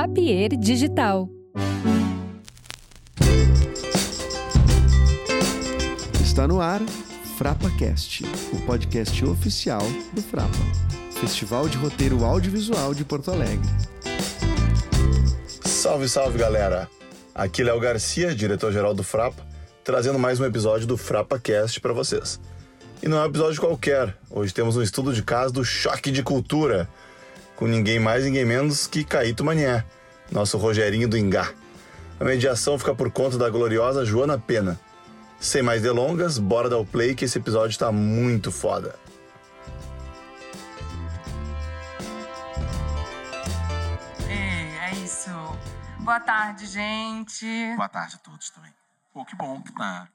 [0.00, 1.28] Papier Digital.
[6.22, 6.80] Está no ar
[7.36, 9.82] FrapaCast, o podcast oficial
[10.12, 10.56] do Frapa,
[11.20, 13.68] Festival de Roteiro Audiovisual de Porto Alegre.
[15.64, 16.88] Salve, salve galera!
[17.34, 19.44] Aqui Léo Garcia, diretor-geral do Frapa,
[19.82, 22.38] trazendo mais um episódio do FrapaCast para vocês.
[23.02, 26.22] E não é um episódio qualquer, hoje temos um estudo de caso do choque de
[26.22, 26.88] cultura,
[27.58, 29.84] com ninguém mais, ninguém menos que Caíto Manier,
[30.30, 31.52] nosso Rogerinho do Ingá.
[32.20, 34.78] A mediação fica por conta da gloriosa Joana Pena.
[35.40, 38.94] Sem mais delongas, bora dar o play que esse episódio tá muito foda.
[44.28, 45.30] Ei, é isso.
[45.98, 47.44] Boa tarde, gente.
[47.74, 48.72] Boa tarde a todos também.
[49.12, 50.06] Pô, que bom que tá.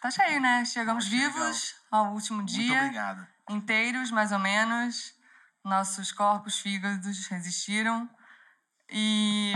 [0.00, 0.64] Tá cheio, né?
[0.64, 2.78] Chegamos Achei vivos ao último Muito dia.
[2.80, 3.26] obrigado.
[3.50, 5.20] Inteiros, mais ou menos.
[5.64, 8.10] Nossos corpos, fígados resistiram.
[8.90, 9.54] E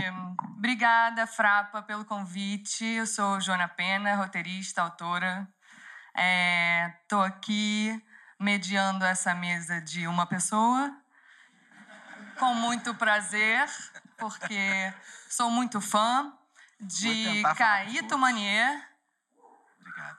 [0.55, 2.83] obrigada, Frapa, pelo convite.
[2.83, 5.47] Eu sou Joana Pena, roteirista, autora.
[7.03, 8.03] Estou aqui
[8.39, 10.95] mediando essa mesa de uma pessoa,
[12.39, 13.67] com muito prazer,
[14.17, 14.93] porque
[15.29, 16.33] sou muito fã
[16.79, 18.17] de Caíto.
[18.17, 18.89] Manier,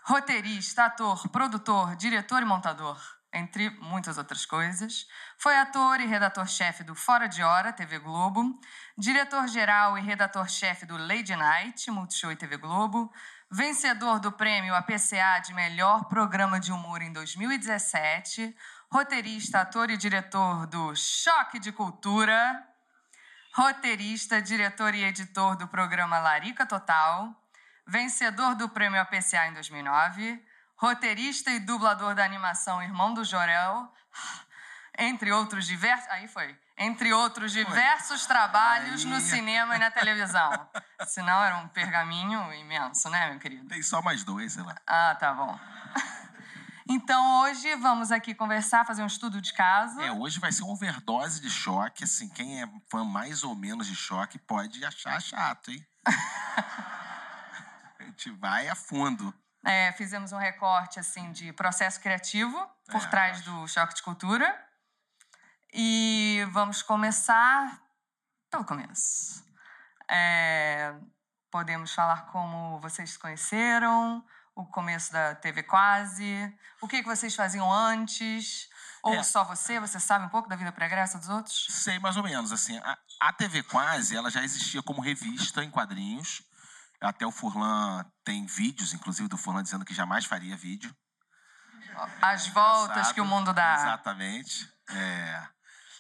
[0.05, 3.01] roteirista, ator, produtor, diretor e montador,
[3.33, 5.07] entre muitas outras coisas.
[5.37, 8.59] Foi ator e redator-chefe do Fora de Hora, TV Globo,
[8.97, 13.13] diretor-geral e redator-chefe do Lady Night, Multishow e TV Globo,
[13.51, 18.55] vencedor do prêmio APCA de melhor programa de humor em 2017,
[18.91, 22.65] roteirista, ator e diretor do Choque de Cultura,
[23.55, 27.35] roteirista, diretor e editor do programa Larica Total,
[27.87, 30.43] vencedor do prêmio APCA em 2009,
[30.79, 33.93] roteirista e dublador da animação Irmão do Jorel,
[34.97, 36.09] entre outros diversos.
[36.11, 36.57] Aí foi.
[36.81, 39.21] Entre outros diversos trabalhos no Aí.
[39.21, 40.69] cinema e na televisão.
[41.07, 43.67] Senão era um pergaminho imenso, né, meu querido?
[43.67, 44.77] Tem só mais dois, sei lá.
[44.87, 45.59] Ah, tá bom.
[46.91, 50.01] Então hoje vamos aqui conversar, fazer um estudo de caso.
[50.01, 52.03] É, hoje vai ser uma overdose de choque.
[52.03, 55.87] Assim, quem é fã mais ou menos de choque pode achar chato, hein?
[58.01, 59.35] a gente vai a fundo.
[59.65, 62.57] É, fizemos um recorte assim de processo criativo
[62.91, 64.67] por É, trás do choque de cultura.
[65.73, 67.83] E vamos começar
[68.51, 69.45] pelo começo.
[70.11, 70.95] É,
[71.51, 74.25] podemos falar como vocês se conheceram,
[74.55, 78.69] o começo da TV Quase, o que, que vocês faziam antes,
[79.03, 79.23] ou É.
[79.23, 81.67] só você, você sabe um pouco da vida pregressa dos outros?
[81.71, 82.79] Sei mais ou menos, assim.
[82.79, 86.43] A, a TV Quase, ela já existia como revista em quadrinhos.
[87.01, 90.95] Até o Furlan tem vídeos, inclusive, do Furlan dizendo que jamais faria vídeo.
[92.21, 93.15] As voltas Engraçado.
[93.15, 93.75] que o mundo dá.
[93.75, 94.69] Exatamente.
[94.91, 95.49] É.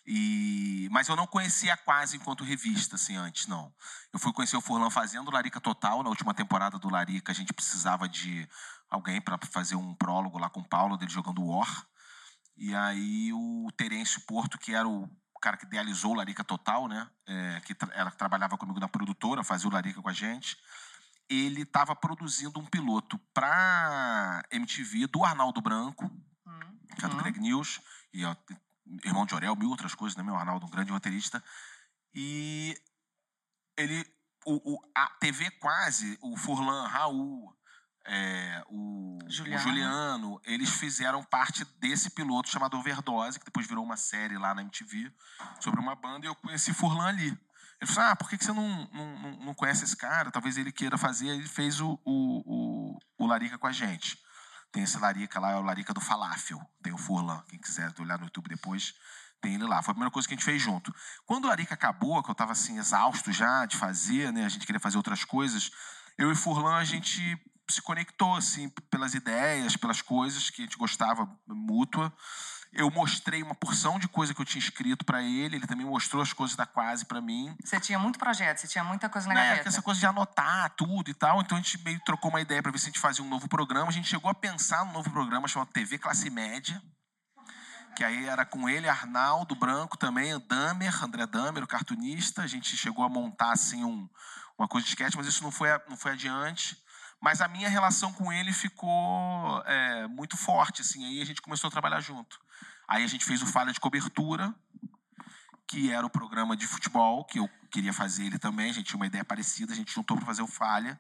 [0.07, 0.89] E...
[0.91, 3.73] Mas eu não conhecia Quase enquanto revista, assim, antes, não.
[4.13, 6.03] Eu fui conhecer o Furlan fazendo Larica Total.
[6.03, 8.49] Na última temporada do Larica, a gente precisava de
[8.91, 11.87] alguém para fazer um prólogo lá com o Paulo, dele jogando War.
[12.57, 15.09] E aí o Terêncio Porto, que era o
[15.41, 17.09] cara que idealizou o Larica Total, né?
[17.27, 20.57] É, que tra ela trabalhava comigo na produtora, fazia o Larica com a gente.
[21.29, 26.05] Ele estava produzindo um piloto para MTV do Arnaldo Branco,
[26.47, 27.19] Hum, que é do hum.
[27.19, 27.81] Greg News,
[28.13, 28.35] e ó,
[29.05, 30.23] irmão de Orel, mil outras coisas, né?
[30.23, 31.43] Meu Arnaldo, um grande roteirista.
[32.15, 32.75] E
[33.77, 34.07] ele,
[34.47, 37.55] o, o- a TV quase, o Furlan, Raul,
[38.07, 39.61] é, o Juliano.
[39.61, 44.55] o Juliano, eles fizeram parte desse piloto chamado Overdose, que depois virou uma série lá
[44.55, 45.13] na MTV,
[45.61, 47.39] sobre uma banda, e eu conheci Furlan ali.
[47.81, 50.31] Ele falou, ah, por que, que você não, não, não- conhece esse cara?
[50.31, 51.29] Talvez ele queira fazer.
[51.29, 54.19] Ele fez o, o, o, o Larica com a gente.
[54.73, 56.61] Tem esse Larica lá, é o Larica do Falafel.
[56.83, 58.95] Tem o Furlan, quem quiser olhar no YouTube depois,
[59.41, 59.83] tem ele lá.
[59.83, 60.95] Foi a primeira coisa que a gente fez junto.
[61.25, 64.45] Quando o Larica acabou, que eu tava assim, exausto já de fazer, né?
[64.45, 65.71] A gente queria fazer outras coisas.
[66.19, 67.41] Eu e Furlan, a gente
[67.71, 72.13] se conectou, assim, pelas ideias, pelas coisas que a gente gostava mútua.
[72.73, 76.23] Eu mostrei uma porção de coisa que eu tinha escrito para ele, ele também mostrou
[76.23, 77.57] as coisas da quase para mim.
[77.65, 79.69] Você tinha muito projeto, você tinha muita coisa na É, gaveta.
[79.69, 81.41] essa coisa de anotar tudo e tal.
[81.41, 83.49] Então a gente meio trocou uma ideia para ver se a gente fazia um novo
[83.49, 83.89] programa.
[83.89, 86.81] A gente chegou a pensar num novo programa chamado TV Classe Média.
[87.97, 92.43] Que aí era com ele, Arnaldo Branco também, Damer, André Damer, o cartunista.
[92.43, 94.09] A gente chegou a montar assim um,
[94.57, 96.81] uma coisa de sketch, mas isso não foi, não foi adiante.
[97.21, 101.05] Mas a minha relação com ele ficou é, muito forte, assim.
[101.07, 102.39] Aí a gente começou a trabalhar junto.
[102.89, 104.55] Aí a gente fez o Falha de Cobertura,
[105.67, 108.71] que era o programa de futebol, que eu queria fazer ele também.
[108.71, 110.99] A gente tinha uma ideia parecida, a gente juntou para fazer o Falha.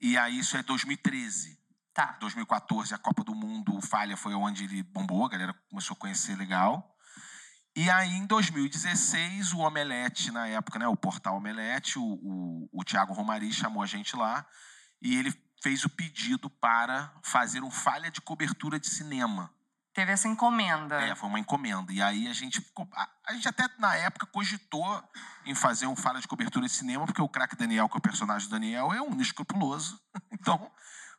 [0.00, 1.60] E aí isso é 2013.
[1.92, 2.16] Tá.
[2.20, 5.98] 2014, a Copa do Mundo, o Falha foi onde ele bombou, a galera começou a
[5.98, 6.96] conhecer legal.
[7.74, 12.84] E aí, em 2016, o Omelete, na época, né, o portal Omelete, o, o, o
[12.84, 14.46] Tiago Romari chamou a gente lá
[15.00, 19.52] e ele fez o pedido para fazer um falha de cobertura de cinema.
[19.94, 21.00] Teve essa encomenda.
[21.02, 21.92] É, foi uma encomenda.
[21.92, 22.64] E aí a gente,
[23.26, 25.02] a, gente até na época cogitou
[25.44, 28.02] em fazer um falha de cobertura de cinema, porque o craque Daniel, que é o
[28.02, 30.00] personagem do Daniel, é um escrupuloso.
[30.42, 30.68] Então,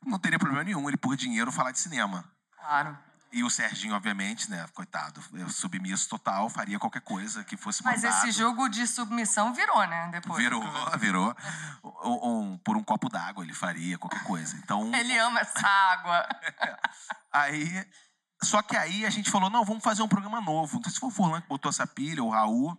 [0.04, 2.30] não teria problema nenhum ele, por dinheiro, falar de cinema.
[2.58, 2.98] Claro.
[3.34, 8.02] E o Serginho, obviamente, né, coitado, eu submisso total, faria qualquer coisa que fosse Mas
[8.02, 8.28] mandado.
[8.28, 10.08] esse jogo de submissão virou, né?
[10.12, 10.40] Depois.
[10.40, 10.62] Virou,
[11.00, 11.34] virou.
[12.04, 14.54] Um- por um copo d'água ele faria qualquer coisa.
[14.58, 16.28] Então, Ele ama essa água.
[17.32, 17.84] aí.
[18.44, 20.76] Só que aí a gente falou: não, vamos fazer um programa novo.
[20.76, 22.78] Não sei se foi o Furlan que botou essa pilha, ou o Raul.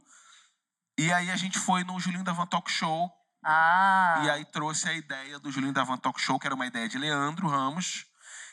[0.98, 3.12] E aí a gente foi no Julinho da Van Talk Show.
[3.44, 4.22] Ah.
[4.24, 6.88] E aí trouxe a ideia do Julinho da Van Talk Show, que era uma ideia
[6.88, 8.06] de Leandro Ramos,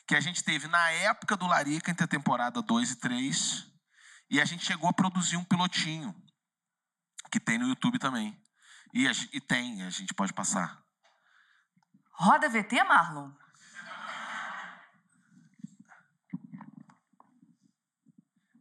[0.06, 3.66] que a gente teve na época do Larica, entre a temporada 2 e 3.
[4.30, 6.14] E a gente chegou a produzir um pilotinho,
[7.30, 8.36] que tem no YouTube também.
[8.92, 10.82] E, a e tem, a gente pode passar.
[12.12, 13.30] Roda VT, Marlon?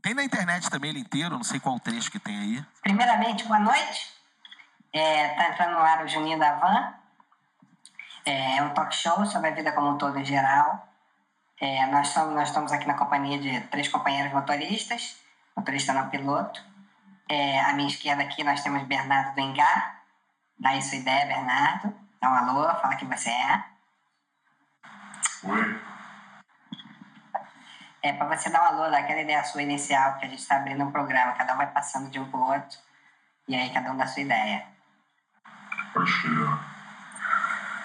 [0.01, 2.65] Tem na internet também ele inteiro, não sei qual trecho que tem aí.
[2.81, 4.11] Primeiramente, boa noite.
[4.91, 6.93] Está entrando no ar o Juninho da Van.
[8.25, 10.87] É é um talk show sobre a vida como um todo em geral.
[11.59, 15.17] É, nós, somos, nós estamos aqui na companhia de três companheiros motoristas,
[15.55, 16.63] motorista não piloto.
[17.29, 19.99] É, à minha esquerda aqui nós temos Bernardo do Engá.
[20.59, 21.93] Dá aí sua ideia, Bernardo.
[22.19, 23.63] Dá um alô, fala quem você é.
[25.43, 25.81] Oi,
[28.03, 30.57] É para você dar um alô, dar aquela ideia sua inicial, porque a gente está
[30.57, 32.79] abrindo um programa, cada um vai passando de um para o outro.
[33.47, 34.65] E aí cada um dá sua ideia.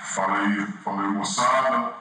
[0.05, 1.95] Fala aí, fala aí, moçada.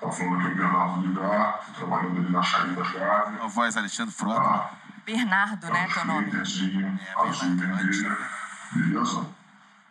[0.00, 3.40] Tá falando aqui o Bernardo Ligar, tô trabalhando ali na Charinha das Gaves.
[3.40, 4.40] A voz Alexandre Frota.
[4.40, 4.70] Tá?
[5.06, 6.26] Bernardo, né, teu nome?
[6.26, 8.28] Skaterzinho, É, azul e vermelho.
[8.72, 9.26] Beleza?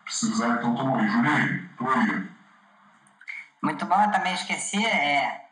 [0.04, 1.08] Precisar então, tamo aí.
[1.08, 2.30] Juninho, tô aí.
[3.64, 4.86] Muito bom, eu também esqueci.
[4.86, 5.45] É,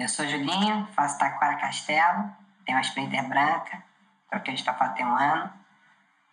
[0.00, 2.30] eu sou Julinho, faço Taquara Castelo,
[2.64, 3.82] tenho uma Sprinter branca,
[4.30, 5.52] troquei de Tafá tem um ano.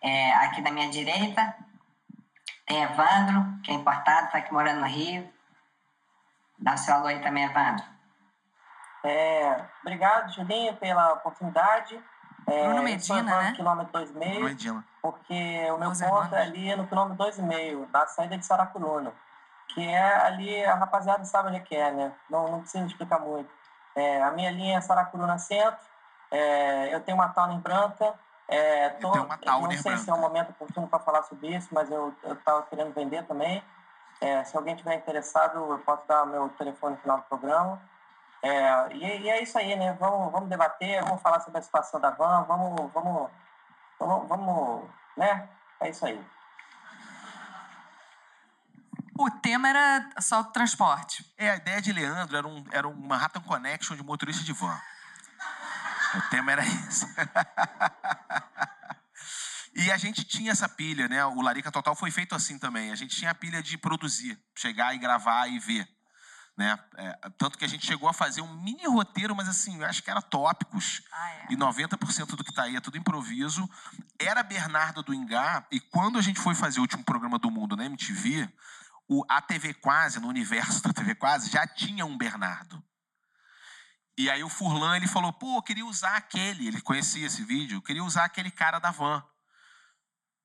[0.00, 1.54] É, aqui da minha direita
[2.66, 5.28] tem Evandro, que é importado, está aqui morando no Rio.
[6.58, 7.84] Dá o seu alô aí também, Evandro.
[9.04, 12.02] É, obrigado, Julinho, pela oportunidade.
[12.46, 13.52] É, Bruno eu Medina, né?
[13.52, 14.84] quilômetro 2,5, Medina.
[15.02, 16.32] porque o meu Os ponto irmãos.
[16.32, 19.12] é ali no quilômetro 2,5, da saída de Saracuruna,
[19.68, 22.12] que é ali, a rapaziada sabe onde é que é, né?
[22.28, 23.50] Não, não preciso explicar muito.
[23.94, 25.78] É, a minha linha é Saracuruna Centro,
[26.30, 28.14] é, eu tenho uma Towner branca,
[28.46, 30.14] é, tô, tenho uma Towner não sei se é branca.
[30.14, 33.62] o momento oportuno para falar sobre isso, mas eu estava querendo vender também.
[34.20, 37.80] É, se alguém tiver interessado, eu posso dar meu telefone no final do programa.
[38.42, 39.96] É, e, e é isso aí, né?
[39.98, 43.30] Vamos, vamos debater, vamos falar sobre a situação da van, vamos, vamos,
[43.98, 44.84] vamos, vamos,
[45.16, 45.48] né?
[45.80, 46.24] É isso aí.
[49.18, 51.26] O tema era só o transporte.
[51.36, 54.80] É, a ideia de Leandro era um, era um Manhattan Connection de motorista de van.
[56.14, 57.04] O tema era esse.
[59.74, 61.24] e a gente tinha essa pilha, né?
[61.24, 62.92] O Larica Total foi feito assim também.
[62.92, 65.88] A gente tinha a pilha de produzir, chegar e gravar e ver.
[66.56, 66.78] Né?
[66.96, 70.00] É, tanto que a gente chegou a fazer um mini roteiro, mas assim, eu acho
[70.00, 71.02] que era tópicos.
[71.12, 71.46] Ah, é.
[71.50, 73.68] E 90% do que tá aí é tudo improviso.
[74.16, 77.76] Era Bernardo do Ingá, e quando a gente foi fazer o último programa do mundo
[77.76, 78.48] na MTV,
[79.08, 82.82] o, a TV Quase, no universo da TV Quase, já tinha um Bernardo.
[84.18, 87.76] E aí o Furlan, ele falou, pô, eu queria usar aquele, ele conhecia esse vídeo,
[87.76, 89.24] eu queria usar aquele cara da van.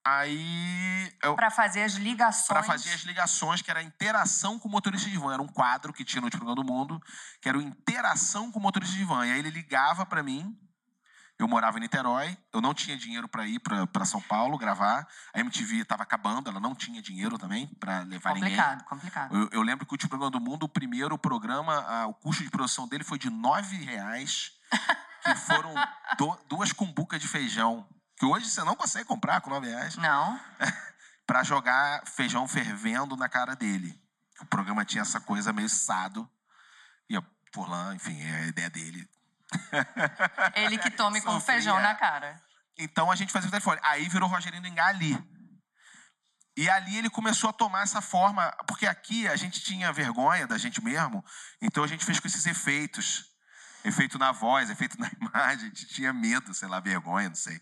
[0.06, 2.48] Aí, Pra fazer as ligações.
[2.48, 5.34] para fazer as ligações, que era a interação com o motorista de van.
[5.34, 7.02] Era um quadro que tinha no último programa do mundo,
[7.42, 9.26] que era o interação com o motorista de van.
[9.26, 10.58] E aí ele ligava para mim,
[11.40, 15.08] eu morava em Niterói, eu não tinha dinheiro para ir para São Paulo gravar.
[15.34, 18.52] A MTV estava acabando, ela não tinha dinheiro também para levar ninguém.
[18.52, 19.36] Complicado, complicado.
[19.36, 22.44] Eu, eu lembro que o último programa do mundo, o primeiro programa, ah, o custo
[22.44, 24.52] de produção dele foi de nove reais,
[25.24, 25.74] que foram
[26.18, 30.40] do- duas cumbucas de feijão, que hoje você não consegue comprar com nove reais, Não?
[31.26, 34.00] para jogar feijão fervendo na cara dele.
[34.42, 36.30] O programa tinha essa coisa meio sado,
[37.10, 37.24] e a
[37.54, 39.10] Furlan, enfim, é a ideia dele.
[40.56, 41.56] Ele que tome com Sofria.
[41.56, 42.42] feijão na cara.
[42.78, 43.80] Então a gente fazia o telefone.
[43.84, 45.18] Aí virou Rogerinho do ali.
[46.56, 50.58] E ali ele começou a tomar essa forma, porque aqui a gente tinha vergonha da
[50.58, 51.26] gente mesmo,
[51.60, 53.26] então a gente fez com esses efeitos.
[53.84, 57.60] Efeito na voz, efeito na imagem, a gente tinha medo, sei lá, vergonha, não sei.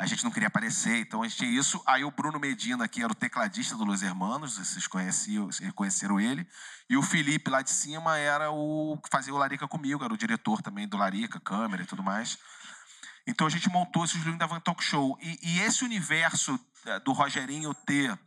[0.00, 1.82] A gente não queria aparecer, então a gente tinha isso.
[1.86, 6.18] Aí o Bruno Medina, que era o tecladista do Los Hermanos, vocês conheciam, vocês conheceram
[6.18, 6.48] ele.
[6.88, 10.16] E o Felipe, lá de cima, era o que fazia o Larica comigo, era o
[10.16, 12.38] diretor também do Larica, câmera e tudo mais.
[13.26, 15.18] Então a gente montou esse Julinho da Van Talk Show.
[15.20, 18.18] E, e esse universo eh, do Rogerinho ter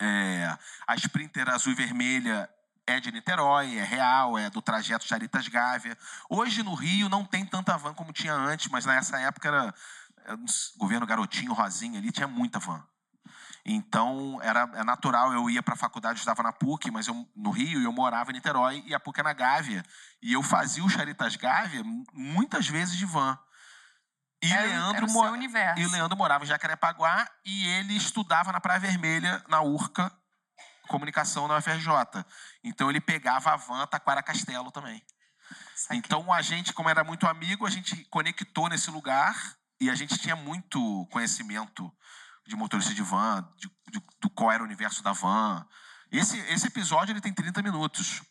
[0.00, 2.50] é, a Sprinter azul e vermelha
[2.84, 5.96] é de Niterói, é real, é do trajeto Charitas Gávea.
[6.28, 9.74] Hoje no Rio não tem tanta van como tinha antes, mas nessa época era
[10.76, 12.82] governo garotinho, rosinha ali, tinha muita van.
[13.64, 17.50] Então era é natural, eu ia para a faculdade, estava na PUC, mas eu, no
[17.50, 19.84] Rio eu morava em Niterói e a PUC é na Gávea.
[20.22, 21.82] E eu fazia o Charitas Gávea
[22.12, 23.38] muitas vezes de van.
[24.42, 25.80] E, Era- Leandro, era o mo- seu universo.
[25.82, 30.10] e Leandro morava em Jacarepaguá e ele estudava na Praia Vermelha, na URCA,
[30.88, 32.24] comunicação na UFRJ.
[32.64, 35.04] Então ele pegava a van Taquara Castelo também.
[35.90, 39.34] Então a gente, como era muito amigo, a gente conectou nesse lugar
[39.80, 41.90] e a gente tinha muito conhecimento
[42.46, 45.66] de motorista de van, de, de- do qual era o universo da van.
[46.10, 48.22] Esse, esse episódio ele tem 30 minutos.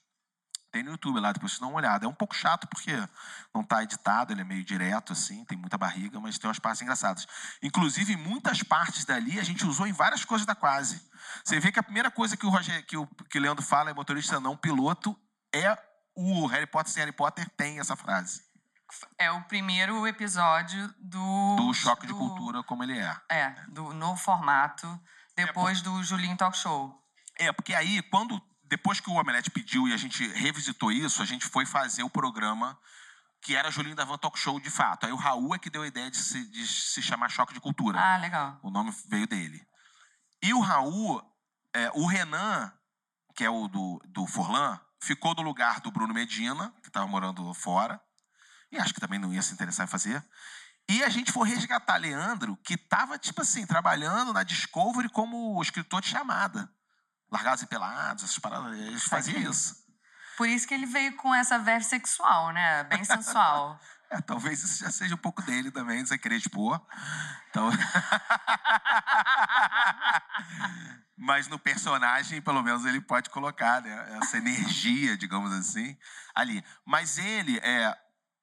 [0.71, 2.05] Tem no YouTube lá, depois você dá uma olhada.
[2.05, 2.91] É um pouco chato porque
[3.53, 6.81] não está editado, ele é meio direto, assim, tem muita barriga, mas tem umas partes
[6.81, 7.25] engraçadas.
[7.63, 11.01] Inclusive, muitas partes dali a gente usou em várias coisas da quase.
[11.43, 13.89] Você vê que a primeira coisa que o, Roger, que o, que o Leandro fala
[13.89, 15.17] é motorista não piloto,
[15.51, 15.75] é
[16.15, 18.43] o Harry Potter sem Harry Potter tem essa frase.
[19.17, 21.55] É o primeiro episódio do.
[21.57, 23.15] Do choque de do- cultura como ele é.
[23.29, 24.99] É, do novo formato,
[25.35, 26.95] depois do Julinho Talk Show.
[27.37, 31.25] É, porque aí, quando depois que o Omelete pediu e a gente revisitou isso, a
[31.25, 32.77] gente foi fazer o programa
[33.41, 35.05] que era Julinho da Van Talk Show de fato.
[35.05, 37.61] Aí o Raul é que deu a ideia de se, de se chamar Choque de
[37.61, 37.99] Cultura.
[37.99, 38.59] Ah, legal.
[38.61, 39.65] O nome veio dele.
[40.43, 41.21] E o Raul,
[41.73, 42.71] é, o Renan,
[43.35, 47.53] que é o do, do Forlan, ficou no lugar do Bruno Medina, que estava morando
[47.53, 47.99] fora.
[48.71, 50.23] E acho que também não ia se interessar em fazer.
[50.89, 56.01] E a gente foi resgatar Leandro, que estava, tipo assim, trabalhando na Discovery como escritor
[56.01, 56.67] de chamada.
[57.31, 58.75] Largados e pelados, essas paradas.
[58.75, 59.75] Eles faziam isso.
[60.35, 62.83] Por isso que ele veio com essa verve sexual, né?
[62.85, 63.79] Bem sensual.
[64.11, 66.83] É, talvez isso já seja um pouco dele também, sem querer expor.
[67.47, 67.69] Então...
[71.15, 75.95] Mas no personagem, pelo menos, ele pode colocar né, essa energia, digamos assim,
[76.33, 76.65] ali.
[76.83, 77.95] Mas ele, é,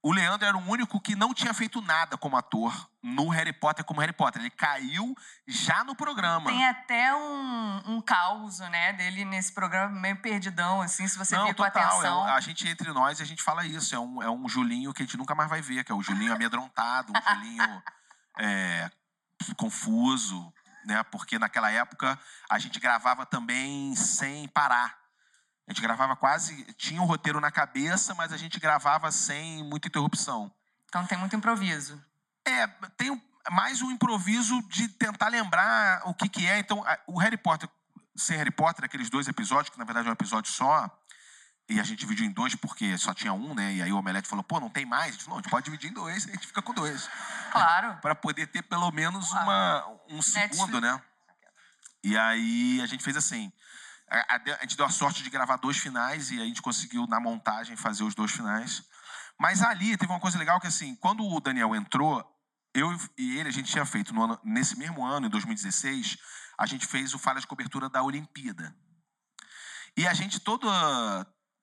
[0.08, 2.72] o Leandro era o único que não tinha feito nada como ator
[3.02, 4.40] no Harry Potter como Harry Potter.
[4.40, 5.16] Ele caiu
[5.48, 6.48] já no programa.
[6.48, 11.46] Tem até um, um caos, né, dele nesse programa meio perdidão, assim, se você Não,
[11.46, 11.82] vir com total.
[11.82, 12.20] é atenção.
[12.20, 13.94] um- a gente, entre nós, a gente fala isso.
[13.96, 16.02] É um, é um Julinho que a gente nunca mais vai ver, que é o
[16.02, 17.82] Julinho amedrontado, um Julinho
[18.38, 18.88] é,
[19.56, 20.52] confuso,
[20.84, 21.02] né?
[21.04, 22.16] Porque naquela época
[22.48, 24.96] a gente gravava também sem parar.
[25.66, 26.64] A gente gravava quase.
[26.74, 30.52] Tinha um roteiro na cabeça, mas a gente gravava sem muita interrupção.
[30.88, 32.00] Então tem muito improviso.
[32.44, 33.20] É, tem
[33.50, 36.58] mais um improviso de tentar lembrar o que, que é.
[36.58, 37.68] Então, o Harry Potter,
[38.14, 40.88] sem Harry Potter, aqueles dois episódios, que na verdade é um episódio só,
[41.68, 43.74] e a gente dividiu em dois porque só tinha um, né?
[43.74, 45.08] E aí o Omelete falou, pô, não tem mais?
[45.08, 47.10] A gente falou, não, a gente pode dividir em dois, a gente fica com dois.
[47.50, 47.96] Claro.
[48.00, 51.00] Para poder ter pelo menos uma, um segundo, né?
[52.04, 53.52] E aí a gente fez assim.
[54.08, 57.76] A, gente deu a sorte de gravar dois finais e a gente conseguiu, na montagem,
[57.76, 58.82] fazer os dois finais.
[59.38, 62.24] Mas ali teve uma coisa legal que, assim, quando o Daniel entrou,
[62.72, 66.18] eu e ele, a gente tinha feito, no ano- nesse mesmo ano, em 2016,
[66.58, 68.74] a gente fez o Falha de Cobertura da Olimpíada.
[69.96, 70.68] E a gente toda,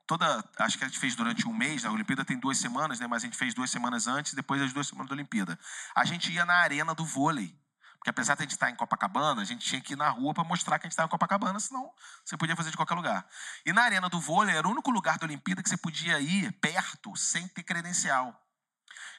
[0.05, 3.07] toda, acho que a gente fez durante um mês, a Olimpíada tem duas semanas, né?
[3.07, 5.57] Mas a gente fez duas semanas antes, depois das duas semanas da Olimpíada.
[5.95, 7.55] A gente ia na arena do vôlei.
[8.03, 10.33] Porque apesar de a gente estar em Copacabana, a gente tinha que ir na rua
[10.33, 11.89] para mostrar que a gente estava em Copacabana, senão
[12.25, 13.25] você podia fazer de qualquer lugar.
[13.65, 16.51] E na arena do vôlei era o único lugar da Olimpíada que você podia ir
[16.59, 18.37] perto, sem ter credencial.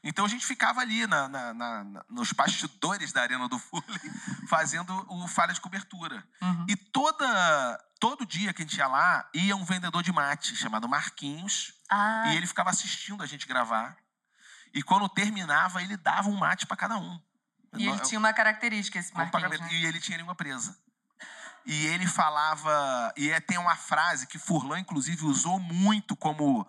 [0.02, 3.86] Então a gente ficava ali na- na- na- nos bastidores da arena do vôlei,
[4.50, 6.22] fazendo o falha de cobertura.
[6.42, 6.66] Uhum.
[6.68, 10.86] E toda, todo dia que a gente ia lá, ia um vendedor de mate chamado
[10.86, 13.96] Marquinhos, Ah, e ele ficava assistindo a gente gravar.
[14.74, 17.18] E quando terminava, ele dava um mate para cada um.
[17.76, 19.68] E ele tinha uma característica, esse Com Marquinhos, né?
[19.72, 20.76] E ele tinha língua presa.
[21.66, 23.12] E ele falava.
[23.16, 26.66] E é, tem uma frase que Furlan, inclusive, usou muito como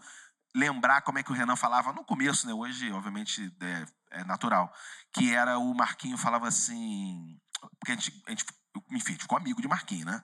[0.55, 2.53] lembrar como é que o Renan falava no começo, né?
[2.53, 3.85] Hoje, obviamente, é,
[4.19, 4.73] é natural.
[5.11, 7.37] Que era o Marquinho falava assim.
[7.79, 8.45] Porque a gente, a gente
[8.91, 10.21] enfim, a gente ficou amigo de Marquinho, né?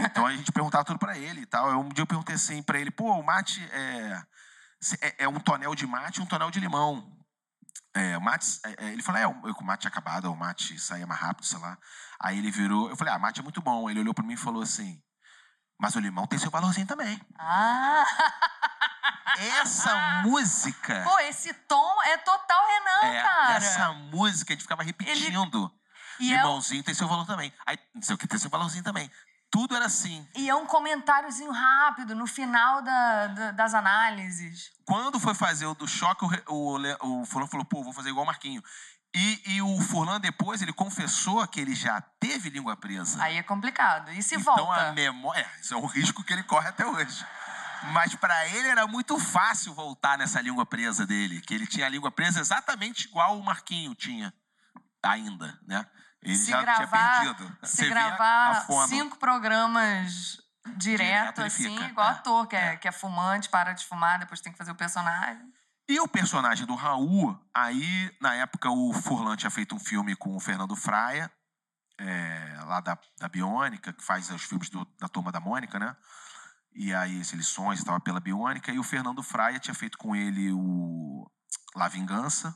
[0.00, 1.70] Então a gente perguntava tudo pra ele e tal.
[1.70, 4.22] Eu, um dia eu perguntei assim pra ele: pô, o mate é,
[5.00, 7.17] é, é um tonel de mate e um tonel de limão.
[7.98, 10.78] É, o mate, é, é, ele falou, é, o, o mate tinha acabado, o mate
[10.78, 11.76] saía mais rápido, sei lá.
[12.20, 13.90] Aí ele virou, eu falei, ah, mate é muito bom.
[13.90, 15.02] Ele olhou pra mim e falou assim,
[15.80, 17.20] mas o limão tem seu valorzinho também.
[17.38, 18.04] Ah!
[19.60, 23.54] Essa música, Pô, esse tom é total Renan, é, cara.
[23.54, 25.72] essa música a gente ficava repetindo.
[26.18, 27.52] E é, Limãozinho tem seu valor também.
[27.64, 29.08] Aí, não sei o que tem seu valorzinho também.
[29.50, 30.26] Tudo era assim.
[30.36, 34.70] e é um comentáriozinho rápido no final da- da- das análises.
[34.84, 38.24] Quando foi fazer o do choque, o, o, o fulano falou, pô, vou fazer igual
[38.24, 38.62] o Marquinho.
[39.14, 43.22] E, e o Furlan depois, ele confessou que ele já teve língua presa.
[43.22, 44.12] Aí é complicado.
[44.12, 44.88] E se então volta?
[44.90, 45.40] a memória.
[45.40, 47.24] É, isso é um risco que ele corre até hoje.
[47.92, 51.88] Mas para ele era muito fácil voltar nessa língua presa dele, que ele tinha a
[51.88, 54.32] língua presa exatamente igual o Marquinho tinha
[55.02, 55.86] ainda, né?
[56.22, 57.58] Ele se já gravar, tinha perdido.
[57.62, 60.40] Se Você gravar cinco programas
[60.76, 62.10] direto, Direto assim, fica, igual é.
[62.12, 65.52] ator, que é, que é fumante, para de fumar, depois tem que fazer o personagem.
[65.88, 70.36] E o personagem do Raul, aí, na época, o Furlan tinha feito um filme com
[70.36, 71.32] o Fernando Fraia,
[71.98, 75.96] é, lá da, da Biônica, que faz os filmes do- da Turma da Mônica, né?
[76.74, 80.52] E aí, as lições estava pela Biônica, e o Fernando Fraia tinha feito com ele
[80.52, 81.26] o
[81.74, 82.54] La Vingança.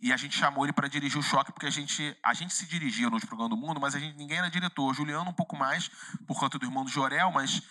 [0.00, 2.66] E a gente chamou ele para dirigir o Choque, porque a gente, a gente se
[2.66, 4.94] dirigia nos programas do mundo, mas a gente, ninguém era diretor.
[4.94, 5.90] Juliano um pouco mais,
[6.26, 7.62] por conta do irmão do Jorel, mas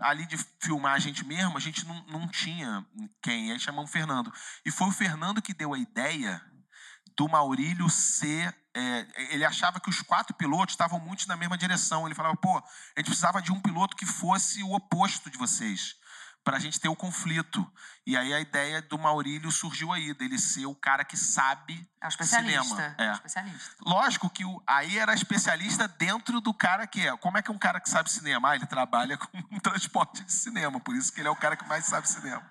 [0.00, 2.86] ali de filmar a gente mesmo, a gente não, não tinha
[3.22, 3.48] quem.
[3.48, 4.32] E aí chamamos o Fernando.
[4.64, 6.40] E foi o Fernando que deu a ideia
[7.16, 8.54] do Maurílio ser.
[8.74, 12.06] é, ele achava que os quatro pilotos estavam muito na mesma direção.
[12.06, 15.96] Ele falava, pô, a gente precisava de um piloto que fosse o oposto de vocês.
[16.42, 17.70] Para a gente ter o conflito.
[18.06, 22.06] E aí a ideia do Maurílio surgiu aí, dele ser o cara que sabe É
[22.06, 22.62] um especialista.
[22.64, 22.94] cinema.
[22.98, 23.12] É um É.
[23.12, 23.70] especialista.
[23.82, 27.14] Lógico que o, aí era especialista dentro do cara que é.
[27.18, 28.50] Como é que é um cara que sabe cinema?
[28.50, 31.56] Ah, ele trabalha com um transporte de cinema, por isso que ele é o cara
[31.56, 32.42] que mais sabe cinema.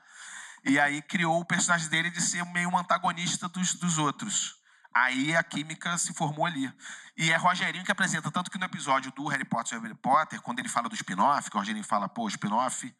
[0.63, 4.55] E aí criou o personagem dele de ser meio um antagonista dos, dos outros.
[4.93, 6.72] Aí a química se formou ali.
[7.17, 10.41] E é Rogerinho que apresenta, tanto que no episódio do Harry Potter sobre Harry Potter,
[10.41, 12.93] quando ele fala do spin-off, que o Rogerinho fala, pô, spin-off,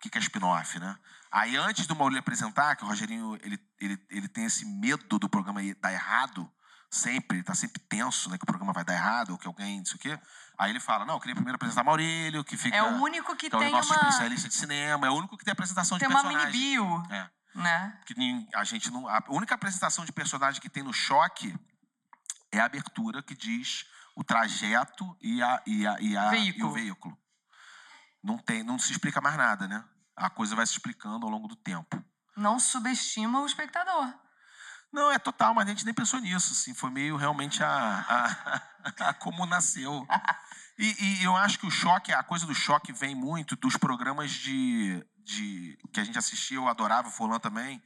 [0.00, 0.96] que, que, é spin-off, né?
[1.30, 5.28] Aí antes do Maurílio apresentar, que o Rogerinho ele, ele, ele tem esse medo do
[5.28, 6.50] programa ir- dar errado,
[6.90, 8.38] sempre, ele tá sempre tenso, né?
[8.38, 10.18] Que o programa vai dar errado, ou que alguém, não sei o quê.
[10.58, 12.76] Aí ele fala, não, eu queria primeiro apresentar Maurílio, que fica...
[12.76, 15.14] É o único que que é o tem nosso uma, especialista de cinema, é o
[15.14, 16.60] único que tem apresentação de tem uma mini personagem.
[16.60, 17.98] bio, É né?
[18.06, 18.14] que
[18.54, 19.08] a gente não.
[19.08, 21.54] A única apresentação de personagem que tem no choque
[22.52, 26.68] é a abertura que diz o trajeto e, a, e, a, e, a, e Veículo.
[26.68, 27.18] o veículo.
[28.22, 29.84] Não, tem, não se explica mais nada, né?
[30.18, 32.02] A coisa vai se explicando ao longo do tempo.
[32.36, 34.12] Não subestima o espectador.
[34.92, 36.52] Não, é total, mas a gente nem pensou nisso.
[36.52, 40.06] Assim, foi meio realmente a, a, a como nasceu.
[40.78, 44.30] E, e eu acho que o choque, a coisa do choque vem muito dos programas
[44.30, 47.82] de, de que a gente assistia, eu adorava o Fulano também,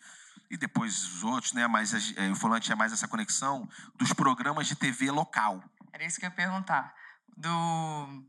[0.51, 1.67] e depois os outros, né?
[1.67, 5.65] Mas eh, o Fulano tinha mais essa conexão dos programas de TV local.
[5.93, 6.95] Era isso que eu ia perguntar.
[7.37, 8.25] Do,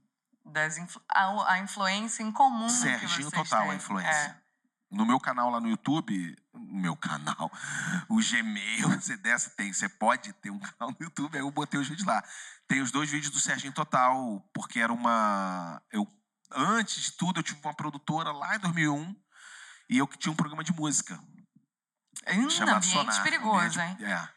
[0.46, 3.72] das influ- a, a influência em comum que Serginho vocês total têm.
[3.72, 4.10] a influência.
[4.12, 4.44] É.
[4.92, 7.52] No meu canal lá no YouTube, no meu canal,
[8.10, 11.80] o Gmail, você desce, tem, você pode ter um canal no YouTube, aí eu botei
[11.80, 12.24] os vídeos lá.
[12.68, 15.82] Tem os dois vídeos do Serginho Total, porque era uma.
[15.92, 16.08] Eu,
[16.52, 19.16] antes de tudo, eu tive uma produtora lá em 2001
[19.90, 21.20] e eu que tinha um programa de música.
[22.28, 23.24] Hum, chamado ambiente Sonar.
[23.24, 23.92] perigoso, hein?
[23.94, 24.30] Ambiente- É.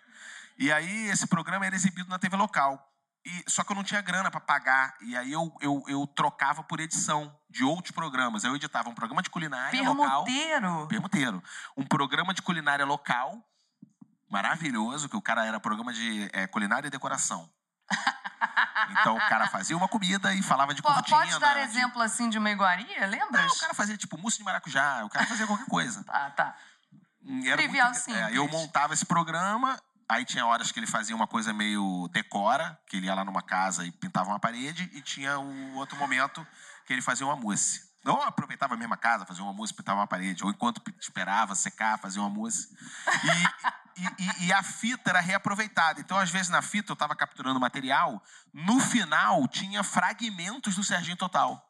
[0.58, 2.82] E aí esse programa era exibido na TV local.
[3.28, 4.94] E, só que eu não tinha grana para pagar.
[5.00, 8.44] E aí eu, eu, eu trocava por edição de outros programas.
[8.44, 10.22] Eu editava um programa de culinária local.
[10.24, 10.86] Permuteiro.
[10.86, 11.42] Permuteiro.
[11.76, 13.42] Um programa de culinária local,
[14.30, 17.50] maravilhoso, que o cara era programa de é, culinária e decoração.
[19.00, 21.16] Então o cara fazia uma comida e falava de cortina.
[21.18, 23.04] Pode dar de- exemplo assim de uma iguaria?
[23.06, 23.42] Lembra?
[23.42, 26.04] Não, o cara fazia tipo mousse de maracujá, o cara fazia qualquer coisa.
[26.06, 26.54] Tá, tá.
[27.22, 28.22] E era Trivial muito- simples.
[28.22, 32.78] é, eu montava esse programa, aí tinha horas que ele fazia uma coisa meio decora,
[32.88, 36.46] que ele ia lá numa casa e pintava uma parede, e tinha o outro momento
[36.86, 37.84] que ele fazia uma mousse.
[38.04, 41.98] Ou aproveitava a mesma casa, fazia uma mousse, pintava uma parede, ou enquanto esperava secar,
[41.98, 42.68] fazia uma mousse.
[43.24, 46.00] E, e- e- e a fita era reaproveitada.
[46.00, 51.16] Então, às vezes, na fita eu estava capturando material, no final tinha fragmentos do Serginho
[51.16, 51.60] Total.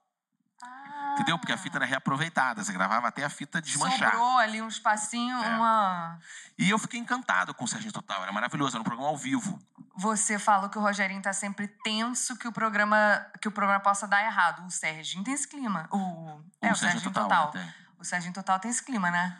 [1.16, 1.38] Entendeu?
[1.38, 4.10] Porque a fita era reaproveitada, você gravava até a fita desmanchar.
[4.10, 5.56] Sobrou ali um espacinho, É.
[5.56, 6.18] uma.
[6.58, 9.58] E eu fiquei encantado com o Serginho Total, era maravilhoso, era um programa ao vivo.
[9.96, 14.06] Você falou que o Rogerinho tá sempre tenso que o programa que o programa possa
[14.06, 14.66] dar errado.
[14.66, 15.88] O Serginho tem esse clima.
[15.90, 17.46] O, é, o Serginho Total.
[17.54, 17.74] né, tem.
[17.98, 19.38] O Serginho Total tem esse clima, né?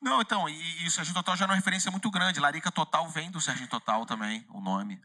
[0.00, 2.40] Não, então, e, e o Serginho Total já é uma referência muito grande.
[2.40, 5.00] Larica Total vem do Serginho Total também, o nome.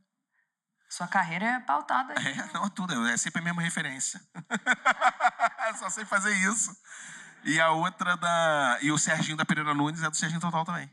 [0.89, 2.27] Sua carreira é pautada aí.
[2.27, 4.21] É, não, tudo, é sempre a mesma referência.
[5.77, 6.75] Só sei fazer isso.
[7.43, 8.77] E a outra da.
[8.81, 10.89] E o Serginho da Pereira Nunes é do Serginho Total também.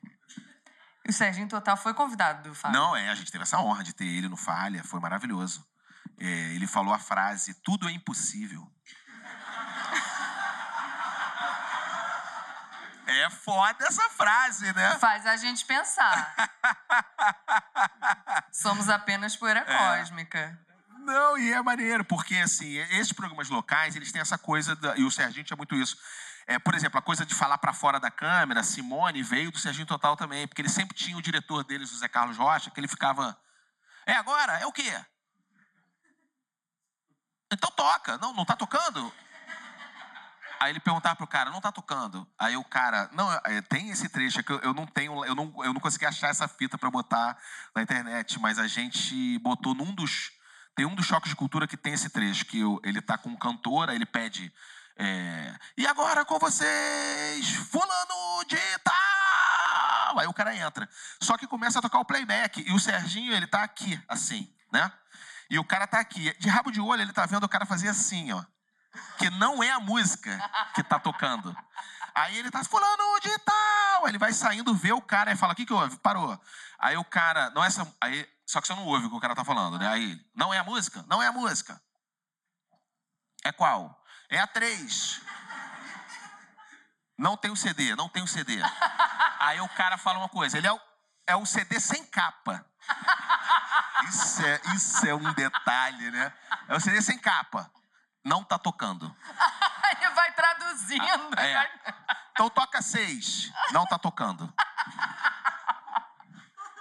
[1.07, 2.79] E o Serginho Total foi convidado do Fábio.
[2.79, 5.65] Não, é, a gente teve essa honra de ter ele no Falha, foi maravilhoso.
[6.19, 8.67] É, ele falou a frase: tudo é impossível.
[13.07, 14.99] É foda essa frase, né?
[14.99, 16.35] Faz a gente pensar.
[18.53, 19.99] Somos apenas poeira É.
[19.99, 20.59] cósmica.
[21.01, 25.05] Não, e é maneiro, porque assim, esses programas locais, eles têm essa coisa, da- e
[25.05, 25.97] o Serginho tinha muito isso.
[26.47, 29.87] É, por exemplo, a coisa de falar para fora da câmera, Simone veio do Serginho
[29.87, 32.89] Total também, porque ele sempre tinha o diretor deles, o Zé Carlos Rocha, que ele
[32.89, 33.39] ficava.
[34.07, 34.59] É agora?
[34.59, 35.05] É o quê?
[37.53, 38.17] Então toca.
[38.19, 39.13] Não, não tá tocando?
[40.65, 42.27] Aí ele perguntava pro cara, não tá tocando?
[42.39, 45.53] Aí o cara, não, é, tem esse trecho que eu, eu não tenho, eu não,
[45.63, 47.37] eu não consegui achar essa fita para botar
[47.77, 50.33] na internet, mas a gente botou num dos,
[50.75, 53.29] tem um dos choques de cultura que tem esse trecho, que eu, ele tá com
[53.29, 54.51] um cantor, aí ele pede,
[54.97, 60.19] é, e agora com vocês, fulano de tal!
[60.19, 60.89] Aí o cara entra.
[61.21, 64.91] Só que começa a tocar o playback, e o Serginho, ele tá aqui, assim, né?
[65.51, 66.35] E o cara tá aqui.
[66.39, 68.43] De rabo de olho, ele tá vendo o cara fazer assim, ó
[69.19, 70.39] que não é a música
[70.75, 71.57] que tá tocando.
[72.15, 74.09] Aí ele tá fulano de tal.
[74.09, 75.97] Ele vai saindo, vê o cara e fala: O que, que houve?
[75.99, 76.41] Parou.
[76.79, 77.93] Aí o cara, não é essa.
[78.01, 79.89] Aí, só que você não ouve o que o cara tá falando, né?
[79.89, 81.05] Aí, não é a música?
[81.09, 81.81] Não é a música.
[83.43, 84.01] É qual?
[84.31, 85.21] É a 3.
[87.19, 88.61] Não tem o CD, não tem o CD.
[89.41, 90.81] Aí o cara fala uma coisa: ele é o,
[91.27, 92.65] é o CD sem capa.
[94.09, 96.33] Isso é, isso é um detalhe, né?
[96.69, 97.71] É o CD sem capa
[98.25, 99.15] não tá tocando.
[100.01, 101.39] Ele vai traduzindo.
[101.39, 101.71] É.
[102.33, 104.53] Então toca seis, não tá tocando.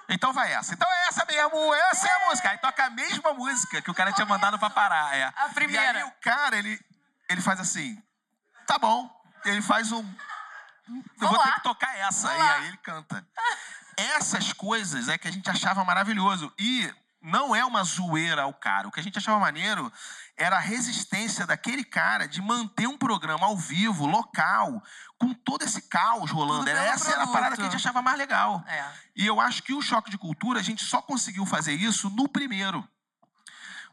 [0.09, 0.73] Então vai essa.
[0.73, 2.49] Então é essa mesmo, essa é a música.
[2.49, 5.15] Aí toca a mesma música que o cara tinha mandado pra parar.
[5.15, 5.25] É.
[5.35, 5.99] A primeira.
[5.99, 6.79] E aí o cara, ele,
[7.29, 8.01] ele faz assim,
[8.65, 9.09] tá bom.
[9.45, 9.99] Ele faz um...
[10.87, 11.43] Eu Vamos vou lá.
[11.45, 12.27] ter que tocar essa.
[12.27, 12.55] Vamos e lá.
[12.55, 13.27] aí ele canta.
[13.95, 16.53] Essas coisas é que a gente achava maravilhoso.
[16.57, 16.93] E
[17.23, 18.87] não é uma zoeira ao cara.
[18.87, 19.91] O que a gente achava maneiro
[20.35, 24.83] era a resistência daquele cara de manter um programa ao vivo, local,
[25.17, 26.65] com todo esse caos rolando.
[26.65, 27.33] Pelo Essa era a produto.
[27.33, 28.61] parada que a gente achava mais legal.
[28.67, 28.91] É.
[29.15, 32.27] E eu acho que o choque de cultura, a gente só conseguiu fazer isso no
[32.27, 32.85] primeiro.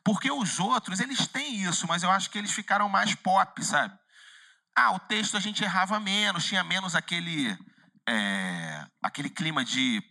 [0.03, 3.97] Porque os outros, eles têm isso, mas eu acho que eles ficaram mais pop, sabe?
[4.75, 7.57] Ah, o texto a gente errava menos, tinha menos aquele,
[8.09, 10.03] é, aquele clima de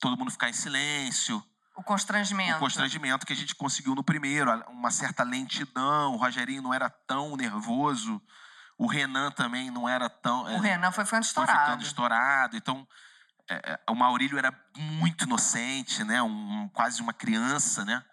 [0.00, 1.42] todo mundo ficar em silêncio,
[1.78, 2.56] O constrangimento.
[2.56, 6.90] o constrangimento que a gente conseguiu no primeiro, uma certa lentidão, o Rogerinho não era
[6.90, 8.20] tão nervoso,
[8.76, 10.42] o Renan também não era tão...
[10.42, 11.60] O é, Renan foi ficando foi estourado.
[11.60, 12.56] ficando estourado.
[12.56, 12.84] Então,
[13.48, 16.20] é, é, o Maurílio era muito inocente, né?
[16.20, 18.04] Um, quase uma criança, né?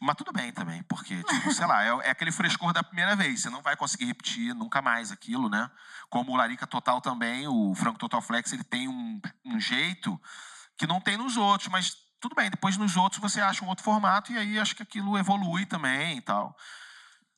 [0.00, 3.42] Mas tudo bem também, porque, tipo, sei lá, é, é aquele frescor da primeira vez.
[3.42, 5.70] Você não vai conseguir repetir nunca mais aquilo, né?
[6.10, 10.20] Como o Larica Total também, o Franco Total Flex, ele tem um, um jeito
[10.76, 13.84] que não tem nos outros, mas tudo bem, depois nos outros você acha um outro
[13.84, 16.56] formato e aí acho que aquilo evolui também e tal.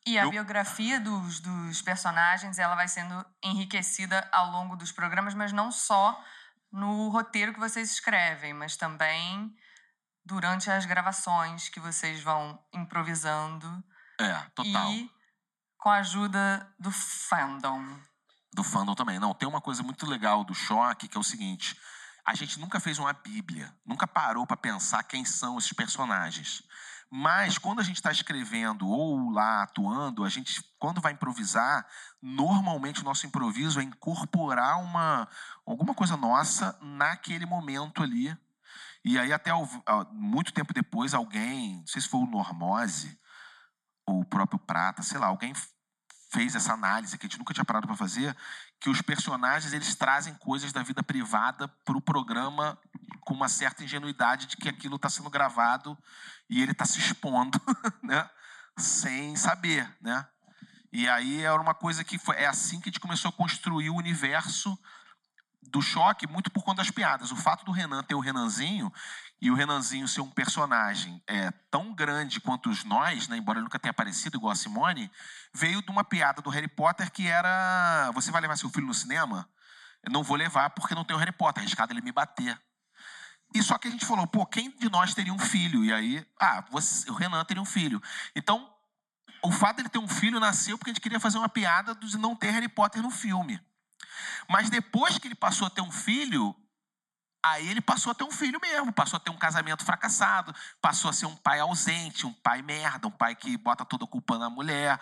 [0.06, 5.32] E a Eu- biografia dos, dos personagens ela vai sendo enriquecida ao longo dos programas,
[5.34, 6.22] mas não só
[6.70, 9.50] no roteiro que vocês escrevem, mas também
[10.24, 13.82] durante as gravações que vocês vão improvisando
[14.20, 14.90] É, total.
[14.92, 15.10] e
[15.78, 17.82] com a ajuda do fandom.
[18.52, 19.18] do fandom também.
[19.18, 21.76] Não, tem uma coisa muito legal do choque, que é o seguinte:
[22.24, 26.62] a gente nunca fez uma bíblia, nunca parou para pensar quem são esses personagens.
[27.10, 31.86] Mas quando a gente está escrevendo ou lá atuando, a gente, quando vai improvisar,
[32.20, 35.28] normalmente o nosso improviso é incorporar uma,
[35.66, 38.36] alguma coisa nossa naquele momento ali.
[39.04, 39.50] E aí, até
[40.10, 43.16] muito tempo depois, alguém, não sei se foi o Normose
[44.06, 45.52] ou o próprio Prata, sei lá, alguém
[46.34, 48.36] fez essa análise que a gente nunca tinha parado para fazer,
[48.80, 52.76] que os personagens eles trazem coisas da vida privada para o programa
[53.20, 55.96] com uma certa ingenuidade de que aquilo está sendo gravado
[56.50, 57.60] e ele está se expondo,
[58.02, 58.28] né?
[58.76, 60.26] Sem saber, né?
[60.92, 63.90] E aí era uma coisa que foi, é assim que a gente começou a construir
[63.90, 64.76] o universo
[65.62, 67.30] do choque, muito por conta das piadas.
[67.30, 68.92] O fato do Renan ter o Renanzinho
[69.44, 73.64] e o Renanzinho ser um personagem é, tão grande quanto os nós, né, embora ele
[73.64, 75.10] nunca tenha aparecido igual a Simone,
[75.52, 78.94] veio de uma piada do Harry Potter que era: Você vai levar seu filho no
[78.94, 79.46] cinema?
[80.02, 82.58] Eu não vou levar porque não tem o Harry Potter, arriscado ele me bater.
[83.54, 85.84] E só que a gente falou: pô, quem de nós teria um filho?
[85.84, 88.02] E aí, ah, você, o Renan teria um filho.
[88.34, 88.72] Então,
[89.42, 92.16] o fato dele ter um filho nasceu porque a gente queria fazer uma piada de
[92.16, 93.60] não ter Harry Potter no filme.
[94.48, 96.56] Mas depois que ele passou a ter um filho,
[97.44, 101.10] aí ele passou a ter um filho mesmo, passou a ter um casamento fracassado, passou
[101.10, 104.38] a ser um pai ausente, um pai merda, um pai que bota toda a culpa
[104.38, 104.98] na mulher,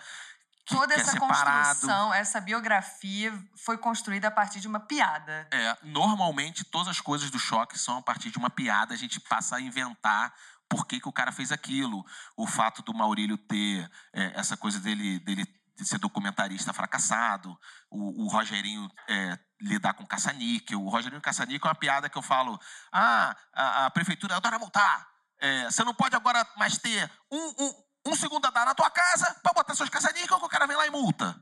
[0.65, 5.47] que, Toda que essa é construção, essa biografia foi construída a partir de uma piada.
[5.51, 9.19] É, normalmente todas as coisas do choque são a partir de uma piada, a gente
[9.19, 10.33] passa a inventar
[10.67, 12.05] por que, que o cara fez aquilo.
[12.35, 17.57] O fato do Maurílio ter é, essa coisa dele, dele de ser documentarista fracassado,
[17.89, 20.81] o, o Rogerinho é, lidar com caça-níquel.
[20.83, 22.59] O Rogerinho caça-níquel é uma piada que eu falo:
[22.91, 25.07] ah, a, a prefeitura adora multar.
[25.39, 29.33] É, você não pode agora mais ter um, um, um segundo andar na tua casa
[29.43, 31.35] para botar seus caça-níquel que o cara vem lá e multa.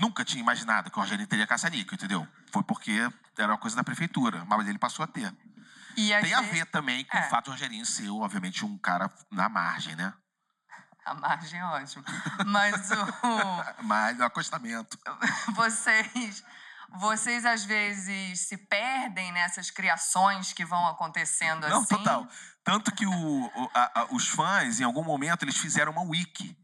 [0.00, 2.26] nunca tinha imaginado que o Rogerinho teria caça-níquel, entendeu?
[2.52, 5.32] Foi porque era uma coisa da prefeitura, mas ele passou a ter.
[5.96, 7.26] E Tem a ve- ver também com É.
[7.26, 10.12] o fato do Rogerinho ser, obviamente, um cara na margem, né?
[11.06, 12.04] A margem é ótima.
[12.46, 12.96] Mas o...
[13.84, 14.98] Mas o acostamento.
[15.54, 16.42] vocês,
[16.98, 21.96] vocês às vezes se perdem nessas criações que vão acontecendo Não, assim.
[21.96, 22.26] total.
[22.64, 26.56] Tanto que o, a- a- os fãs, em algum momento, eles fizeram uma wiki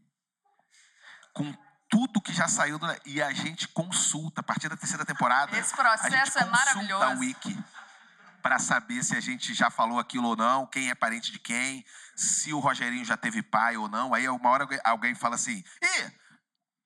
[1.33, 1.53] com
[1.89, 5.57] tudo que já saiu do- e a gente consulta a partir da terceira temporada.
[5.57, 7.03] Esse processo a gente é maravilhoso.
[7.03, 7.63] a wiki
[8.43, 11.83] para saber se a gente já falou aquilo ou não, quem é parente de quem,
[12.15, 14.13] se o Rogerinho já teve pai ou não.
[14.13, 16.11] Aí uma hora alguém- fala assim: "Ih,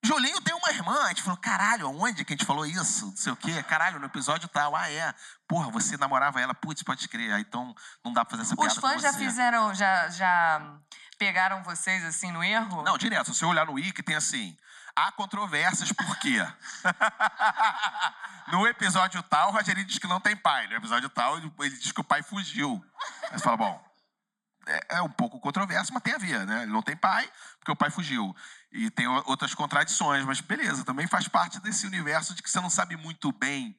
[0.06, 1.04] Julinho tem uma irmã.
[1.04, 3.08] A gente falou, caralho, aonde que a gente falou isso?
[3.08, 3.62] Não sei o quê.
[3.64, 4.76] Caralho, no episódio tal.
[4.76, 5.14] Ah, é.
[5.48, 6.54] Porra, você namorava ela.
[6.54, 7.34] Putz, pode crer.
[7.34, 10.80] Ah, então não dá pra fazer essa piada Os fãs já fizeram, já, já
[11.18, 12.84] pegaram vocês assim no erro?
[12.84, 13.34] Não, direto.
[13.34, 14.56] Se você olhar no Wiki, tem assim...
[14.98, 16.40] Há controvérsias por quê?
[18.52, 20.66] no episódio tal, o Rogerinho diz que não tem pai.
[20.66, 22.84] No episódio tal, ele, diz que o pai fugiu.
[23.30, 23.88] Aí você fala, bom...
[24.66, 26.64] É, é um pouco controverso, mas tem a ver, né?
[26.64, 28.36] Ele não tem pai, porque o pai fugiu.
[28.72, 32.70] E tem outras contradições, mas beleza, também faz parte desse universo de que você não
[32.70, 33.78] sabe muito bem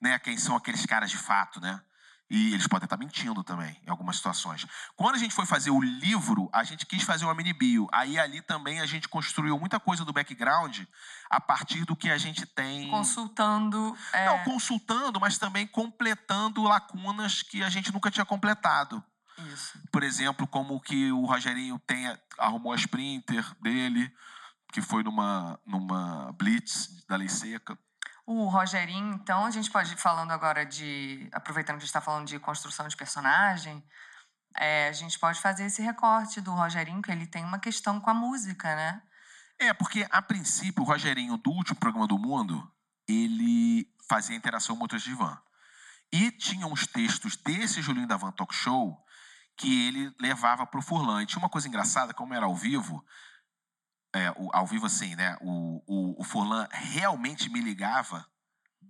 [0.00, 1.80] né, quem são aqueles caras de fato, né?
[2.28, 4.66] E eles podem estar mentindo também, em algumas situações.
[4.96, 7.86] Quando a gente foi fazer o livro, a gente quis fazer uma mini bio.
[7.92, 10.80] Aí ali também a gente construiu muita coisa do background
[11.30, 12.90] a partir do que a gente tem.
[12.90, 13.96] Consultando.
[14.12, 19.02] é, Não, consultando, mas também completando lacunas que a gente nunca tinha completado.
[19.52, 19.78] Isso.
[19.92, 22.06] Por exemplo, como que o Rogerinho tem,
[22.38, 24.10] arrumou a Sprinter dele,
[24.72, 27.78] que foi numa, numa blitz da lei seca.
[28.26, 31.28] O Rogerinho, então, a gente pode ir falando agora de.
[31.32, 33.82] Aproveitando que a gente está falando de construção de personagem,
[34.56, 38.10] é, a gente pode fazer esse recorte do Rogerinho, que ele tem uma questão com
[38.10, 39.00] a música, né?
[39.58, 42.68] É, porque a princípio o Rogerinho, do último programa do mundo,
[43.08, 45.40] ele fazia interação com de van.
[46.12, 48.96] E tinha uns textos desse Julinho da Van Talk Show
[49.56, 51.22] que ele levava pro Furlan.
[51.22, 53.04] E tinha uma coisa engraçada, como era ao vivo,
[54.16, 55.36] é, o- ao vivo assim, né?
[55.40, 58.26] O, o, o Furlan realmente me ligava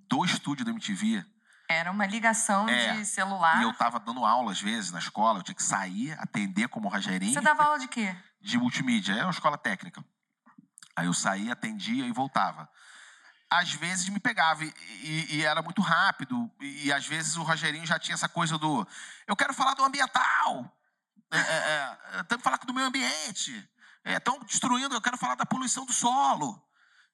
[0.08, 1.24] do estúdio do MTV
[1.68, 3.58] Era uma ligação É, de celular.
[3.60, 6.88] e eu tava dando aula às vezes na escola, eu tinha que sair, atender como
[6.88, 8.14] Rogerinho Você dava aula de quê?
[8.40, 10.04] de multimídia, era uma escola técnica.
[10.94, 12.68] Aí eu saía, atendia e voltava.
[13.50, 16.50] Às vezes me pegava e, e- e era muito rápido.
[16.60, 18.86] E, e às vezes o Rogerinho já tinha essa coisa do
[19.26, 20.72] eu quero falar do ambiental.
[21.30, 23.68] É, é, é, Temos que falar do meio ambiente.
[24.14, 26.62] Estão destruindo, eu quero falar da poluição do solo.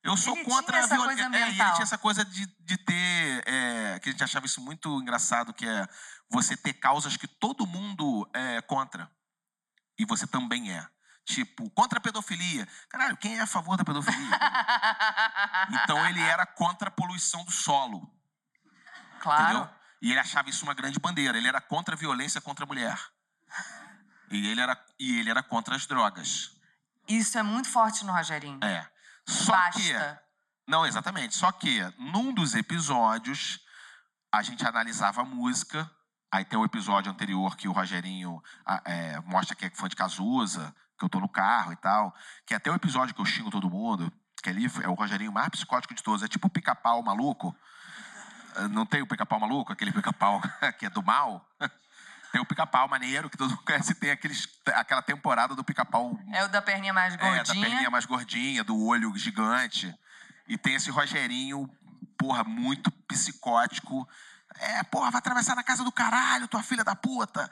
[0.02, 2.44] Eu sou Ele contra a essa viol- coisa É, e ele tinha essa coisa de,
[2.60, 3.44] de ter.
[3.46, 5.86] é, que a gente achava isso muito engraçado, que é
[6.28, 9.08] você ter causas que todo mundo é contra.
[9.98, 10.86] E você também é.
[11.24, 12.66] Tipo, contra a pedofilia.
[12.88, 14.38] Caralho, quem é a favor da pedofilia?
[15.84, 18.12] então ele era contra a poluição do solo.
[19.20, 19.42] claro.
[19.44, 19.70] Entendeu?
[20.02, 21.38] E ele achava isso uma grande bandeira.
[21.38, 22.98] Ele era contra a violência contra a mulher.
[24.32, 26.50] E ele era, e ele era contra as drogas.
[27.16, 28.58] Isso é muito forte no Rogerinho.
[28.64, 28.88] É.
[29.26, 29.80] Só Basta.
[29.80, 30.70] que.
[30.70, 31.34] Não, exatamente.
[31.36, 33.60] Só que num dos episódios
[34.32, 35.90] a gente analisava a música.
[36.32, 39.94] Aí tem o episódio anterior que o Rogerinho ah, é, mostra que é fã de
[39.94, 42.14] Cazuza, que eu tô no carro e tal.
[42.46, 44.10] Que é até o episódio que eu xingo todo mundo.
[44.42, 46.22] Que ali é o Rogerinho mais psicótico de todos.
[46.22, 47.54] É tipo o pica-pau maluco.
[48.70, 49.70] Não tem o pica-pau maluco?
[49.70, 50.40] Aquele pica-pau
[50.78, 51.46] que é do mal?
[52.32, 53.94] Tem o pica-pau maneiro, que todo mundo conhece.
[53.94, 57.66] Tem aqueles, aquela temporada do pica-pau É o da perninha mais é, da gordinha.
[57.66, 59.94] perninha mais gordinha, do olho gigante.
[60.48, 61.70] E tem esse Rogerinho,
[62.18, 64.08] porra, muito psicótico.
[64.56, 67.48] É, porra, vai atravessar na casa do caralho, tua filha da puta.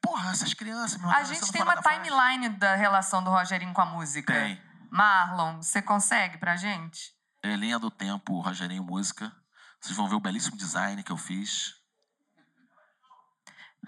[0.00, 3.86] Porra, essas crianças, meu A gente tem uma timeline da relação do Rogerinho com a
[3.86, 4.32] música.
[4.32, 4.60] Tem.
[4.90, 7.12] Marlon, você consegue pra gente?
[7.42, 9.32] É linha do tempo, Rogerinho Música.
[9.80, 11.77] Vocês vão ver o belíssimo design que eu fiz.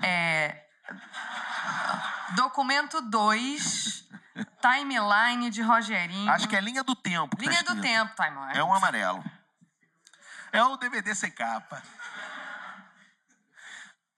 [0.03, 0.67] É.
[2.35, 4.09] Documento 2,
[4.61, 6.31] timeline de Rogerinho.
[6.31, 7.37] Acho que é linha do tempo.
[7.37, 8.59] que tá Linha do tempo, timeline.
[8.59, 9.23] É um amarelo.
[10.53, 11.83] É o DVD sem capa.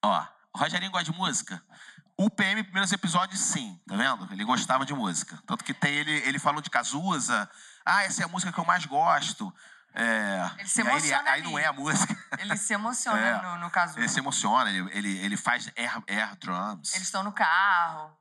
[0.04, 1.62] Ó, o Rogerinho gosta de música?
[2.16, 4.28] O PM, primeiros episódios, sim, tá vendo?
[4.32, 5.38] Ele gostava de música.
[5.46, 7.50] Tanto que tem ele, ele falou de Cazuza.
[7.84, 9.52] Ah, essa é a música que eu mais gosto.
[9.94, 12.16] É, Ele se e aí, emociona aí não é a música.
[12.38, 13.42] Ele se emociona É.
[13.42, 13.98] no, no caso.
[13.98, 16.94] Ele se emociona, ele, ele, ele faz air, air drums.
[16.94, 18.16] Eles estão no carro.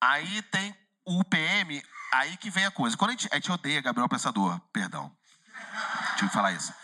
[0.00, 2.96] Aí tem o PM, aí que vem a coisa.
[2.96, 5.10] Quando a gente, a gente odeia Gabriel Pensador, perdão.
[6.16, 6.74] Tive que falar isso.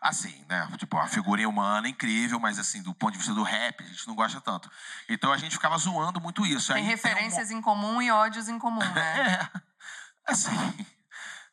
[0.00, 0.68] Assim, né?
[0.76, 4.06] Tipo, uma figurinha humana incrível, mas assim, do ponto de vista do rap, a gente
[4.06, 4.70] não gosta tanto.
[5.08, 6.72] Então a gente ficava zoando muito isso.
[6.72, 9.48] Tem Aí um referências em comum e ódios em comum, né?
[10.28, 10.32] É.
[10.32, 10.86] Assim.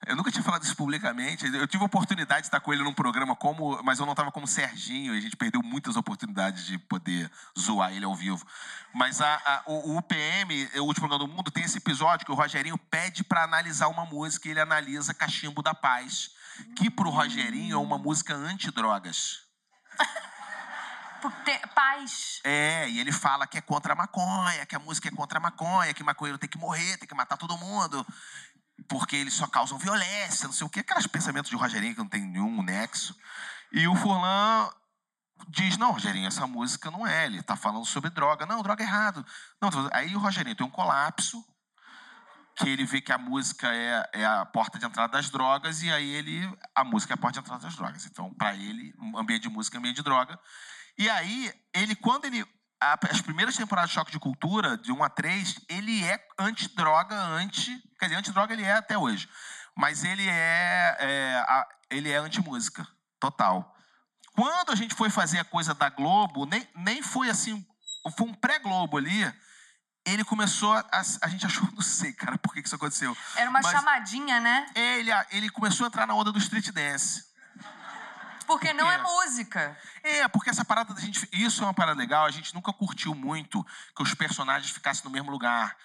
[0.06, 1.46] Eu nunca tinha falado isso publicamente.
[1.54, 4.32] Eu tive a oportunidade de estar com ele num programa, como, mas eu não estava
[4.32, 8.46] como Serginho, e a gente perdeu muitas oportunidades de poder zoar ele ao vivo.
[8.94, 12.32] Mas a, a, o, o UPM, o Último Programa do Mundo, tem esse episódio que
[12.32, 16.32] o Rogerinho pede para analisar uma música e ele analisa Cachimbo da Paz,
[16.76, 19.44] que pro Rogerinho é uma música antidrogas.
[21.74, 22.40] Paz.
[22.44, 25.42] É, e ele fala que é contra a maconha, que a música é contra a
[25.42, 28.06] maconha, que maconheiro tem que morrer, tem que matar todo mundo,
[28.88, 30.80] porque eles só causam violência, não sei o quê.
[30.82, 33.16] Aqueles pensamentos de Rogerinho que não tem nenhum nexo.
[33.72, 34.70] E o Furlan
[35.50, 38.46] diz, não, Rogerinho, essa música não é, ele tá falando sobre droga.
[38.46, 39.26] Não, droga é errado.
[39.62, 41.44] Não, aí o Rogerinho tem um colapso,
[42.58, 45.92] que ele vê que a música é, é a porta de entrada das drogas, e
[45.92, 48.06] aí ele, a música é a porta de entrada das drogas.
[48.06, 50.40] Então, para ele, ambiente de música é ambiente de droga.
[50.98, 52.46] E aí, ele, quando ele.
[52.82, 57.16] A- As primeiras temporadas de Choque de Cultura, de 1 a 3, ele é antidroga,
[57.16, 57.72] anti.
[58.00, 59.30] Quer dizer, antidroga ele é até hoje.
[59.78, 60.96] Mas ele é.
[61.00, 62.88] é, a- ele é anti-música.
[63.20, 63.74] Total.
[64.34, 67.66] Quando a gente foi fazer a coisa da Globo, nem, nem foi assim.
[68.18, 69.34] Foi um pré-Globo ali.
[70.06, 70.86] Ele começou a.
[71.22, 73.16] A gente achou, não sei, cara, por que que isso aconteceu.
[73.36, 74.66] Era uma Mas chamadinha, né?
[74.76, 77.24] Ele, ele começou a entrar na onda do street dance.
[78.46, 78.94] Porque não quê?
[78.94, 79.78] é música.
[80.04, 81.28] É, porque essa parada da gente.
[81.32, 85.12] Isso é uma parada legal, a gente nunca curtiu muito que os personagens ficassem no
[85.12, 85.76] mesmo lugar.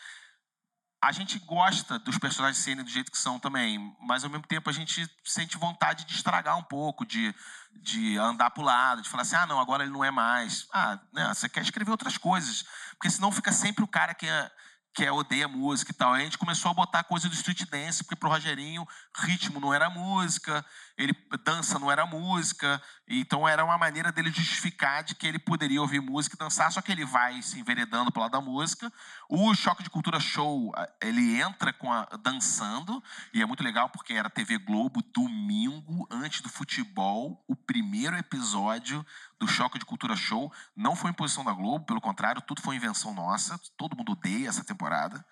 [1.03, 4.69] A gente gosta dos personagens serem do jeito que são também, mas ao mesmo tempo
[4.69, 7.35] a gente sente vontade de estragar um pouco, de,
[7.73, 10.69] de andar pro lado, de falar assim: ah, não, agora ele não é mais.
[10.73, 12.65] Ah, né, você quer escrever outras coisas.
[12.93, 14.51] Porque senão fica sempre o cara que é,
[14.95, 16.13] que é, odeia música e tal.
[16.13, 19.73] Aí a gente começou a botar coisa do street dance, porque pro Rogerinho ritmo não
[19.73, 20.65] era música,
[21.03, 25.81] ele dança não era música, então era uma maneira dele justificar de que ele poderia
[25.81, 28.93] ouvir música e dançar, só que ele vai se enveredando pro lado da música.
[29.29, 33.89] O Choque de Cultura Show, ah, ele entra com a, dançando, e é muito legal
[33.89, 39.05] porque era TV Globo, domingo, antes do futebol, o primeiro episódio
[39.39, 40.53] do Choque de Cultura Show.
[40.77, 44.63] Não foi imposição da Globo, pelo contrário, tudo foi invenção nossa, todo mundo odeia essa
[44.63, 45.25] temporada.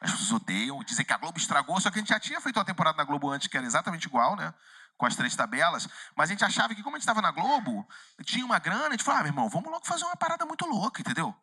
[0.00, 2.56] As pessoas odeiam, dizem que a Globo estragou, só que a gente já tinha feito
[2.56, 4.52] uma temporada na Globo antes que era exatamente igual, né?
[4.96, 5.88] Com as três tabelas.
[6.16, 7.86] Mas a gente achava que, como a gente estava na Globo,
[8.24, 10.66] tinha uma grana, a gente falava, ah, meu irmão, vamos logo fazer uma parada muito
[10.66, 11.34] louca, entendeu?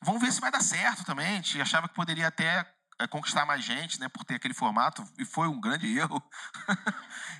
[0.00, 1.26] Vamos ver se vai dar certo também.
[1.26, 2.66] A gente achava que poderia até
[2.98, 6.22] é, conquistar mais gente, né, por ter aquele formato, e foi um grande erro.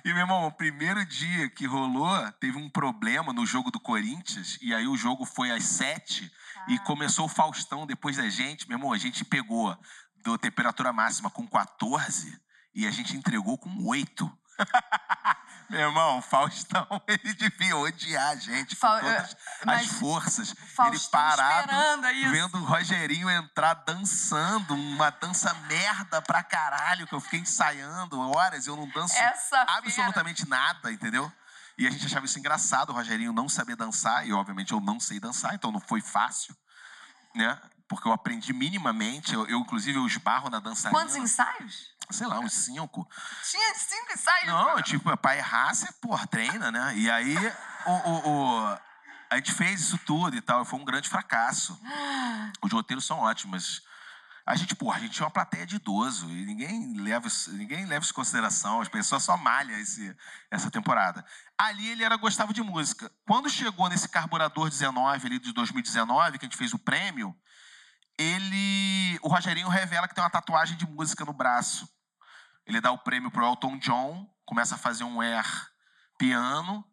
[0.03, 4.57] e, meu irmão, o primeiro dia que rolou, teve um problema no jogo do Corinthians,
[4.61, 6.31] e aí o jogo foi às sete,
[6.67, 8.67] e começou o Faustão depois da gente.
[8.67, 9.77] Meu irmão, a gente pegou
[10.23, 12.41] do temperatura máxima com 14
[12.73, 14.39] e a gente entregou com 8.
[15.69, 20.49] Meu irmão, Faustão, ele devia odiar a gente com Fa- todas eh, as forças.
[20.49, 22.31] Ele Faustão parado, esperando isso.
[22.31, 28.67] vendo o Rogerinho entrar dançando, uma dança merda pra caralho, que eu fiquei ensaiando horas,
[28.67, 31.31] eu não danço Essa absolutamente nada, entendeu?
[31.77, 34.99] E a gente achava isso engraçado, o Rogerinho não saber dançar, e obviamente eu não
[34.99, 36.55] sei dançar, então não foi fácil,
[37.35, 37.59] né?
[37.87, 40.99] Porque eu aprendi minimamente, eu, eu, inclusive eu esbarro na dançarina.
[40.99, 41.93] Quantos ensaios?
[42.09, 43.07] Sei lá, uns cinco.
[43.49, 44.47] Tinha cinco ensaios.
[44.47, 46.93] Não, tipo, pra errar, você, porra, treina, né?
[46.97, 47.35] E aí,
[47.85, 48.79] o, o, o-
[49.29, 51.79] a gente fez isso tudo e tal, foi um grande fracasso.
[52.61, 53.81] Os roteiros são ótimos,
[54.45, 57.83] a gente, porra, a gente tinha uma plateia de idoso e ninguém leva isso, ninguém
[57.85, 60.15] leva isso em consideração, as pessoas só malham esse,
[60.51, 61.25] essa temporada.
[61.57, 63.11] Ali ele era gostava de música.
[63.27, 67.35] Quando chegou nesse Carburador 19 ali de 2019, que a gente fez o prêmio,
[68.17, 71.89] ele, o Rogerinho revela que tem uma tatuagem de música no braço.
[72.65, 75.45] Ele dá o prêmio pro Elton John, começa a fazer um air
[76.17, 76.83] piano.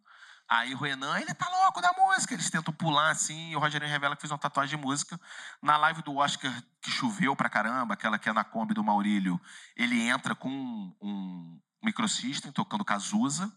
[0.48, 2.34] Aí o Renan, ele tá louco da música.
[2.34, 5.18] Eles tentam pular assim, e o Rogerinho revela que fez uma tatuagem de música.
[5.62, 9.40] Na live do Oscar, que choveu pra caramba, aquela que é na Kombi do Maurílio,
[9.74, 10.50] ele entra com
[11.00, 13.50] um, microsystem tocando Cazuza.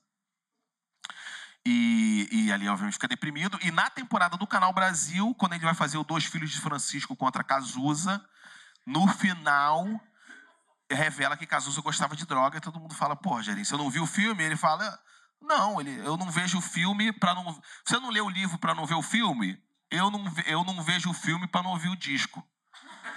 [1.66, 3.60] E, e ali, obviamente, fica deprimido.
[3.62, 7.16] E na temporada do Canal Brasil, quando ele vai fazer o Dois Filhos de Francisco
[7.16, 8.24] contra Cazuza,
[8.86, 10.00] no final,
[10.92, 14.04] revela que Cazuza gostava de droga e todo mundo fala, pô, Rogerinho, você não viu
[14.04, 14.44] o filme?
[14.44, 15.00] Ele fala,
[15.42, 17.60] não, ele, eu não vejo o filme para não...
[17.86, 19.58] Você não lê o livro para não ver o filme?
[19.90, 22.46] Eu não, eu não vejo o filme para não ouvir o disco.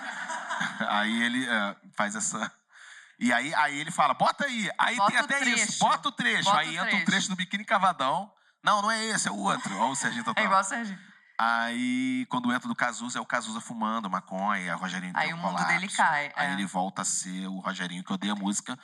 [0.88, 2.53] aí ele é, faz essa...
[3.18, 4.70] E aí, aí ele fala, bota aí.
[4.78, 5.78] Aí Bota tem até isso, trecho.
[5.80, 6.45] bota o trecho.
[6.45, 7.07] Bota aí o entra um trecho.
[7.07, 8.32] trecho do Biquíni Cavadão.
[8.62, 9.76] Não, não é esse, é o outro.
[9.76, 10.43] Olha o Serginho Total.
[10.43, 10.99] É igual o Serginho.
[11.39, 15.36] Aí, quando entra do Cazuza, é o Cazuza fumando maconha, o Rogerinho tem Aí um
[15.36, 15.68] o mundo colapso.
[15.72, 16.53] dele cai, Aí é.
[16.53, 18.76] ele volta a ser o Rogerinho que odeia música.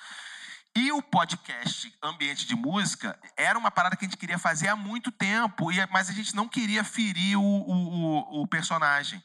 [0.76, 4.76] E o podcast Ambiente de Música era uma parada que a gente queria fazer há
[4.76, 7.72] muito tempo, e- mas a gente não queria ferir o, o,
[8.38, 9.22] o- o personagem.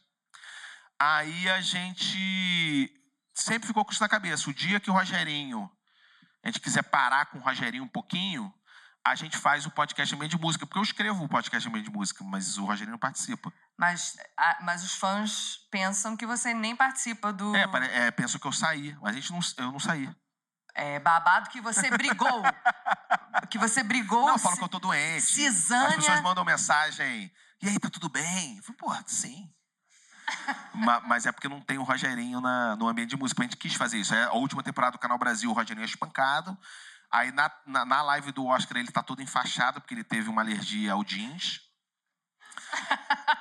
[0.99, 2.91] Aí a gente
[3.33, 4.49] sempre ficou com isso na cabeça.
[4.49, 5.69] O dia que o Rogerinho
[6.43, 8.53] a gente quiser parar com o Rogerinho um pouquinho,
[9.11, 10.65] a gente faz o podcast meio de música.
[10.65, 13.51] Porque eu escrevo o podcast meio de música, mas o Rogerinho não participa.
[13.77, 18.39] Mas, a- mas os fãs pensam que você nem participa do É, pare- é, pensam
[18.39, 20.09] que eu saí, mas a gente não, eu não saí.
[20.75, 22.41] é, babado que você brigou.
[23.49, 24.25] que você brigou.
[24.27, 25.21] Não, falam se- que eu tô doente.
[25.25, 25.87] Cisânia.
[25.89, 27.31] As pessoas mandam mensagem.
[27.61, 28.57] E aí, tá tudo bem?
[28.57, 29.51] Eu falo, porra, sim.
[30.73, 33.41] Ma- mas é porque não tem o Rogerinho na, no ambiente de música.
[33.41, 34.13] A gente quis fazer isso.
[34.13, 36.57] É a última temporada do Canal Brasil, o Rogerinho é espancado.
[37.11, 40.41] Aí na, na, na live do Oscar ele tá todo enfaixado, porque ele teve uma
[40.41, 41.61] alergia ao jeans.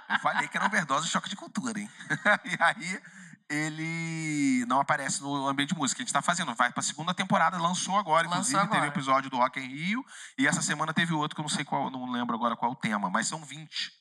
[0.08, 1.90] Eu falei que era overdose e choque de cultura, hein?
[2.44, 3.02] e aí
[3.50, 6.00] ele não aparece no ambiente de música.
[6.00, 6.54] A gente tá fazendo.
[6.54, 8.26] Vai pra segunda temporada, lançou agora.
[8.26, 8.90] Lançou Inclusive, teve agora.
[8.90, 10.04] episódio do Rock em Rio.
[10.38, 12.74] E essa semana teve outro que eu não sei qual, não lembro agora qual é
[12.74, 13.92] o tema, mas são 20.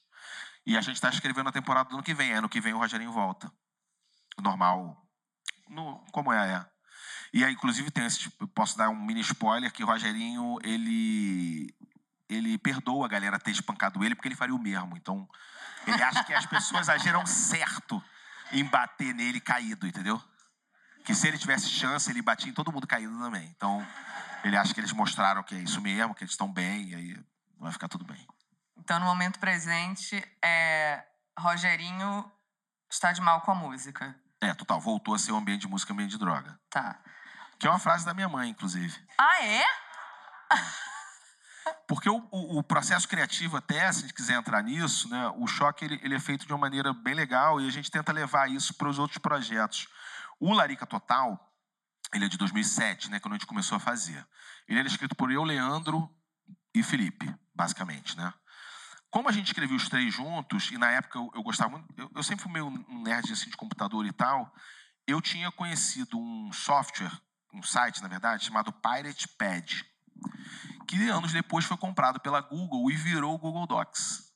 [0.65, 2.33] E a gente tá escrevendo a temporada do ano que vem.
[2.33, 3.51] Ano que vem o Rogerinho volta.
[4.41, 5.01] Normal.
[5.69, 6.76] No, como é, é.
[7.33, 8.29] E aí, inclusive, tem esse.
[8.53, 11.73] Posso dar um mini spoiler que o Rogerinho, ele.
[12.29, 14.97] Ele perdoa a galera ter espancado ele porque ele faria o mesmo.
[14.97, 15.27] Então,
[15.85, 18.03] ele acha que as pessoas agiram certo
[18.51, 20.21] em bater nele caído, entendeu?
[21.05, 23.47] Que se ele tivesse chance, ele batia em todo mundo caído também.
[23.55, 23.85] Então,
[24.43, 27.25] ele acha que eles mostraram que é isso mesmo, que eles estão bem, e aí
[27.57, 28.27] vai ficar tudo bem.
[28.77, 31.03] Então, no momento presente, é,
[31.39, 32.29] Rogerinho
[32.89, 34.15] está de mal com a música.
[34.41, 36.59] É, total, voltou a ser um ambiente de música, ambiente de droga.
[36.69, 36.99] Tá.
[37.59, 38.95] Que é uma frase da minha mãe, inclusive.
[39.17, 39.63] Ah, é?
[41.87, 45.47] Porque o, o- o processo criativo, até, se a gente quiser entrar nisso, né, o
[45.47, 48.49] choque ele, ele é feito de uma maneira bem legal e a gente tenta levar
[48.49, 49.87] isso para os outros projetos.
[50.39, 51.37] O Larica Total,
[52.13, 54.25] ele é de 2007, né, quando a gente começou a fazer.
[54.67, 56.09] Ele era escrito por eu, Leandro
[56.73, 58.33] e Felipe, basicamente, né?
[59.09, 62.11] Como a gente escrevia os três juntos, e na época eu, eu gostava muito, eu,
[62.15, 64.53] eu sempre fui meio um nerd assim, de computador e tal,
[65.07, 67.11] eu tinha conhecido um software,
[67.57, 69.85] um site, na verdade, chamado Pirate Pad
[70.87, 74.31] que anos depois foi comprado pela Google e virou o Google Docs.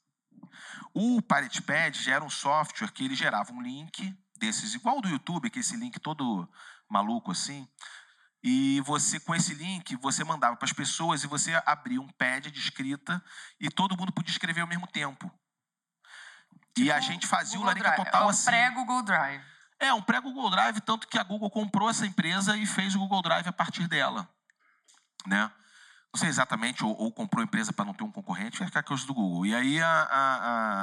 [0.93, 5.07] O Pirate Pad já era um software que ele gerava um link desses, igual do
[5.07, 6.47] YouTube, que é esse link todo
[6.89, 7.65] maluco assim.
[8.43, 12.51] E você, com esse link, você mandava para as pessoas e você abria um pad
[12.51, 13.23] de escrita
[13.59, 15.31] e todo mundo podia escrever ao mesmo tempo.
[16.75, 18.05] e a gente fazia o Larica Drive.
[18.05, 18.45] Total é o assim.
[18.45, 19.43] pré-Google Drive.
[19.81, 23.21] É, um pré-Google Drive, tanto que a Google comprou essa empresa e fez o Google
[23.23, 24.29] Drive a partir dela.
[25.25, 25.51] Né?
[26.13, 28.83] Não sei exatamente, ou, ou comprou a empresa para não ter um concorrente, vai ficar
[28.83, 29.45] coisa do Google.
[29.45, 30.37] E aí, a, a-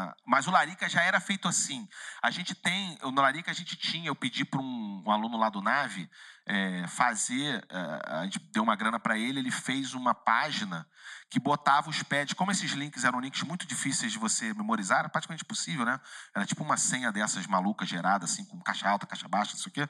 [0.09, 1.87] a- mas o Larica já era feito assim.
[2.21, 5.49] A gente tem, no Larica a gente tinha, eu pedi para um, um aluno lá
[5.49, 6.11] do Nave
[6.49, 10.87] é, fazer, é, a gente deu uma grana para ele, ele fez uma página
[11.31, 15.09] que botava os pads, como esses links eram links muito difíceis de você memorizar, era
[15.11, 16.01] praticamente impossível, né?
[16.35, 19.71] Era tipo uma senha dessas malucas gerada, assim, com caixa alta, caixa baixa, não sei
[19.71, 19.89] o quê.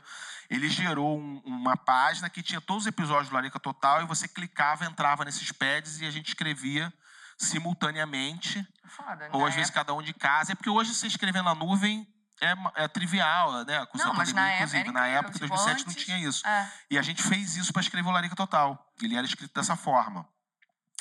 [0.50, 4.26] Ele gerou um- uma página que tinha todos os episódios do Larica Total e você
[4.26, 6.92] clicava, entrava nesses pads e a gente escrevia
[7.36, 10.52] simultaneamente, Foda, ou na às vezes época- cada um de casa.
[10.52, 12.06] É porque hoje você escrever na nuvem
[12.40, 13.84] é, é trivial, né?
[13.86, 14.88] Com Não, mas pandemia, na época inclusive.
[14.88, 16.46] era Na época, em tipo, 2007, não antes- tinha isso.
[16.46, 16.72] É.
[16.90, 18.90] E a gente fez isso para escrever o Larica Total.
[19.02, 20.26] Ele era escrito dessa forma.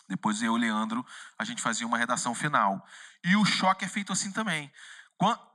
[0.09, 1.05] Depois eu e o Leandro,
[1.37, 2.85] a gente fazia uma redação final.
[3.23, 4.71] E o choque é feito assim também.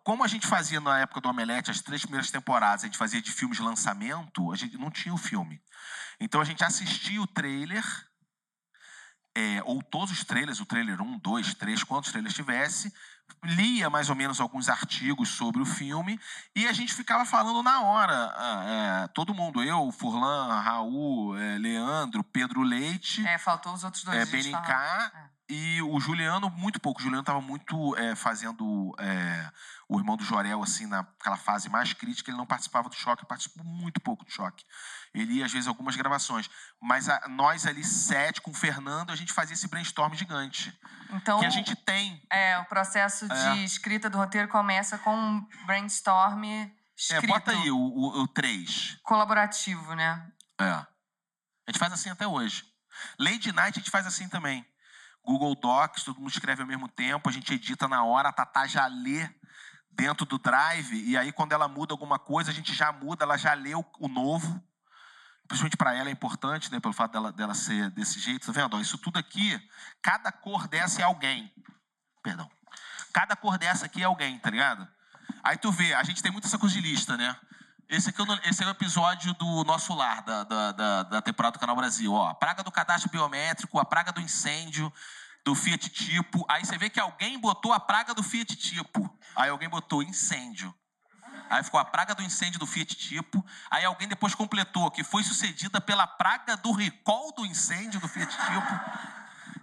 [0.04, 3.22] Como a gente fazia na época do Omelete, as três primeiras temporadas, a gente fazia
[3.22, 5.62] de filmes de lançamento, a gente não tinha o filme.
[6.20, 7.84] Então a gente assistia o trailer,
[9.34, 12.92] é, ou todos os trailers, o trailer 1, 2, 3, quantos trailers tivesse,
[13.44, 16.18] lia mais ou menos alguns artigos sobre o filme
[16.54, 18.32] e a gente ficava falando na hora.
[18.36, 24.04] ah, é, todo mundo, eu, Furlan, Raul, é, Leandro, Pedro Leite, É, faltou os outros
[24.04, 24.26] dois é.
[25.14, 25.32] É.
[25.54, 27.00] e o Juliano, muito pouco.
[27.00, 29.50] O Juliano estava muito é, fazendo é,
[29.88, 33.64] o irmão do Jorel, assim, naquela fase mais crítica, ele não participava do choque, participou
[33.64, 34.64] muito pouco do choque.
[35.12, 36.48] Ele ia, às vezes, algumas gravações.
[36.80, 40.72] Mas a- nós ali, sete, com o Fernando, a gente fazia esse brainstorm gigante.
[41.10, 42.22] Então, que a gente tem.
[42.30, 43.56] é, o processo de É.
[43.64, 48.96] escrita do roteiro começa com um brainstorm É, escrito, bota aí o, o, o três.
[49.02, 50.26] colaborativo, né?
[50.58, 50.64] É.
[50.70, 50.86] A
[51.68, 52.64] gente faz assim até hoje.
[53.18, 54.64] Lady Night a gente faz assim também.
[55.24, 58.66] Google Docs, todo mundo escreve ao mesmo tempo, a gente edita na hora, a Tatá
[58.66, 59.28] já lê
[59.90, 63.36] dentro do Drive, e aí quando ela muda alguma coisa, a gente já muda, ela
[63.36, 64.62] já lê o, o novo.
[65.46, 68.46] Principalmente para ela é importante, né, pelo fato dela, dela ser desse jeito.
[68.46, 68.76] Tá vendo?
[68.76, 69.60] Ó, isso tudo aqui,
[70.00, 71.52] cada cor dessa é alguém.
[72.22, 72.50] Perdão.
[73.12, 74.88] Cada cor dessa aqui é alguém, tá ligado?
[75.42, 77.36] Aí tu vê, a gente tem muita essa coisa de lista, né?
[77.88, 81.54] Esse, aqui é esse é o episódio do Nosso Lar, da, da, da, da temporada
[81.54, 82.12] do Canal Brasil.
[82.12, 84.92] Ó, a praga do cadastro biométrico, a praga do incêndio,
[85.44, 86.44] do Fiat Tipo.
[86.48, 89.14] Aí você vê que alguém botou a praga do Fiat Tipo.
[89.36, 90.74] Aí alguém botou incêndio.
[91.50, 93.44] Aí ficou a praga do incêndio do Fiat Tipo.
[93.70, 98.30] Aí alguém depois completou que foi sucedida pela praga do recall do incêndio do Fiat
[98.30, 99.21] Tipo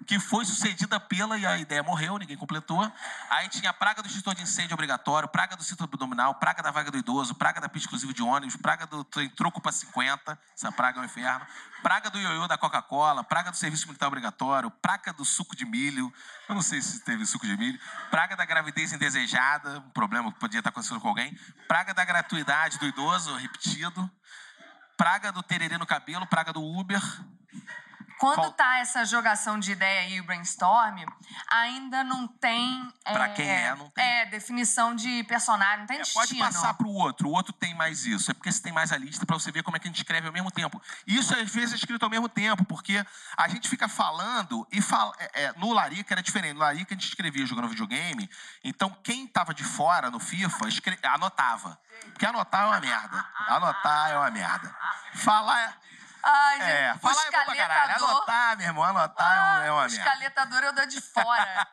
[0.10, 2.82] que foi sucedida pela, e a ideia morreu, ninguém completou.
[3.30, 6.72] Aí tinha a praga do extintor de incêndio obrigatório, praga do cinto abdominal, praga da
[6.72, 10.72] vaga do idoso, praga da pista exclusiva de ônibus, praga do troco para 50, essa
[10.72, 11.45] praga é um inferno,
[11.84, 16.12] praga do ioiô da Coca-Cola, praga do serviço militar obrigatório, praga do suco de milho,
[16.47, 17.80] eu não sei se teve suco de milho,
[18.10, 21.38] praga da gravidez indesejada, um problema que podia estar acontecendo com alguém,
[21.68, 24.10] praga da gratuidade do idoso, repetido,
[24.97, 26.99] praga do tererê no cabelo, praga do Uber,
[28.20, 30.97] quando tá essa jogação de ideia aí, o brainstorm,
[31.49, 32.91] ainda não tem.
[33.03, 34.03] Pra quem é, não tem.
[34.03, 36.22] É, definição de personagem, não tem É, destino.
[36.22, 37.28] pode passar para o outro.
[37.30, 38.30] O outro tem mais isso.
[38.30, 39.97] É porque você tem mais a lista para você ver como é que a gente
[39.97, 40.82] escreve ao mesmo tempo.
[41.07, 43.03] Isso às vezes é escrito ao mesmo tempo, porque
[43.38, 45.13] a gente fica falando e fala.
[45.20, 46.53] é, é, no Larica era diferente.
[46.53, 48.30] No Larica a gente escrevia jogando videogame.
[48.63, 51.80] Então quem estava de fora no FIFA escre- anotava.
[52.11, 53.26] Porque anotar é uma merda.
[53.47, 54.76] Anotar é uma merda.
[55.15, 55.74] Falar é.
[56.22, 58.05] Ai, gente, É, falar é bom pra caralho.
[58.05, 59.95] Anotar, meu irmão, anotar é um- é uma merda.
[59.95, 61.67] escaletador eu dou de fora.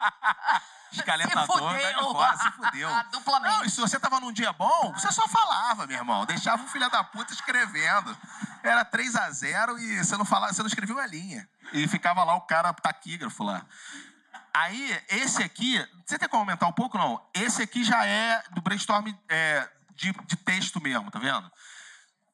[0.93, 2.89] Escaletador, tá de fora, se fudeu.
[3.13, 3.57] Duplamente.
[3.57, 6.25] Não, e se você tava num dia bom, você só falava, meu irmão.
[6.25, 8.17] Deixava o filho da puta escrevendo.
[8.63, 11.47] Era 3 a 0 e você não falava, você não escrevia uma linha.
[11.73, 13.63] E ficava lá o cara taquígrafo lá.
[14.55, 17.21] Aí, esse aqui, você tem como aumentar um pouco, não?
[17.35, 21.51] Esse aqui já é do brainstorm é, de, de texto mesmo, tá vendo?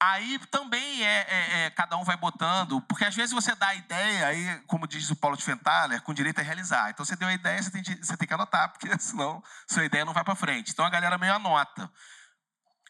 [0.04, 3.74] Aí também é, é- é, cada um vai botando, porque às vezes você dá a
[3.76, 6.90] ideia, aí, como diz o Paulo de Fentaler, com direito a realizar.
[6.90, 10.04] Então você deu a ideia, você tem, você tem que anotar, porque senão sua ideia
[10.04, 10.72] não vai pra frente.
[10.72, 11.88] Então a galera meio anota.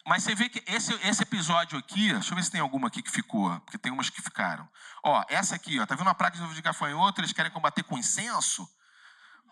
[0.07, 3.03] Mas você vê que esse, esse episódio aqui, deixa eu ver se tem alguma aqui
[3.03, 4.67] que ficou, porque tem umas que ficaram.
[5.03, 7.83] Ó, essa aqui, ó, tá vendo uma praga de novo de gafanhoto, eles querem combater
[7.83, 8.67] com incenso?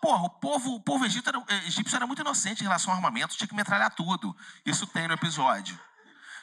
[0.00, 2.96] Porra, o povo, o povo egípcio era, eh, egípcio era muito inocente em relação ao
[2.96, 4.36] armamento, tinha que metralhar tudo.
[4.66, 5.78] Isso tem no episódio.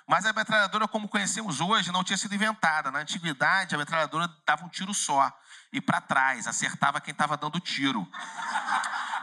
[0.10, 2.89] Mas a metralhadora, como conhecemos hoje, não tinha sido inventada.
[2.89, 5.32] Na antiguidade, a metralhadora dava um tiro só.
[5.72, 8.12] E para trás, acertava quem estava dando tiro.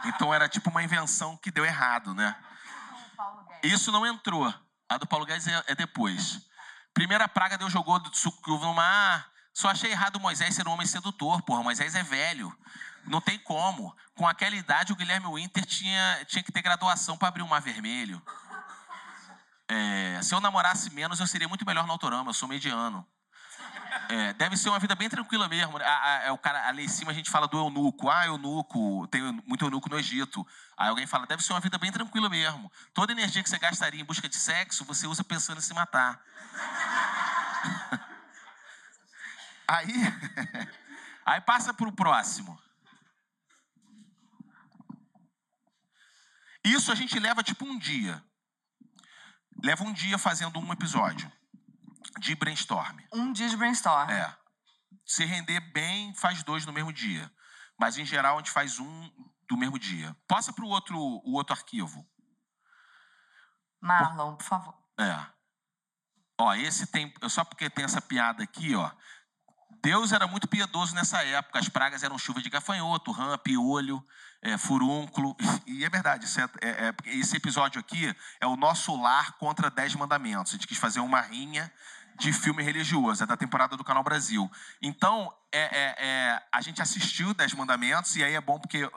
[0.05, 2.33] Então era tipo uma invenção que deu errado, né?
[3.61, 4.47] Isso não entrou.
[4.87, 6.39] A do Paulo Guedes é, é depois.
[6.93, 9.29] Primeira praga, Deus jogou do suco no mar.
[9.53, 11.63] Só achei errado Moisés ser um homem sedutor, porra.
[11.63, 12.57] Moisés é velho.
[13.03, 13.93] Não tem como.
[14.15, 17.59] Com aquela idade, o Guilherme Winter tinha, tinha que ter graduação para abrir o Mar
[17.61, 18.21] Vermelho.
[19.69, 22.29] É, se eu namorasse menos, eu seria muito melhor no autorama.
[22.29, 23.05] Eu sou mediano.
[24.09, 25.77] É, deve ser uma vida bem tranquila mesmo.
[25.77, 28.09] A, a- é o cara, ali em cima a gente fala do eunuco.
[28.09, 30.45] Ah, eunuco, tem muito eunuco no Egito.
[30.77, 32.71] Aí alguém fala, deve ser uma vida bem tranquila mesmo.
[32.93, 36.21] Toda energia que você gastaria em busca de sexo, você usa pensando em se matar.
[39.67, 39.91] Aí,
[41.25, 42.57] aí passa para o próximo.
[46.63, 48.23] Isso a gente leva tipo um dia.
[49.63, 51.31] Leva um dia fazendo um episódio
[52.19, 52.97] de brainstorm.
[53.13, 54.09] Um dia de brainstorm.
[54.09, 54.35] É.
[55.05, 57.31] Se render bem, faz dois no mesmo dia.
[57.79, 59.11] Mas em geral a gente faz um
[59.47, 60.15] do mesmo dia.
[60.27, 62.05] Passa para o outro, o outro arquivo.
[63.79, 64.77] Marlon, por favor.
[64.99, 65.25] É.
[66.39, 67.13] Ó, esse tem.
[67.29, 68.91] Só porque tem essa piada aqui, ó.
[69.81, 71.59] Deus era muito piedoso nessa época.
[71.59, 74.05] As pragas eram chuva de gafanhoto, rã, piolho,
[74.41, 75.35] é, furúnculo.
[75.65, 79.69] E é verdade, isso é- é- é- esse episódio aqui é o nosso lar contra
[79.69, 80.53] Dez Mandamentos.
[80.53, 81.71] A gente quis fazer uma rinha
[82.19, 84.49] de filme religioso, é da temporada do Canal Brasil.
[84.81, 88.89] Então, é, é- é, a gente assistiu Dez Mandamentos, e aí é bom porque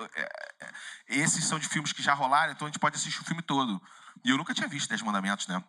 [1.07, 3.81] esses são de filmes que já rolaram, então a gente pode assistir o filme todo.
[4.25, 5.63] E eu nunca tinha visto Dez Mandamentos, né?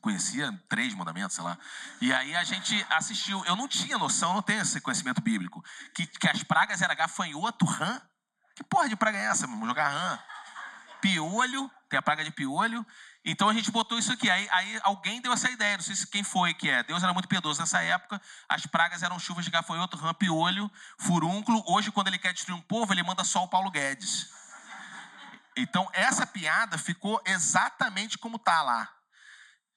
[0.00, 1.56] conhecia três mandamentos, sei lá.
[2.00, 3.42] E aí a gente assistiu.
[3.44, 5.64] Eu não tinha noção, não tenho esse conhecimento bíblico.
[5.94, 8.00] Que, que as pragas eram gafanhoto, rã.
[8.62, 9.66] Que porra de praga é essa, irmão?
[9.66, 10.18] Jogar rã.
[11.00, 12.86] Piolho, tem a praga de piolho.
[13.24, 14.30] Então a gente botou isso aqui.
[14.30, 16.82] Aí, aí alguém deu essa ideia, não sei se quem foi que é.
[16.84, 18.22] Deus era muito piedoso nessa época.
[18.48, 21.62] As pragas eram chuvas de gafanhoto, rã, piolho, furúnculo.
[21.66, 24.30] Hoje, quando ele quer destruir um povo, ele manda só o Paulo Guedes.
[25.56, 28.88] Então, essa piada ficou exatamente como tá lá.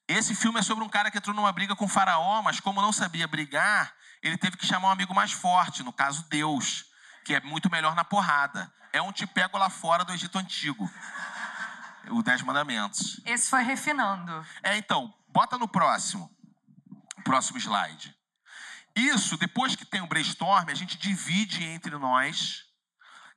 [0.07, 2.83] Esse filme é sobre um cara que entrou numa briga com o faraó, mas como
[2.83, 6.85] não sabia brigar, ele teve que chamar um amigo mais forte, no caso Deus,
[7.25, 8.71] que é muito melhor na porrada.
[8.93, 10.89] É um te pego lá fora do Egito Antigo.
[12.11, 13.19] O Dez Mandamentos.
[13.25, 14.45] Esse foi refinando.
[14.61, 16.29] É, então, bota no próximo.
[17.23, 18.15] Próximo slide.
[18.95, 22.63] Isso, depois que tem o brainstorm, a gente divide entre nós.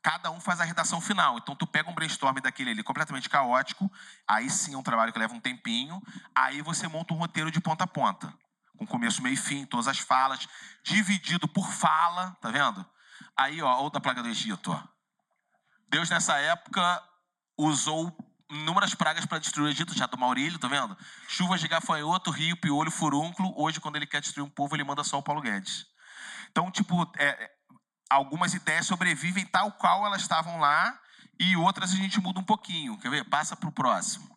[0.02, 1.38] Cada um faz a redação final.
[1.38, 3.90] Então, tu pega um brainstorm daquele ali completamente caótico.
[4.28, 6.00] Aí sim é um trabalho que leva um tempinho.
[6.34, 8.32] Aí você monta um roteiro de ponta a ponta.
[8.76, 10.46] Com começo, meio e fim, todas as falas.
[10.84, 12.86] Dividido por fala, tá vendo?
[13.36, 14.82] Aí, ó, outra plaga do Egito, ó.
[15.88, 17.02] Deus, nessa época,
[17.56, 18.16] usou
[18.50, 20.96] inúmeras pragas para destruir o Egito, já do Maurílio, tá vendo?
[21.28, 23.52] Chuvas de gafanhoto, rio, piolho, furúnculo.
[23.56, 25.86] Hoje, quando ele quer destruir um povo, ele manda só o Paulo Guedes.
[26.50, 27.50] Então, tipo, é,
[28.08, 30.98] algumas ideias sobrevivem tal qual elas estavam lá
[31.38, 32.98] e outras a gente muda um pouquinho.
[32.98, 33.24] Quer ver?
[33.24, 34.28] Passa para o próximo.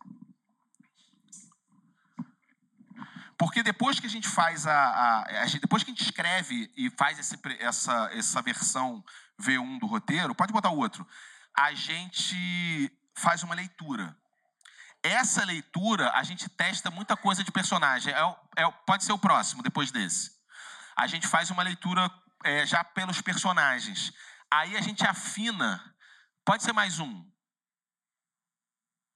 [3.42, 6.92] Porque depois que a gente faz a, a, a depois que a gente escreve e
[6.92, 9.04] faz esse, essa, essa versão
[9.42, 11.08] V1 do roteiro, pode botar o outro.
[11.58, 12.36] A gente
[13.16, 14.16] faz uma leitura.
[15.02, 18.14] Essa leitura, a gente testa muita coisa de personagem.
[18.14, 20.34] É, é, pode ser o próximo, depois desse.
[20.96, 22.12] A gente faz uma leitura
[22.44, 24.14] é, já pelos personagens.
[24.52, 25.84] Aí a gente afina.
[26.46, 27.26] Pode ser mais um.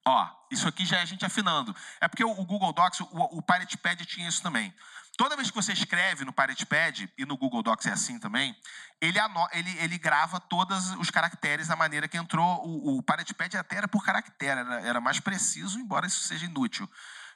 [0.07, 1.75] Ó, isso aqui já é a gente afinando.
[1.99, 4.73] É porque o, Google Docs, o, o Pirate Pad tinha isso também.
[5.17, 8.55] Toda vez que você escreve no Pirate Pad, e no Google Docs é assim também,
[8.99, 9.17] ele,
[9.53, 12.65] ele, ele grava todos os caracteres da maneira que entrou.
[12.65, 16.45] O, o Pirate Pad até era por caractere, era, era mais preciso, embora isso seja
[16.45, 16.89] inútil.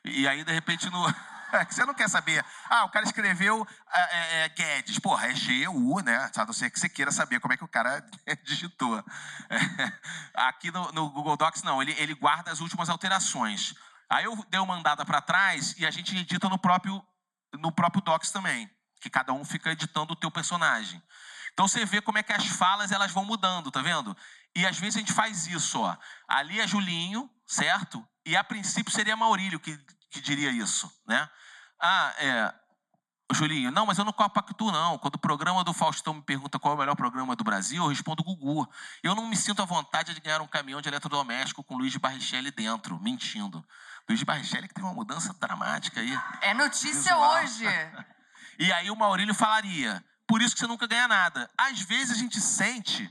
[0.03, 1.05] E aí, de repente, no.
[1.69, 2.45] Você não quer saber.
[2.69, 4.99] Ah, o cara escreveu é, é, é Guedes.
[4.99, 6.29] Porra, é G-U, né?
[6.35, 8.05] A não ser que você queira saber como é que o cara
[8.45, 9.03] digitou.
[9.49, 9.91] É,
[10.35, 11.81] aqui no, no, Google Docs, não.
[11.81, 13.73] Ele, ele guarda as últimas alterações.
[14.09, 17.03] Aí eu dei uma andada para trás e a gente edita no próprio,
[17.53, 18.69] no próprio Docs também.
[19.01, 21.01] Que cada um fica editando o teu personagem.
[21.53, 24.15] Então você vê como é que as falas elas vão mudando, tá vendo?
[24.55, 25.97] E às vezes a gente faz isso, ó.
[26.27, 28.05] Ali é Julinho, certo?
[28.29, 29.75] E a princípio seria Maurílio que,
[30.11, 31.27] que diria isso, né?
[31.81, 32.53] Ah, é.
[33.33, 34.99] Julinho, não, mas eu não compacto, não.
[34.99, 37.89] Quando o programa do Faustão me pergunta qual é o melhor programa do Brasil, eu
[37.89, 38.69] respondo Gugu.
[39.01, 41.97] Eu não me sinto à vontade de ganhar um caminhão de eletrodoméstico com Luiz de
[41.97, 43.65] Barrichelli dentro, mentindo.
[44.07, 46.19] Luiz de Barrichelli que tem uma mudança dramática aí.
[46.41, 47.33] É notícia visual.
[47.33, 47.65] hoje.
[48.59, 51.49] e aí o Maurílio falaria, por isso que você nunca ganha nada.
[51.57, 53.09] Às vezes a gente sente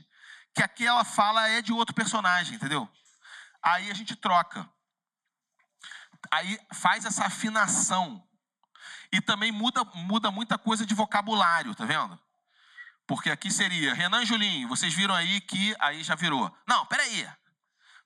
[0.55, 2.87] que aquela fala é de outro personagem, entendeu?
[3.61, 4.65] Aí a gente troca.
[6.31, 8.23] Aí faz essa afinação
[9.11, 12.19] e também muda, muda muita coisa de vocabulário, tá vendo?
[13.07, 16.55] Porque aqui seria Renan Julinho, vocês viram aí que aí já virou.
[16.67, 17.27] Não, peraí.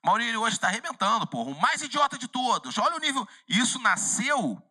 [0.02, 1.50] Maurílio hoje está arrebentando, porra.
[1.50, 2.76] O mais idiota de todos.
[2.78, 3.26] Olha o nível.
[3.48, 4.62] Isso nasceu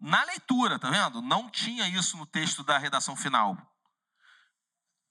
[0.00, 1.22] na leitura, tá vendo?
[1.22, 3.56] Não tinha isso no texto da redação final.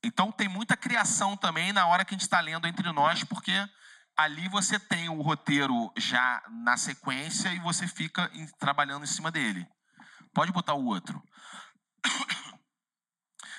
[0.03, 3.53] Então tem muita criação também na hora que a gente está lendo entre nós, porque
[4.18, 9.68] ali você tem o roteiro já na sequência e você fica trabalhando em cima dele.
[10.34, 11.22] Pode botar o outro.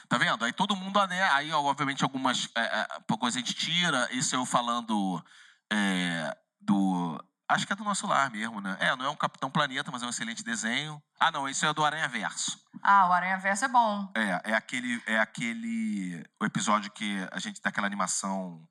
[0.09, 0.45] Tá vendo?
[0.45, 1.21] Aí todo mundo, né?
[1.33, 2.87] Aí, obviamente, algumas é, é,
[3.19, 4.09] coisas a gente tira.
[4.13, 5.21] Isso eu falando
[5.69, 7.21] é, do.
[7.49, 8.77] Acho que é do nosso lar mesmo, né?
[8.79, 11.03] É, não é um Capitão Planeta, mas é um excelente desenho.
[11.19, 12.57] Ah, não, isso é do Aranha Verso.
[12.81, 14.09] Ah, o Aranha Verso é bom.
[14.15, 18.65] É, é aquele, é aquele o episódio que a gente tem aquela animação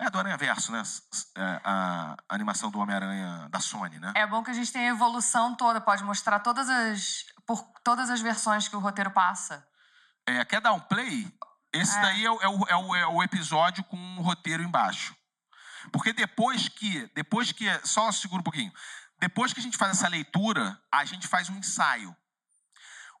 [0.00, 0.82] é do Aranha Verso, né?
[1.36, 4.12] É, a, animação do Homem-Aranha da Sony, né?
[4.16, 7.26] É bom que a gente tenha a evolução toda, pode mostrar todas as.
[7.46, 9.66] por todas as versões que o roteiro passa.
[10.26, 11.30] É, quer dar um play?
[11.72, 12.02] Esse é.
[12.02, 15.14] daí é o, é, o, é, o, é o episódio com um roteiro embaixo.
[15.92, 17.10] Porque depois que.
[17.14, 17.66] Depois que.
[17.86, 18.72] Só segura um pouquinho.
[19.18, 22.16] Depois que a gente faz essa leitura, a gente faz um ensaio.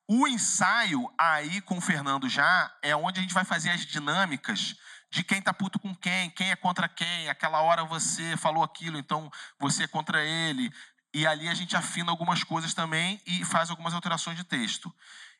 [0.08, 4.74] O ensaio, aí com o Fernando já, é onde a gente vai fazer as dinâmicas
[5.10, 7.28] de quem tá puto com quem, quem é contra quem.
[7.28, 10.72] Aquela hora você falou aquilo, então você é contra ele.
[11.12, 14.94] E ali a gente afina algumas coisas também e faz algumas alterações de texto.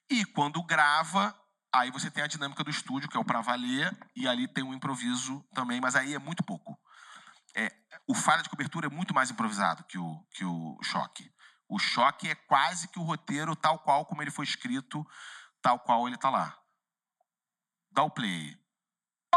[0.08, 1.34] E quando grava,
[1.72, 4.64] aí você tem a dinâmica do estúdio, que é o para valer, e ali tem
[4.64, 6.76] um improviso também, mas aí é muito pouco.
[7.54, 7.72] É,
[8.08, 11.32] o falha de cobertura é muito mais improvisado que o, que o choque.
[11.68, 15.06] O choque é quase que o roteiro tal qual como ele foi escrito,
[15.62, 16.58] tal qual ele está lá.
[17.92, 18.59] Dá o play.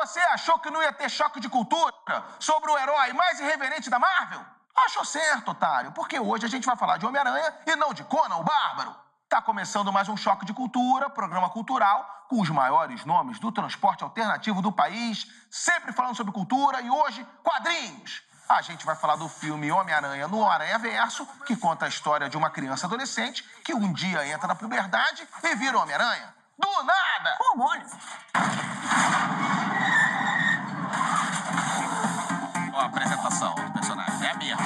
[0.03, 1.93] Você achou que não ia ter choque de cultura
[2.37, 4.45] sobre o herói mais irreverente da Marvel?
[4.75, 8.35] Achou certo, otário, porque hoje a gente vai falar de Homem-Aranha e não de Conan
[8.35, 8.93] o Bárbaro.
[9.29, 14.03] Tá começando mais um Choque de Cultura, programa cultural, com os maiores nomes do transporte
[14.03, 18.23] alternativo do país, sempre falando sobre cultura e hoje, quadrinhos.
[18.49, 22.35] A gente vai falar do filme Homem-Aranha no Aranha Verso, que conta a história de
[22.35, 26.42] uma criança adolescente que um dia entra na puberdade e vira Homem-Aranha.
[26.57, 27.37] Do nada!
[27.39, 27.91] Hormônios.
[32.73, 34.27] Ó, a apresentação do personagem.
[34.27, 34.63] É a mesma,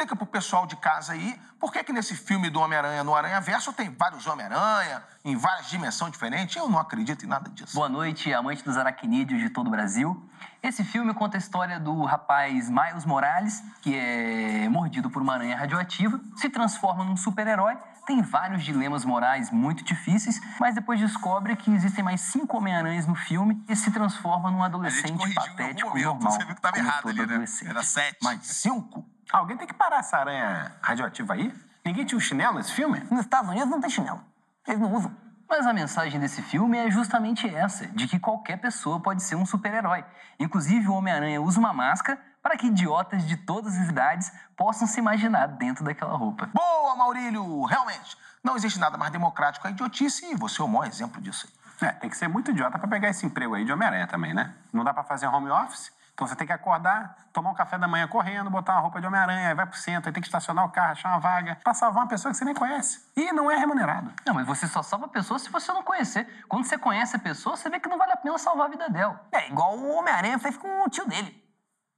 [0.00, 3.38] explica pro pessoal de casa aí por que que nesse filme do Homem-Aranha no Aranha
[3.38, 6.56] Verso tem vários Homem-Aranha em várias dimensões diferentes.
[6.56, 7.74] Eu não acredito em nada disso.
[7.74, 10.26] Boa noite, amante dos aracnídeos de todo o Brasil.
[10.62, 15.56] Esse filme conta a história do rapaz Miles Morales, que é mordido por uma aranha
[15.56, 17.76] radioativa, se transforma num super-herói,
[18.06, 23.14] tem vários dilemas morais muito difíceis, mas depois descobre que existem mais cinco Homem-Aranhas no
[23.14, 26.06] filme e se transforma num adolescente patético momento.
[26.06, 26.32] normal.
[26.32, 27.44] Você viu que tava como errado ali, né?
[27.66, 28.18] Era sete.
[28.22, 29.06] Mas cinco?
[29.32, 31.54] Alguém tem que parar essa aranha radioativa aí?
[31.84, 33.00] Ninguém tinha um chinelo nesse filme?
[33.10, 34.20] Nos Estados Unidos não tem chinelo.
[34.66, 35.14] Eles não usam.
[35.48, 39.46] Mas a mensagem desse filme é justamente essa, de que qualquer pessoa pode ser um
[39.46, 40.04] super-herói.
[40.38, 44.98] Inclusive, o Homem-Aranha usa uma máscara para que idiotas de todas as idades possam se
[44.98, 46.48] imaginar dentro daquela roupa.
[46.52, 47.64] Boa, Maurílio!
[47.64, 51.20] Realmente, não existe nada mais democrático que a idiotice e você é o maior exemplo
[51.20, 51.88] disso aí.
[51.88, 54.54] É, tem que ser muito idiota pra pegar esse emprego aí de Homem-Aranha também, né?
[54.72, 55.92] Não dá pra fazer home office?
[56.20, 59.06] Então você tem que acordar, tomar um café da manhã correndo, botar uma roupa de
[59.06, 61.72] Homem-Aranha, aí vai pro centro, aí tem que estacionar o carro, achar uma vaga, pra
[61.72, 63.02] salvar uma pessoa que você nem conhece.
[63.16, 64.12] E não é remunerado.
[64.26, 66.44] Não, mas você só salva a pessoa se você não conhecer.
[66.46, 68.90] Quando você conhece a pessoa, você vê que não vale a pena salvar a vida
[68.90, 69.18] dela.
[69.32, 71.42] É igual o Homem-Aranha fez com o tio dele.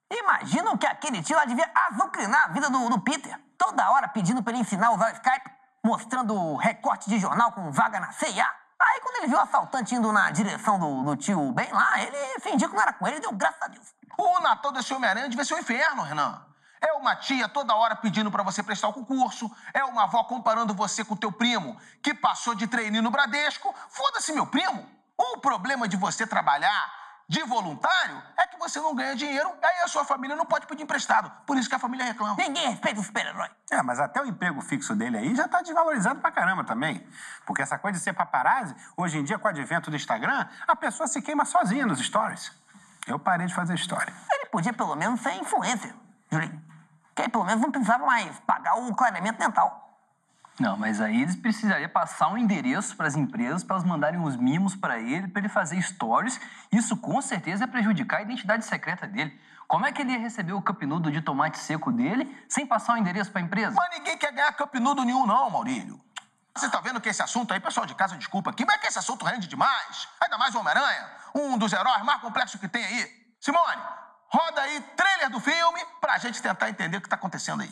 [0.09, 3.37] Imaginam que aquele tio lá devia azucrinar a vida do, do Peter.
[3.59, 5.51] Toda hora pedindo pra ele ensinar a usar o Skype,
[5.85, 8.47] mostrando recorte de jornal com vaga na CIA.
[8.83, 12.41] Aí quando ele viu o assaltante indo na direção do, do tio bem lá, ele
[12.41, 13.95] fingiu que não era com ele e deu graças a Deus.
[14.17, 16.45] O Natal desse Homem-Aranha devia ser um inferno, Renan.
[16.81, 20.75] É uma tia toda hora pedindo pra você prestar o concurso, é uma avó comparando
[20.75, 23.73] você com o teu primo que passou de treininho no Bradesco.
[23.89, 24.85] Foda-se, meu primo.
[25.17, 29.89] O problema de você trabalhar de voluntário é que você não ganha dinheiro, aí a
[29.89, 31.31] sua família não pode pedir emprestado.
[31.47, 32.35] Por isso que a família reclama.
[32.37, 33.49] Ninguém respeita o super-herói.
[33.71, 37.07] É, mas até o emprego fixo dele aí já tá desvalorizado pra caramba também.
[37.47, 40.77] Porque essa coisa de ser paparazzi, hoje em dia, com o advento do Instagram, a
[40.77, 42.53] pessoa se queima sozinha nos stories.
[43.07, 44.13] Eu parei de fazer história.
[44.33, 45.95] Ele podia pelo menos ser influencer,
[46.31, 46.63] Julinho.
[47.15, 49.83] Que aí pelo menos não precisava mais pagar o clareamento dental.
[50.61, 54.37] Não, mas aí eles precisariam passar um endereço para as empresas para elas mandarem os
[54.37, 56.41] mimos para ele, para ele fazer stories.
[56.71, 59.39] Isso com certeza é prejudicar a identidade secreta dele.
[59.67, 62.97] Como é que ele ia receber o capinudo de tomate seco dele sem passar o
[62.99, 63.75] endereço para a empresa?
[63.75, 65.99] Mas ninguém quer ganhar capinudo nenhum, não, Maurílio.
[66.57, 68.87] Você tá vendo que esse assunto aí, pessoal de casa, desculpa aqui, mas é que
[68.87, 70.09] esse assunto rende demais.
[70.21, 73.35] Ainda mais o Homem-Aranha, um dos heróis mais complexos que tem aí.
[73.41, 73.83] Simone,
[74.29, 77.71] roda aí trailer do filme pra gente tentar entender o que tá acontecendo aí.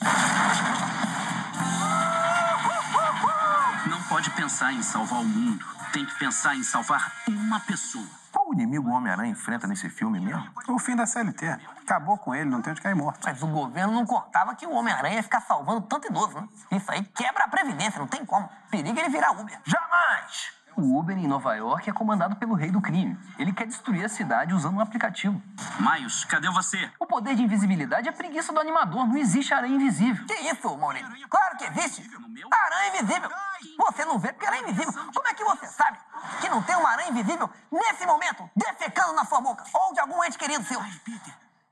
[3.87, 5.64] Não pode pensar em salvar o mundo.
[5.93, 8.20] Tem que pensar em salvar uma pessoa.
[8.33, 10.49] Qual o inimigo o Homem-Aranha enfrenta nesse filme mesmo?
[10.68, 11.47] O fim da CLT.
[11.83, 13.20] Acabou com ele, não tem onde cair morto.
[13.24, 16.49] Mas o governo não contava que o Homem-Aranha ia ficar salvando tanto idoso, né?
[16.70, 18.49] Isso aí quebra a Previdência, não tem como.
[18.70, 19.61] Perigo ele virar Uber.
[19.64, 20.59] Jamais!
[20.77, 23.18] O Uber em Nova York é comandado pelo rei do crime.
[23.39, 25.41] Ele quer destruir a cidade usando um aplicativo.
[25.79, 26.91] Miles, cadê você?
[26.99, 29.07] O poder de invisibilidade é preguiça do animador.
[29.07, 30.25] Não existe aranha invisível.
[30.27, 31.29] Que isso, Maurício?
[31.29, 32.09] Claro que existe.
[32.51, 33.31] Aranha invisível.
[33.79, 34.93] Você não vê porque ela é invisível.
[35.14, 35.99] Como é que você sabe
[36.41, 40.23] que não tem uma aranha invisível nesse momento defecando na sua boca ou de algum
[40.25, 40.81] ente querido seu?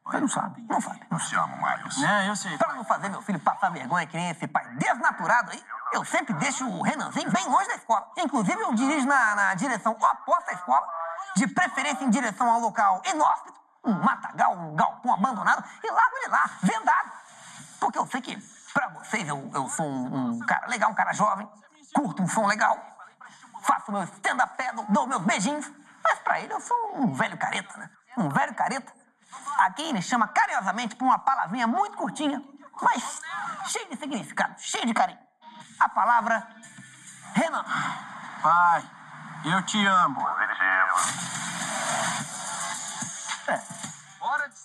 [0.08, 0.66] Você não sabe.
[0.68, 1.06] Não sabe.
[1.10, 2.02] Eu te amo, Miles.
[2.02, 2.56] É, eu sei.
[2.56, 6.32] Pra não fazer meu filho passar vergonha que nem esse pai desnaturado aí, eu sempre
[6.34, 8.10] deixo o Renanzinho bem longe da escola.
[8.16, 10.86] Inclusive, eu dirijo na, na direção oposta à escola,
[11.36, 16.28] de preferência em direção ao local inóspito, um matagal, um galpão abandonado, e largo ele
[16.28, 17.10] lá, vendado.
[17.78, 18.36] Porque eu sei que,
[18.72, 21.48] pra vocês, eu, eu sou um, um cara legal, um cara jovem,
[21.94, 22.78] curto um som legal,
[23.62, 25.70] faço meu stand-up paddle, dou meus beijinhos,
[26.02, 27.90] mas pra ele eu sou um velho careta, né?
[28.16, 28.92] Um velho careta.
[29.58, 32.42] Aqui ele chama carinhosamente por uma palavrinha muito curtinha,
[32.80, 33.20] mas
[33.66, 35.18] cheia de significado, cheia de carinho.
[35.78, 36.46] A palavra
[37.34, 37.64] Renan.
[38.42, 38.84] Pai,
[39.44, 40.20] eu te amo.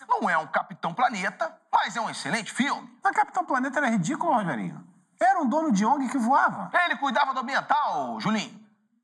[0.07, 2.97] Não é um Capitão Planeta, mas é um excelente filme.
[3.03, 4.85] Mas Capitão Planeta era ridículo, Rogerinho.
[5.19, 6.69] Era um dono de ONG que voava.
[6.85, 8.62] Ele cuidava do ambiental, Julinho.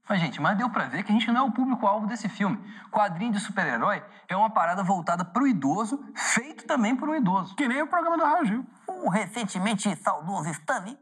[0.09, 2.57] Mas, gente, mas deu pra ver que a gente não é o público-alvo desse filme.
[2.89, 7.55] Quadrinho de super-herói é uma parada voltada pro idoso, feito também por um idoso.
[7.55, 8.65] Que nem o programa do Raul Gil.
[8.87, 10.97] O recentemente saudoso Stanley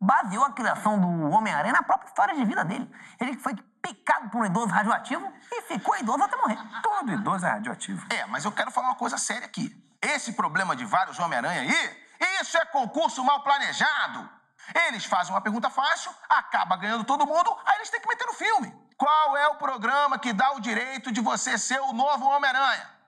[0.00, 2.90] baseou a criação do Homem-Aranha na própria história de vida dele.
[3.20, 6.58] Ele que foi picado por um idoso radioativo e ficou idoso até morrer.
[6.82, 8.04] Todo idoso é radioativo.
[8.10, 9.72] É, mas eu quero falar uma coisa séria aqui.
[10.02, 11.96] Esse problema de vários Homem-Aranha aí,
[12.40, 14.37] isso é concurso mal planejado.
[14.74, 18.34] Eles fazem uma pergunta fácil, acaba ganhando todo mundo, aí eles têm que meter no
[18.34, 18.74] filme.
[18.96, 22.98] Qual é o programa que dá o direito de você ser o novo Homem-Aranha?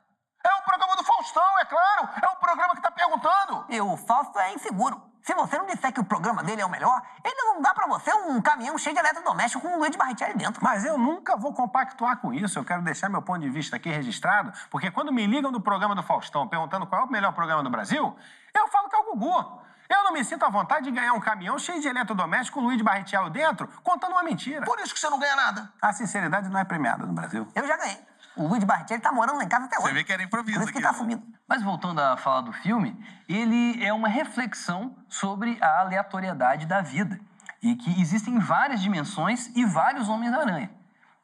[0.45, 2.09] É o programa do Faustão, é claro.
[2.23, 3.67] É o programa que tá perguntando.
[3.69, 5.11] E o Fausto é inseguro.
[5.23, 7.87] Se você não disser que o programa dele é o melhor, ele não dá pra
[7.87, 10.65] você um caminhão cheio de eletrodoméstico com o Luiz Barrichelli dentro.
[10.65, 12.59] Mas eu nunca vou compactuar com isso.
[12.59, 15.95] Eu quero deixar meu ponto de vista aqui registrado, porque quando me ligam do programa
[15.95, 18.17] do Faustão perguntando qual é o melhor programa do Brasil,
[18.55, 19.61] eu falo que é o Gugu.
[19.91, 22.69] Eu não me sinto à vontade de ganhar um caminhão cheio de eletrodoméstico com o
[22.69, 24.65] Luiz Barrichello dentro, contando uma mentira.
[24.65, 25.69] Por isso que você não ganha nada.
[25.83, 27.49] A sinceridade não é premiada no Brasil.
[27.53, 27.99] Eu já ganhei.
[28.37, 29.89] O Luiz Barrichello tá morando lá em casa até hoje.
[29.89, 30.99] Você vê que era improviso Por isso que aqui, tá né?
[30.99, 31.23] sumindo.
[31.49, 32.97] Mas voltando a falar do filme,
[33.29, 37.19] ele é uma reflexão sobre a aleatoriedade da vida.
[37.61, 40.71] E que existem várias dimensões e vários Homens-Aranha.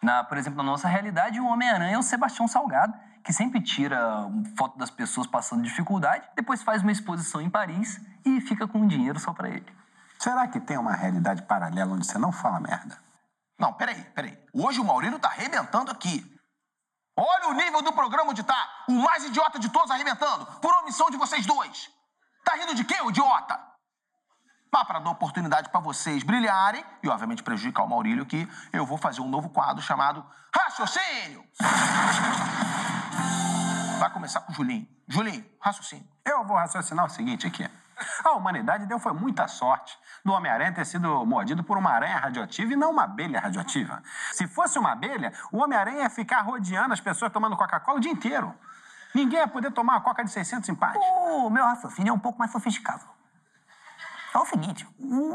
[0.03, 2.95] Na, por exemplo, na nossa realidade, o Homem-Aranha é o Sebastião Salgado,
[3.25, 3.99] que sempre tira
[4.57, 9.19] foto das pessoas passando dificuldade, depois faz uma exposição em Paris e fica com dinheiro
[9.19, 9.67] só pra ele.
[10.19, 12.99] Será que tem uma realidade paralela onde você não fala merda?
[13.59, 14.39] Não, peraí, peraí.
[14.53, 16.25] Hoje o Maurílio tá arrebentando aqui.
[17.17, 18.85] Olha o nível do programa onde tá.
[18.89, 20.47] O mais idiota de todos arrebentando.
[20.61, 21.91] Por omissão de vocês dois.
[22.45, 23.59] Tá rindo de quê, idiota?
[24.73, 28.99] Mas para dar oportunidade para vocês brilharem e, obviamente, prejudicar o Maurílio aqui, eu vou
[28.99, 31.45] fazer um novo quadro chamado Raciocínio.
[33.99, 34.87] Vai começar com o Julinho.
[35.09, 36.07] Julinho, raciocínio.
[36.25, 37.69] Eu vou raciocinar o seguinte aqui.
[38.25, 42.73] A humanidade deu foi muita sorte do Homem-Aranha ter sido mordido por uma aranha radioativa
[42.73, 44.03] e não uma abelha radioativa.
[44.33, 48.12] Se fosse uma abelha, o Homem-Aranha ia ficar rodeando as pessoas tomando Coca-Cola o dia
[48.12, 48.55] inteiro.
[49.14, 50.95] Ninguém ia poder tomar uma Coca de 600 em paz.
[50.97, 53.16] O meu raciocínio é um pouco mais sofisticado.
[54.37, 54.87] É o seguinte,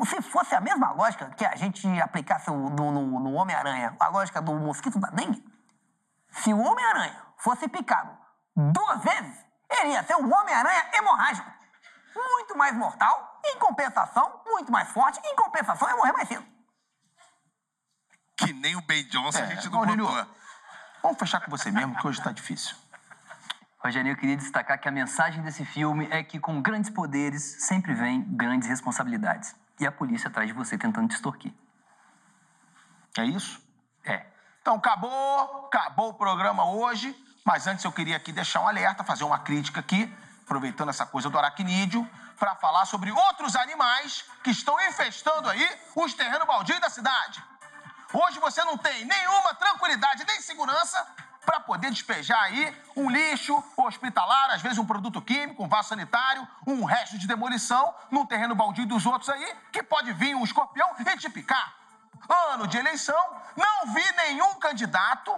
[0.08, 4.40] se fosse a mesma lógica que a gente aplicasse no, no- no Homem-Aranha, a lógica
[4.40, 5.44] do mosquito da dengue,
[6.30, 8.16] se o Homem-Aranha fosse picado
[8.56, 11.50] duas vezes, ele ia ser um Homem-Aranha hemorrágico.
[12.16, 16.46] Muito mais mortal, em compensação, muito mais forte, em compensação, ia morrer mais cedo.
[18.38, 20.28] Que nem o Ben Johnson a É, gente não Maurílio, botou.
[21.02, 22.76] Vamos fechar com você mesmo, que hoje tá difícil.
[23.84, 27.96] Rogerinho, eu queria destacar que a mensagem desse filme é que com grandes poderes sempre
[27.96, 29.56] vem grandes responsabilidades.
[29.80, 31.52] E a polícia atrás de você tentando te extorquir.
[33.18, 33.60] É isso?
[34.06, 34.28] É.
[34.62, 39.24] Então acabou, acabou o programa hoje, mas antes eu queria aqui deixar um alerta, fazer
[39.24, 40.14] uma crítica aqui,
[40.44, 42.08] aproveitando essa coisa do aracnídeo,
[42.38, 47.44] para falar sobre outros animais que estão infestando aí os terrenos baldios da cidade.
[48.14, 51.04] Hoje você não tem nenhuma tranquilidade nem segurança
[51.46, 56.48] para poder despejar aí um lixo hospitalar, às vezes um produto químico, um vaso sanitário,
[56.68, 60.96] um resto de demolição num terreno baldio dos outros aí, que pode vir um escorpião
[61.00, 61.76] e te picar.
[62.54, 63.20] Ano de eleição,
[63.56, 65.36] não vi nenhum candidato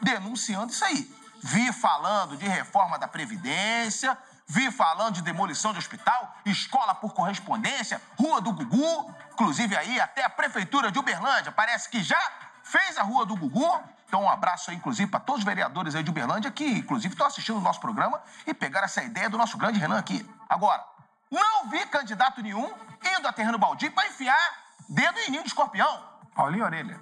[0.00, 1.12] denunciando isso aí.
[1.42, 8.00] Vi falando de reforma da Previdência, vi falando de demolição de hospital, escola por correspondência,
[8.16, 12.20] Rua do Gugu, inclusive aí até a Prefeitura de Uberlândia parece que já
[12.62, 13.82] fez a Rua do Gugu.
[14.12, 17.26] Então, um abraço aí, inclusive, para todos os vereadores aí de Uberlândia que, inclusive, estão
[17.26, 20.28] assistindo o nosso programa e pegaram essa ideia do nosso grande Renan aqui.
[20.50, 20.84] Agora,
[21.30, 22.70] não vi candidato nenhum
[23.16, 24.38] indo a terreno baldio para enfiar
[24.86, 26.06] dedo em ninho de escorpião.
[26.34, 27.00] Paulinho Orelha.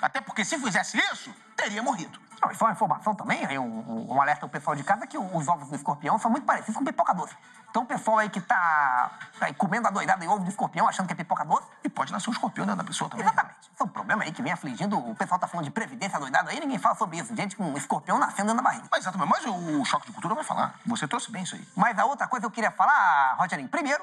[0.00, 2.18] Até porque se fizesse isso, teria morrido.
[2.42, 5.06] Não, e só uma informação também, aí um, um- um alerta ao pessoal de casa,
[5.06, 7.34] que os ovos do escorpião são muito parecidos com pipoca doce.
[7.70, 10.86] Então o pessoal aí que tá, tá aí comendo a doidada em ovo de escorpião,
[10.88, 13.24] achando que é pipoca doce, E pode nascer um escorpião dentro da pessoa também.
[13.26, 13.56] exatamente.
[13.72, 16.50] Esse é um problema aí que vem afligindo, o pessoal tá falando de previdência doidada
[16.50, 17.34] aí, ninguém fala sobre isso.
[17.34, 18.86] Gente com um escorpião nascendo dentro da barriga.
[18.90, 20.74] Mas exatamente, mas o choque de cultura vai falar.
[20.86, 21.66] Você trouxe bem isso aí.
[21.76, 24.02] Mas a outra coisa que eu queria falar, Rogerinho, primeiro,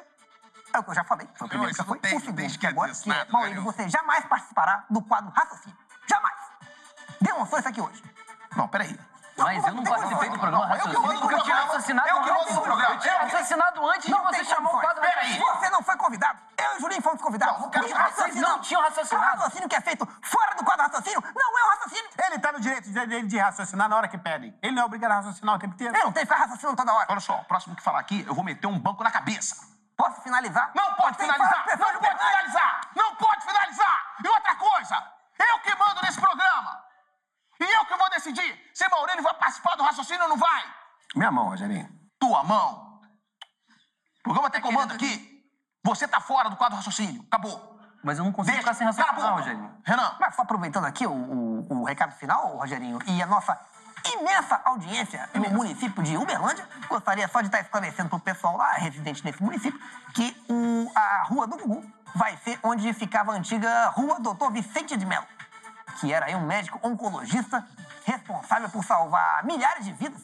[0.73, 1.99] é o que eu já falei, foi o primeiro isso que foi.
[1.99, 3.63] tem- o segundo, que agora, que é, Maurílio, Gabriel.
[3.63, 5.77] você jamais participará do quadro raciocínio.
[6.07, 6.35] Jamais.
[7.21, 8.03] Demonstrou isso aqui hoje.
[8.55, 8.99] Não, peraí.
[9.35, 11.73] Mas eu não participei do programa que Raciocínio mando no porque eu tinha programa.
[11.73, 12.59] raciocinado Eu que mando no antes.
[12.59, 12.93] programa.
[12.93, 15.39] Eu tinha Eu que- raciocinado antes de Não você chamar o quadro Peraí.
[15.39, 16.39] Você não foi convidado.
[16.55, 17.55] Eu e o Julinho fomos convidados.
[17.55, 18.09] Não, não quero Porque saber.
[18.11, 19.25] raciocínio- Vocês não tinham raciocinado.
[19.25, 22.09] O raciocínio que é feito fora do quadro raciocínio não é um raciocínio.
[22.25, 24.55] Ele tá no direito dele de raciocinar na hora que pedem.
[24.61, 25.97] Ele não é obrigado a raciocinar o tempo inteiro.
[25.97, 27.07] Eu não tenho que ficar raciocinando toda hora.
[27.09, 29.55] Olha só, o próximo que falar aqui, eu vou meter um banco na cabeça.
[29.97, 30.69] Posso finalizar?
[30.75, 31.65] Não pode finalizar!
[31.67, 32.81] Não de pode finalizar!
[32.95, 34.15] Não pode finalizar!
[34.23, 35.03] E outra coisa,
[35.39, 36.83] eu que mando nesse programa.
[37.65, 40.63] E eu que vou decidir se Maurílio vai participar do raciocínio ou não vai.
[41.15, 41.89] Minha mão, Rogerinho.
[42.19, 42.99] Tua mão.
[44.19, 45.31] O programa tem comando aqui.
[45.85, 47.23] Você tá fora do quadro raciocínio.
[47.27, 47.79] Acabou.
[48.03, 48.61] Mas eu não consigo Deixa.
[48.61, 49.29] ficar sem raciocinar, boca.
[49.31, 49.77] Rogerinho.
[49.85, 53.57] Renan, Mas só aproveitando aqui o, o- o recado final, Rogerinho, e a nossa
[54.19, 58.73] imensa audiência no município de Uberlândia, gostaria só de estar esclarecendo para o pessoal lá,
[58.73, 59.79] residente nesse município,
[60.13, 61.85] que o- a Rua do Gugu
[62.15, 65.25] vai ser onde ficava a antiga Rua Doutor Vicente de Mello,
[65.99, 67.65] que era aí um médico oncologista
[68.05, 70.21] responsável por salvar milhares de vidas,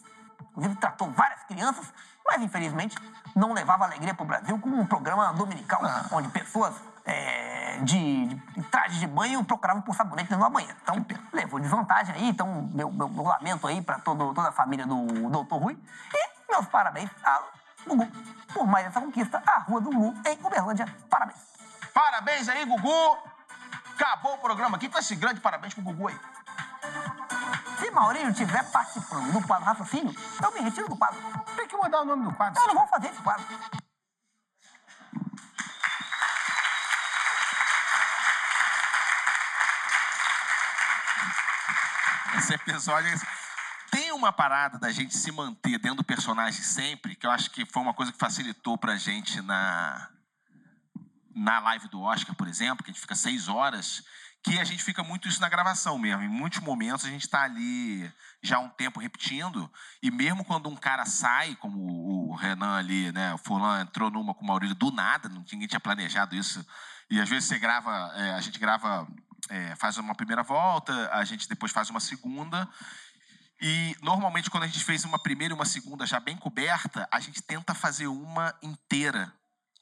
[0.52, 1.92] inclusive tratou várias crianças,
[2.26, 2.98] mas infelizmente
[3.36, 6.74] não levava alegria para o Brasil com um programa dominical, onde pessoas
[7.06, 10.76] é, de, de traje de banho procuravam por sabonete dentro da banheira.
[10.84, 12.30] Então, levou desvantagem aí.
[12.30, 15.56] Então, meu, meu, meu lamento aí para toda a família do Dr.
[15.56, 15.78] Rui.
[16.14, 17.48] E meus parabéns ao
[17.88, 18.08] Gugu
[18.54, 19.42] por mais essa conquista.
[19.46, 20.86] A Rua do Gugu em Uberlândia.
[21.10, 21.40] Parabéns.
[21.94, 23.29] parabéns aí, Gugu.
[24.00, 26.18] Acabou o programa aqui com esse grande parabéns pro Gugu aí.
[27.78, 31.20] Se Maurinho estiver participando do quadro Raciocínio, eu me retiro do quadro.
[31.58, 32.62] Tem que mudar o nome do quadro.
[32.62, 33.46] Eu não vou fazer esse quadro.
[42.38, 43.18] Esse episódio é
[43.92, 47.66] tem uma parada da gente se manter dentro do personagem sempre, que eu acho que
[47.66, 50.10] foi uma coisa que facilitou pra gente na
[51.40, 54.04] na live do Oscar, por exemplo, que a gente fica seis horas,
[54.44, 56.24] que a gente fica muito isso na gravação mesmo.
[56.24, 58.12] Em muitos momentos a gente está ali
[58.42, 59.72] já um tempo repetindo,
[60.02, 64.34] e mesmo quando um cara sai, como o Renan ali, né, o Fulano entrou numa
[64.34, 66.66] com o Maurílio do nada, ninguém tinha planejado isso,
[67.10, 69.08] e às vezes você grava, é, a gente grava,
[69.50, 72.68] é, faz uma primeira volta, a gente depois faz uma segunda,
[73.62, 77.20] e normalmente quando a gente fez uma primeira e uma segunda já bem coberta, a
[77.20, 79.34] gente tenta fazer uma inteira,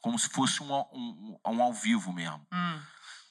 [0.07, 2.81] como se fosse um, ao- um, um ao vivo mesmo Hum.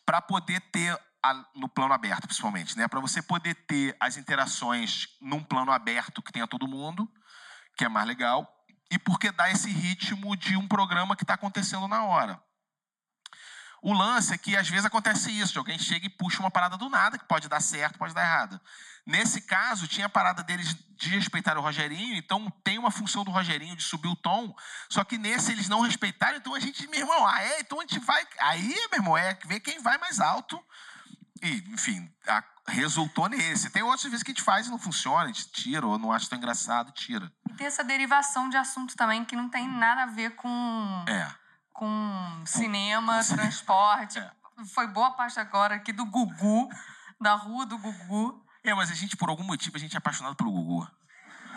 [0.05, 2.87] para poder ter a- no plano aberto, principalmente, né?
[2.87, 7.11] Para você poder ter as interações num plano aberto que tenha todo mundo,
[7.79, 8.47] que é mais legal,
[8.91, 12.39] e porque dá esse ritmo de um programa que está acontecendo na hora.
[13.83, 16.91] O lance é que às vezes acontece isso, alguém chega e puxa uma parada do
[16.91, 18.61] nada, que pode dar certo, pode dar errado.
[19.07, 23.31] Nesse caso, tinha a parada deles de respeitar o Rogerinho, então tem uma função do
[23.31, 24.53] Rogerinho de subir o tom,
[24.91, 27.83] só que nesse eles não respeitaram, então a gente, meu irmão, ah, é, então a
[27.83, 28.27] gente vai.
[28.41, 30.61] Aí, meu irmão, é ver quem vai mais alto.
[31.43, 33.71] E, enfim, a- resultou nesse.
[33.71, 36.11] Tem outras vezes que a gente faz e não funciona, a gente tira, ou não
[36.11, 37.31] acha tão engraçado, tira.
[37.49, 41.31] E tem essa derivação de assunto também que não tem nada a ver com, É.
[41.73, 44.19] com cinema, com- transporte.
[44.19, 44.31] É.
[44.75, 46.69] Foi boa parte agora aqui do Gugu,
[47.21, 48.43] da rua do Gugu.
[48.67, 50.89] É, mas a gente, por algum motivo, a gente é apaixonado pelo Gugu.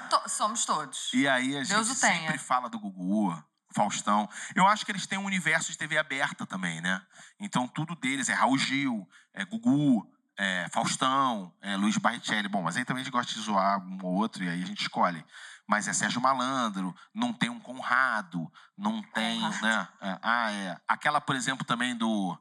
[0.09, 1.11] To- somos todos.
[1.13, 2.19] E aí a Deus gente tenha.
[2.21, 3.35] sempre fala do Gugu,
[3.73, 4.27] Faustão.
[4.55, 7.01] Eu acho que eles têm um universo de TV aberta também, né?
[7.39, 10.07] Então tudo deles é Raul Gil, é Gugu,
[10.37, 12.47] é Faustão, é Luiz Barrichelli.
[12.47, 14.65] Bom, mas aí também a gente gosta de zoar um ou outro e aí a
[14.65, 15.23] gente escolhe.
[15.67, 19.87] Mas é Sérgio Malandro, não tem um Conrado, não tem, né?
[20.01, 20.77] É, ah, é.
[20.87, 22.35] Aquela, por exemplo, também do,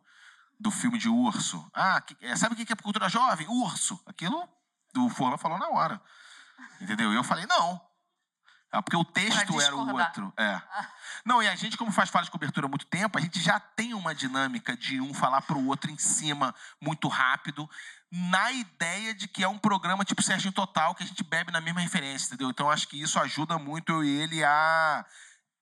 [0.59, 1.69] do filme de urso.
[1.75, 3.47] Ah, que- é, sabe o que é cultura jovem?
[3.49, 4.01] Urso.
[4.07, 4.49] Aquilo
[4.99, 6.01] o Forlan falou na hora.
[6.81, 7.13] Entendeu?
[7.13, 7.81] E eu falei, não.
[8.71, 10.33] É porque o texto era o outro.
[10.37, 10.61] É.
[11.25, 13.59] Não, e a gente, como faz fala de cobertura há muito tempo, a gente já
[13.59, 17.69] tem uma dinâmica de um falar pro outro em cima muito rápido,
[18.11, 21.61] na ideia de que é um programa tipo Serginho Total, que a gente bebe na
[21.61, 22.51] mesma referência, entendeu?
[22.51, 25.05] Então acho que isso ajuda muito eu e ele a.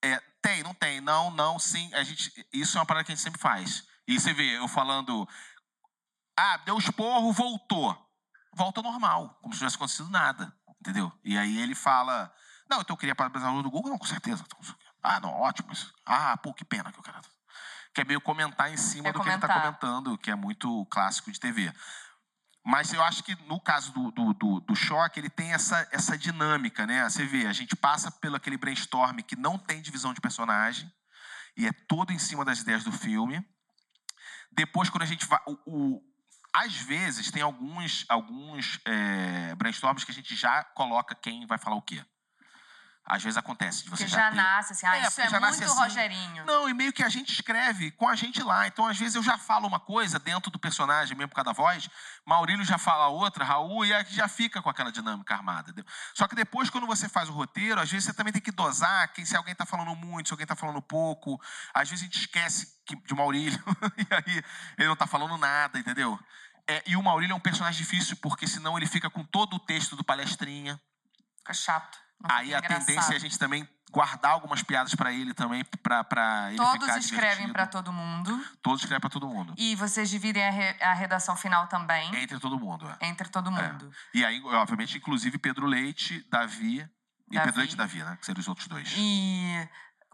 [0.03, 1.93] é, tem, não tem, não, não, sim.
[1.95, 3.85] A gente, isso é uma parada que a gente sempre faz.
[4.07, 5.29] E você vê, eu falando.
[6.39, 8.06] Ah, deu esporro, voltou.
[8.57, 10.51] Volta normal, como se não tivesse acontecido nada,
[10.81, 11.13] entendeu?
[11.23, 12.33] E aí ele fala.
[12.69, 14.43] Não, então eu queria parabenizar o do Google, não, com certeza.
[15.03, 15.69] Ah, não, ótimo.
[15.69, 17.21] mas- Ah, pô, que pena que o cara.
[17.95, 19.63] Que é meio comentar em cima É do que ele tá comentar.
[19.79, 21.73] comentando, que é muito clássico de TV.
[22.65, 26.19] Mas eu acho que no caso do, do, do, do choque, ele tem essa, essa
[26.19, 27.09] dinâmica, né?
[27.09, 30.91] Você vê, a gente passa pelo aquele brainstorm que não tem divisão de personagem,
[31.57, 33.47] e é todo em cima das ideias do filme.
[34.51, 35.41] Depois, quando a gente vai.
[35.47, 36.16] O, o-
[36.65, 41.77] às vezes, tem alguns, alguns é, brainstorms que a gente já coloca quem vai falar
[41.77, 42.03] o quê.
[43.05, 45.61] Às vezes acontece de você Que já, já nasce assim, ah, É, isso é nasce
[45.61, 45.81] muito assim.
[45.81, 46.45] Rogerinho.
[46.45, 48.67] Não, e meio que a gente escreve com a gente lá.
[48.67, 51.53] Então, às vezes, eu já falo uma coisa dentro do personagem, mesmo por causa da
[51.53, 51.89] voz.
[52.25, 55.73] Maurílio já fala outra, Raul, e aí já fica com aquela dinâmica armada.
[56.15, 59.13] Só que depois, quando você faz o roteiro, às vezes você também tem que dosar
[59.13, 61.41] quem, se alguém está falando muito, se alguém está falando pouco.
[61.73, 63.63] Às vezes a gente esquece que, de Maurílio,
[63.99, 64.45] e aí
[64.79, 66.19] ele não está falando nada, entendeu?
[66.69, 69.59] É, e o Maurílio é um personagem difícil, porque senão ele fica com todo o
[69.61, 70.81] texto do palestrinha.
[71.39, 71.99] Fica chato.
[72.25, 76.49] Aí a tendência é a gente também guardar algumas piadas pra ele também, pra, pra
[76.49, 78.45] ele Todos ficar escrevem pra todo mundo.
[78.63, 79.55] Todos escrevem pra todo mundo.
[79.57, 83.07] E vocês dividem a, re- a redação final também Entre todo mundo, é.
[83.07, 83.91] entre todo mundo.
[84.13, 86.81] E aí, obviamente, inclusive Pedro Leite, Davi
[87.31, 87.47] e Davi.
[87.47, 88.17] Pedro Leite e Davi, né?
[88.19, 88.93] Que seriam os outros dois.
[88.97, 89.69] E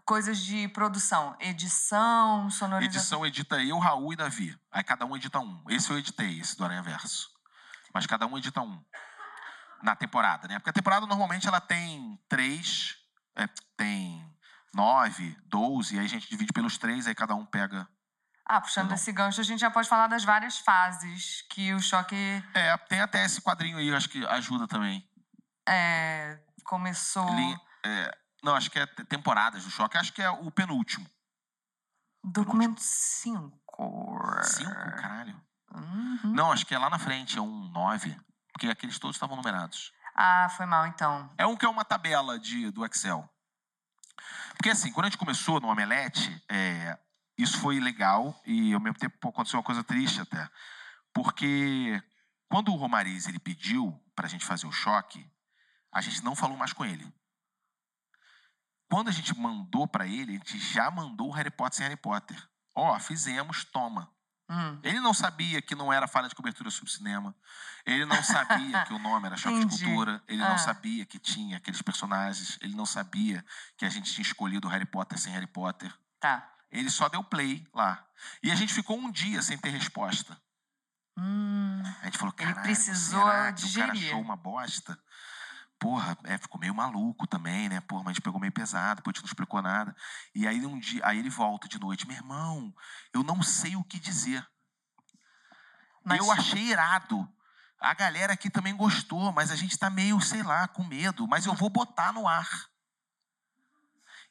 [0.05, 2.99] coisas de produção, edição, sonorização.
[2.99, 4.57] Edição edita eu, Raul e Davi.
[4.71, 5.63] Aí cada um edita um.
[5.69, 7.29] Esse eu editei, esse do Aranha Verso.
[7.93, 8.83] Mas cada um edita um.
[9.81, 10.59] Na temporada, né?
[10.59, 12.95] Porque a temporada normalmente ela tem três,
[13.35, 14.25] é, tem
[14.73, 17.85] nove, doze, aí a gente divide pelos três, aí cada um pega.
[18.45, 22.15] Ah, puxando esse gancho, a gente já pode falar das várias fases que o choque
[22.53, 25.05] É, tem até esse quadrinho aí, acho que ajuda também.
[25.67, 27.25] é, começou.
[27.35, 29.97] Li- é, não, acho que é te- temporadas do choque.
[29.97, 31.09] Acho que é o penúltimo.
[32.23, 33.61] Documento 5.
[34.43, 34.71] Cinco?
[34.71, 35.41] Caralho.
[35.73, 36.33] Uhum.
[36.33, 38.15] Não, acho que é lá na frente, é um nove.
[38.51, 39.91] Porque aqueles todos estavam numerados.
[40.15, 41.33] Ah, foi mal então.
[41.37, 43.27] É um que é uma tabela de, do Excel.
[44.55, 46.97] Porque assim, quando a gente começou no Omelete, é,
[47.37, 50.47] isso foi legal e ao mesmo tempo aconteceu uma coisa triste até.
[51.13, 52.01] Porque
[52.47, 55.27] quando o Romariz ele pediu pra gente fazer o choque,
[55.91, 57.11] a gente não falou mais com ele.
[58.93, 61.97] Quando a gente mandou pra ele, a gente já mandou o Harry Potter sem Harry
[61.99, 62.37] Potter.
[62.75, 64.07] Ó, fizemos, toma.
[64.47, 64.79] Hum.
[64.83, 67.33] Ele não sabia que não era falha de cobertura sobre cinema.
[67.87, 69.85] Ele não sabia que o nome era Choque de Entendi.
[69.85, 70.21] Cultura.
[70.27, 70.49] Ele Ah.
[70.49, 72.59] não sabia que tinha aqueles personagens.
[72.61, 73.43] Ele não sabia
[73.77, 75.91] que a gente tinha escolhido Harry Potter sem Harry Potter.
[76.19, 76.47] Tá.
[76.69, 78.05] Ele só deu play lá.
[78.43, 80.39] E a gente ficou um dia sem ter resposta.
[81.17, 81.81] Hum.
[82.01, 84.07] A gente falou, Ele caralho, precisou será que o cara digerir.
[84.09, 84.99] achou uma bosta?
[85.83, 87.81] Porra, é, ficou meio maluco também, né?
[87.81, 89.93] Porra, mas a gente pegou meio pesado, depois a gente não explicou nada.
[90.33, 92.73] E aí um dia, aí ele volta de noite, meu irmão,
[93.13, 94.47] eu não sei o que dizer.
[96.05, 97.29] Mas- Eu achei irado.
[97.81, 101.27] A galera aqui também gostou, mas a gente tá meio, sei lá, com medo.
[101.27, 102.47] Mas eu vou botar no ar.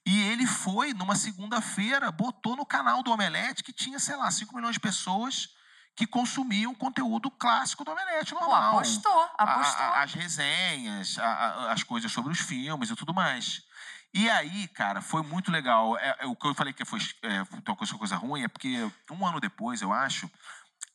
[0.07, 4.57] E ele foi, numa segunda-feira, botou no canal do Omelete, que tinha, sei lá, 5
[4.57, 5.50] milhões de pessoas
[5.95, 8.74] que consumiam conteúdo clássico do Omelete, Pô, normal.
[8.76, 9.84] apostou, A- apostou.
[9.84, 13.62] a- as resenhas, a- as coisas sobre os filmes e tudo mais.
[14.14, 15.97] E aí, cara, foi muito legal.
[15.99, 18.90] É, é, o que eu falei que foi é, uma coisa, coisa ruim é porque
[19.11, 20.30] um ano depois, eu acho,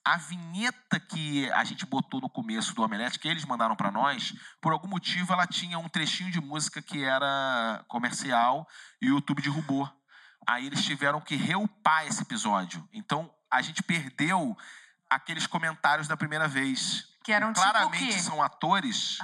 [0.06, 4.34] a vinheta que a gente botou no começo do Omelete, que eles mandaram pra nós,
[4.62, 8.68] por algum motivo ela tinha um trechinho de música que era comercial
[9.02, 9.91] e o YouTube derrubou.
[10.48, 12.88] Aí eles tiveram que reupar esse episódio.
[12.93, 14.56] Então a gente perdeu
[15.10, 17.08] aqueles comentários da primeira vez.
[17.24, 18.20] Que eram tipo Claramente o quê?
[18.20, 19.18] são atores.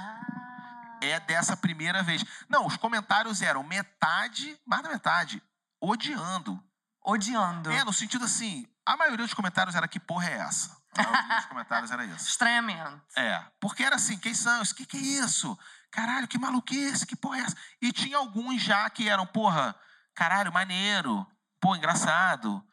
[1.00, 2.24] É dessa primeira vez.
[2.48, 5.42] Não, os comentários eram metade, mais da metade,
[5.80, 6.62] odiando.
[7.04, 7.70] Odiando.
[7.70, 10.76] É, no sentido assim, a maioria dos comentários era que porra é essa?
[10.96, 12.28] A maioria dos comentários era isso.
[12.28, 13.02] Estranhamento.
[13.16, 14.62] É, porque era assim, quem são?
[14.62, 15.58] O que, que é isso?
[15.90, 17.56] Caralho, que maluquice, que porra é essa?
[17.80, 19.74] E tinha alguns já que eram, porra,
[20.14, 21.26] caralho, maneiro,
[21.60, 22.64] pô, engraçado,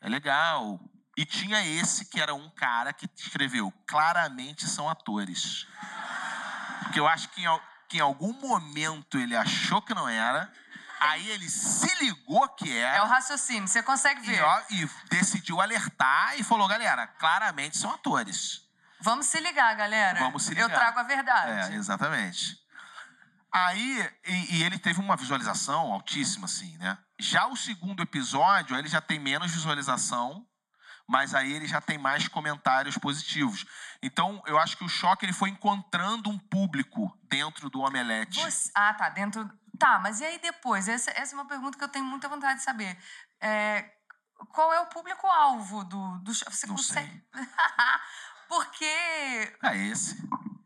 [0.00, 0.78] é legal.
[1.18, 5.66] E tinha esse que era um cara que escreveu, claramente são atores.
[6.84, 10.48] Porque eu acho que em, que em algum momento ele achou que não era,
[11.00, 12.98] aí ele se ligou que era.
[12.98, 14.44] É o raciocínio, você consegue E, ver.
[14.44, 18.62] ó, e decidiu alertar e falou, galera, claramente são atores.
[19.00, 20.20] Vamos se ligar, galera.
[20.20, 20.62] Vamos se ligar.
[20.62, 21.72] Eu trago a verdade.
[21.72, 22.56] É, exatamente.
[23.50, 26.96] Aí, e, e ele teve uma visualização altíssima, assim, né?
[27.18, 30.46] Já o segundo episódio, ele já tem menos visualização,
[31.08, 33.64] mas aí ele já tem mais comentários positivos.
[34.02, 38.40] Então, eu acho que o choque ele foi encontrando um público dentro do Omelete.
[38.42, 39.08] Você- Ah, tá.
[39.08, 39.50] Dentro.
[39.78, 40.86] Tá, mas e aí depois?
[40.88, 42.98] Essa, essa é uma pergunta que eu tenho muita vontade de saber.
[43.40, 43.90] É,
[44.52, 46.34] qual é o público-alvo do, do?
[46.34, 47.24] Você Não consegue.
[48.48, 48.84] Porque.
[49.62, 50.16] É esse.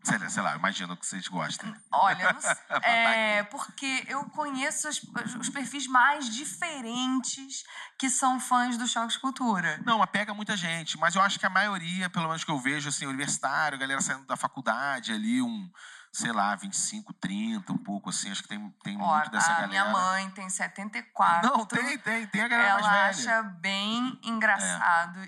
[0.05, 1.73] Sei lá, sei lá, imagino que vocês gostem.
[1.93, 2.53] Olha, não sei.
[2.83, 5.01] É, porque eu conheço as-
[5.39, 7.65] os perfis mais diferentes
[7.99, 9.81] que são fãs do Choque de Cultura.
[9.87, 10.99] Não, pega muita gente.
[10.99, 14.27] Mas eu acho que a maioria, pelo menos que eu vejo, assim, universitário, galera saindo
[14.27, 15.71] da faculdade ali, um,
[16.13, 18.31] sei lá, 25, 30, um pouco assim.
[18.31, 19.69] Acho que tem, tem Ó, muito dessa a galera.
[19.69, 21.49] minha mãe tem 74.
[21.49, 23.39] Não, tem, tem, tem a galera Ela mais velha.
[23.39, 25.21] acha bem engraçado.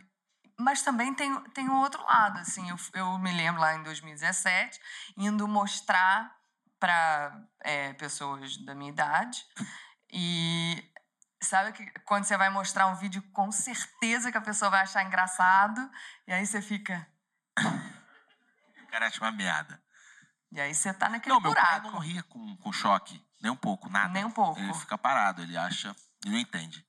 [0.59, 2.69] Mas também tem, tem um outro lado, assim.
[2.71, 4.81] Eu, eu me lembro lá em 2017,
[5.17, 6.35] indo mostrar
[6.79, 7.43] para
[7.99, 9.45] pessoas da minha idade.
[10.13, 10.93] E
[11.43, 15.05] sabe que quando você vai mostrar um vídeo, com certeza que a pessoa vai achar
[15.05, 15.91] engraçado.
[16.27, 17.07] E aí você fica...
[18.91, 19.83] Cara, acha uma merda.
[20.53, 21.91] E aí você tá naquele Não, meu pai buraco.
[21.91, 23.21] não ria com, com choque.
[23.43, 24.09] Nem um pouco, nada.
[24.09, 24.61] Nem um pouco.
[24.61, 25.95] Ele fica parado, ele acha.
[26.25, 26.87] Ele não entende.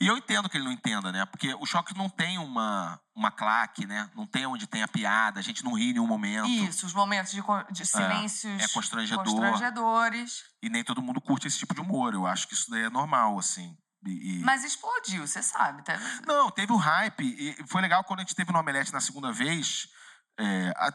[0.00, 1.24] E eu entendo que ele não entenda, né?
[1.26, 4.10] Porque o choque não tem uma, uma claque, né?
[4.14, 6.48] Não tem onde tem a piada, a gente não ri em nenhum momento.
[6.48, 7.40] Isso, os momentos de,
[7.70, 9.24] de silêncios é constrangedor.
[9.24, 10.42] constrangedores.
[10.62, 12.14] E nem todo mundo curte esse tipo de humor.
[12.14, 13.76] Eu acho que isso daí é normal, assim.
[14.06, 15.82] E- e- Mas explodiu, você sabe.
[15.82, 15.98] Tá?
[16.26, 17.22] Não, teve o hype.
[17.24, 19.88] E foi legal quando a gente teve no Omelete na segunda vez.
[20.36, 20.92] é, a-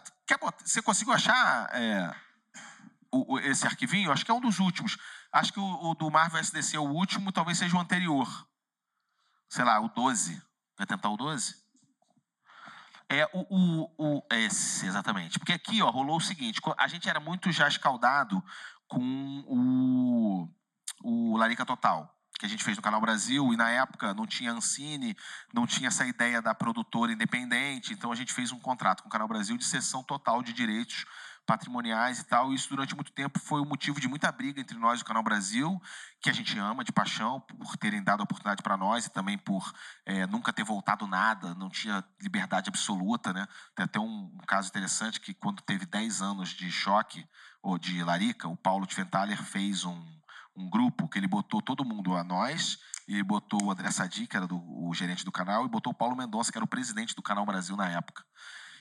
[0.66, 2.14] você conseguiu achar é,
[3.12, 4.12] o- o- esse arquivinho?
[4.12, 4.98] Acho que é um dos últimos.
[5.32, 8.28] Acho que o, o do Marvel SDC é o último, talvez seja o anterior.
[9.50, 10.42] Sei lá, o 12.
[10.78, 11.56] Vai tentar o 12?
[13.10, 15.40] É o, o, o esse, exatamente.
[15.40, 18.44] Porque aqui, ó, rolou o seguinte: a gente era muito já escaldado
[18.88, 20.48] com o,
[21.04, 24.52] o Larica Total, que a gente fez no Canal Brasil, e na época não tinha
[24.52, 25.18] Ancine,
[25.52, 29.12] não tinha essa ideia da produtora independente, então a gente fez um contrato com o
[29.12, 31.06] Canal Brasil de cessão total de direitos
[31.50, 34.78] patrimoniais e tal, e isso durante muito tempo foi o motivo de muita briga entre
[34.78, 35.82] nós e o Canal Brasil,
[36.22, 39.36] que a gente ama de paixão, por terem dado a oportunidade para nós e também
[39.36, 39.74] por
[40.06, 43.48] é, nunca ter voltado nada, não tinha liberdade absoluta, né?
[43.74, 47.28] Tem até um, um caso interessante que quando teve 10 anos de choque,
[47.64, 50.06] ou de Larica, o Paulo Tventaler fez um,
[50.56, 52.78] um grupo que ele botou todo mundo a nós,
[53.08, 55.96] e botou o André Sadi, que era do, o gerente do canal, e botou o
[55.96, 58.24] Paulo Mendonça, que era o presidente do Canal Brasil na época.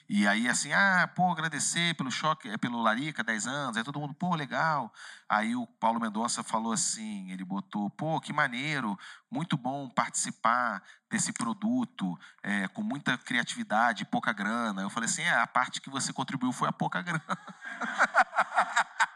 [0.09, 3.77] E aí, assim, ah, pô, agradecer pelo choque, é, pelo Larica, 10 anos.
[3.77, 4.91] Aí todo mundo, pô, legal.
[5.29, 8.99] Aí o Paulo Mendonça falou assim, ele botou, pô, que maneiro,
[9.31, 14.81] muito bom participar desse produto é, com muita criatividade, pouca grana.
[14.81, 17.23] Eu falei assim, é, a parte que você contribuiu foi a pouca grana.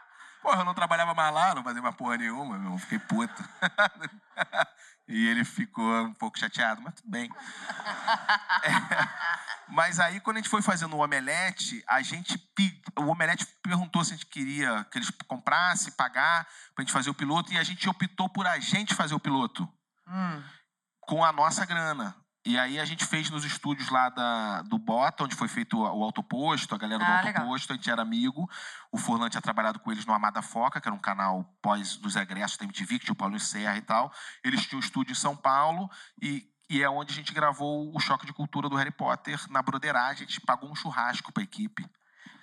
[0.43, 3.41] Porra, eu não trabalhava mais lá, não fazia mais porra nenhuma, meu, fiquei puto.
[5.07, 7.29] e ele ficou um pouco chateado, mas tudo bem.
[8.65, 8.71] É,
[9.67, 12.41] mas aí, quando a gente foi fazendo o omelete, a gente
[12.95, 17.13] o omelete perguntou se a gente queria que eles comprassem, pagar, pra gente fazer o
[17.13, 19.67] piloto, e a gente optou por a gente fazer o piloto.
[20.07, 20.43] Hum.
[21.01, 22.15] Com a nossa grana.
[22.45, 26.03] E aí a gente fez nos estúdios lá da, do Bota, onde foi feito o
[26.03, 28.49] autoposto, a galera do Ah, autoposto, a gente era amigo.
[28.91, 32.17] O Furlan tinha trabalhado com eles no Amada Foca, que era um canal pós dos
[32.17, 34.11] egressos da MTV, que tinha o Paulo Serra e tal.
[34.43, 35.89] Eles tinham um estúdio em São Paulo
[36.21, 39.61] e, e é onde a gente gravou o Choque de Cultura do Harry Potter na
[39.61, 40.25] broderagem.
[40.25, 41.89] A gente pagou um churrasco pra equipe.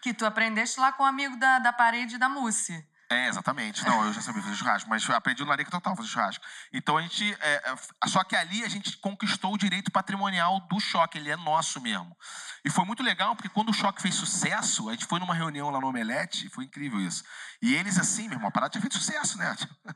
[0.01, 2.83] Que tu aprendeste lá com o amigo da, da parede da Mussi.
[3.11, 3.85] É, exatamente.
[3.85, 6.45] Não, eu já sabia fazer churrasco, mas aprendi no Larica Total fazer churrasco.
[6.73, 7.37] Então a gente.
[7.41, 11.37] é, é, só que ali a gente conquistou o direito patrimonial do choque, ele é
[11.37, 12.17] nosso mesmo.
[12.65, 15.71] E foi muito legal, porque quando o choque fez sucesso, a gente foi numa reunião
[15.71, 17.25] lá no Omelete, foi incrível isso.
[17.61, 19.57] E eles, assim, meu irmão, a parada tinha feito sucesso, né?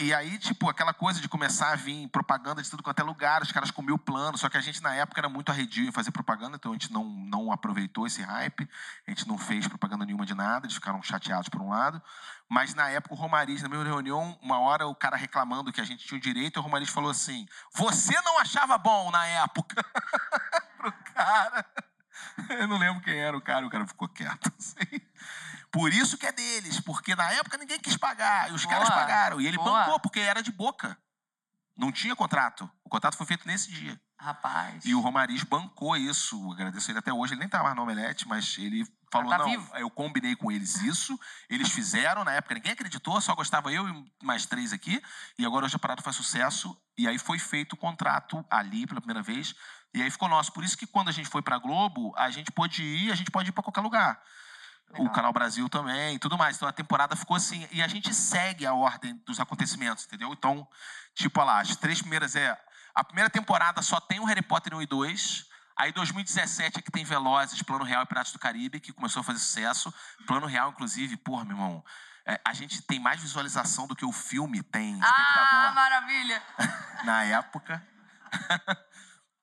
[0.00, 3.42] E aí, tipo, aquela coisa de começar a vir propaganda de tudo quanto é lugar,
[3.42, 5.92] os caras comiam o plano, só que a gente na época era muito arredio em
[5.92, 8.68] fazer propaganda, então a gente não, não aproveitou esse hype,
[9.06, 12.02] a gente não fez propaganda nenhuma de nada, eles ficaram chateados por um lado.
[12.48, 15.84] Mas na época o Romariz, na mesma reunião, uma hora o cara reclamando que a
[15.84, 19.84] gente tinha o direito, o Romariz falou assim: Você não achava bom na época?
[20.78, 21.66] Pro cara.
[22.50, 24.50] Eu não lembro quem era o cara, o cara ficou quieto.
[24.58, 25.00] Assim.
[25.70, 29.00] Por isso que é deles, porque na época ninguém quis pagar, e os caras Boa,
[29.00, 29.40] pagaram.
[29.40, 29.80] E ele boa.
[29.80, 30.96] bancou, porque era de boca.
[31.76, 32.68] Não tinha contrato.
[32.82, 34.00] O contrato foi feito nesse dia.
[34.18, 34.84] Rapaz.
[34.84, 36.52] E o Romariz bancou isso.
[36.52, 37.34] Agradeço ele até hoje.
[37.34, 39.76] Ele nem tá mais no Omelete, mas ele falou: tá não, vivo.
[39.76, 41.18] eu combinei com eles isso.
[41.48, 45.02] Eles fizeram, na época ninguém acreditou, só gostava eu e mais três aqui.
[45.38, 46.76] E agora hoje a parada faz sucesso.
[46.96, 49.54] E aí foi feito o contrato ali pela primeira vez.
[49.94, 50.52] E aí ficou nosso.
[50.52, 53.30] Por isso que quando a gente foi pra Globo, a gente pôde ir, a gente
[53.30, 54.20] pode ir pra qualquer lugar.
[54.96, 56.56] O Canal Brasil também e tudo mais.
[56.56, 57.66] Então a temporada ficou assim.
[57.72, 60.32] E a gente segue a ordem dos acontecimentos, entendeu?
[60.32, 60.66] Então,
[61.14, 62.58] tipo, olha lá, as três primeiras é.
[62.94, 65.46] A primeira temporada só tem o Harry Potter 1 e 2.
[65.78, 69.24] Aí 2017 é que tem Velozes, Plano Real e Piratas do Caribe, que começou a
[69.24, 69.94] fazer sucesso.
[70.26, 71.84] Plano Real, inclusive, porra, meu irmão.
[72.26, 74.98] é, a gente tem mais visualização do que o filme tem.
[75.00, 76.42] Ah, espectador maravilha!
[77.04, 77.86] na época.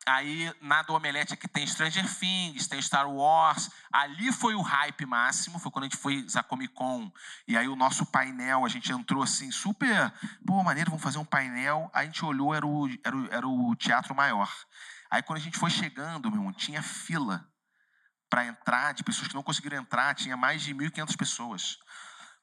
[0.07, 3.71] Aí, na do Omelete aqui tem Stranger Things, tem Star Wars.
[3.91, 7.11] Ali foi o hype máximo, foi quando a gente foi à Comic Con.
[7.47, 10.13] E aí o nosso painel, a gente entrou assim, super...
[10.45, 11.89] Pô, maneiro, vamos fazer um painel.
[11.91, 14.47] Aí a gente olhou, era o, era o, era o teatro maior.
[15.09, 17.47] Aí quando a gente foi chegando, meu irmão, tinha fila
[18.29, 20.13] para entrar, de pessoas que não conseguiram entrar.
[20.15, 21.79] Tinha mais de 1.500 pessoas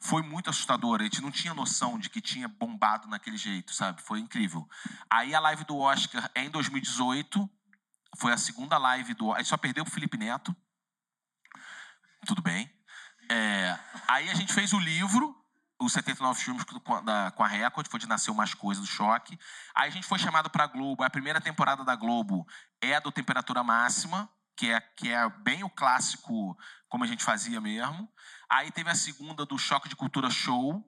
[0.02, 1.00] foi muito assustador.
[1.00, 4.02] A gente não tinha noção de que tinha bombado naquele jeito, sabe?
[4.02, 4.68] Foi incrível.
[5.08, 7.48] Aí a live do Oscar é em 2018.
[8.18, 9.34] Foi a segunda live do.
[9.36, 10.54] Gente só perdeu pro Felipe Neto.
[12.26, 12.70] Tudo bem.
[13.30, 13.78] É,
[14.08, 15.34] aí a gente fez o livro,
[15.84, 19.38] os 79 filmes a, da- com a Record, foi de Nasceu Mais Coisa do Choque.
[19.74, 21.02] Aí a gente foi chamado pra Globo.
[21.02, 22.46] A primeira temporada da Globo
[22.80, 26.56] é a do Temperatura Máxima, que é, que é bem o clássico,
[26.88, 28.08] como a gente fazia mesmo.
[28.48, 30.84] Aí teve a segunda do Choque de Cultura Show,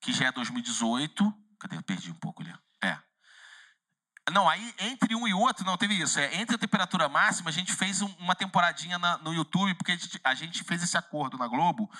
[0.00, 1.32] que já é 2018.
[1.60, 1.76] Cadê?
[1.76, 2.52] Eu perdi um pouco ali.
[2.82, 2.98] É.
[4.30, 6.18] Não, aí entre um e outro, não teve isso.
[6.18, 9.92] É, entre a temperatura máxima, a gente fez um- uma temporadinha na- no YouTube, porque
[9.92, 11.90] a gente, a gente fez esse acordo na Globo,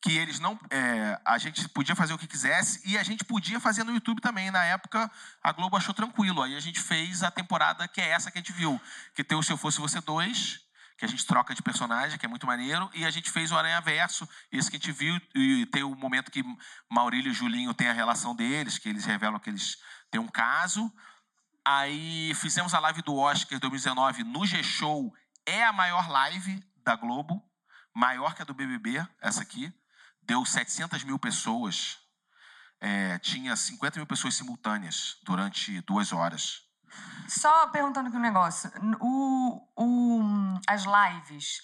[0.00, 0.58] que eles não.
[0.70, 4.20] é, a gente podia fazer o que quisesse e a gente podia fazer no YouTube
[4.20, 4.50] também.
[4.50, 5.10] Na época,
[5.42, 6.42] a Globo achou tranquilo.
[6.42, 8.80] Aí a gente fez a temporada que é essa que a gente viu,
[9.14, 10.60] que tem o Se Eu Fosse Você 2,
[10.96, 13.56] que a gente troca de personagem, que é muito maneiro, e a gente fez o
[13.56, 16.44] Aranha Verso, esse que a gente viu, e tem o momento que
[16.88, 19.78] Maurílio e Julinho têm a relação deles, que eles revelam que eles
[20.12, 20.92] têm um caso.
[21.64, 25.14] Aí fizemos a live do Oscar 2019 no G-Show,
[25.46, 27.42] é a maior live da Globo,
[27.94, 29.72] maior que a do BBB, essa aqui.
[30.22, 31.98] Deu 700 mil pessoas,
[32.84, 36.62] É, tinha 50 mil pessoas simultâneas durante duas horas.
[37.28, 38.68] Só perguntando aqui um negócio.
[39.00, 41.62] O, o, as lives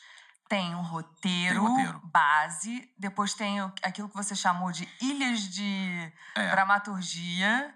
[0.49, 2.01] têm um roteiro, Tem roteiro.
[2.05, 6.51] base, depois tem aquilo que você chamou de ilhas de É.
[6.53, 7.75] dramaturgia.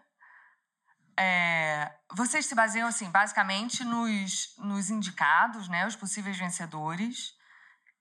[1.17, 5.87] É, vocês se baseiam, assim, basicamente nos, nos indicados, né?
[5.87, 7.35] Os possíveis vencedores.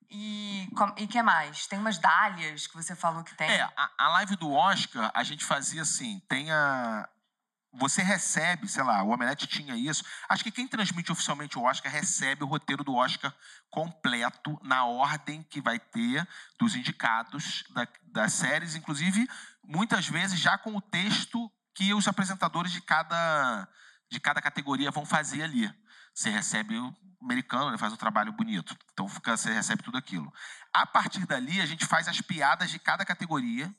[0.10, 1.68] E o que mais?
[1.68, 3.50] Tem umas dálias que você falou que tem.
[3.50, 7.08] É, a, a live do Oscar, a gente fazia assim, tem a...
[7.72, 10.04] você recebe, sei lá, o Omelete tinha isso.
[10.28, 13.34] Acho que quem transmite oficialmente o Oscar recebe o roteiro do Oscar
[13.70, 16.28] completo, na ordem que vai ter
[16.60, 19.26] dos indicados da, das séries, inclusive,
[19.64, 21.50] muitas vezes já com o texto
[21.82, 23.68] que os apresentadores de cada,
[24.08, 25.68] de cada categoria vão fazer ali.
[26.14, 28.78] Você recebe o americano, ele faz um trabalho bonito.
[28.94, 30.32] Então fica, você recebe tudo aquilo.
[30.72, 33.74] A partir dali, a gente faz as piadas de cada categoria.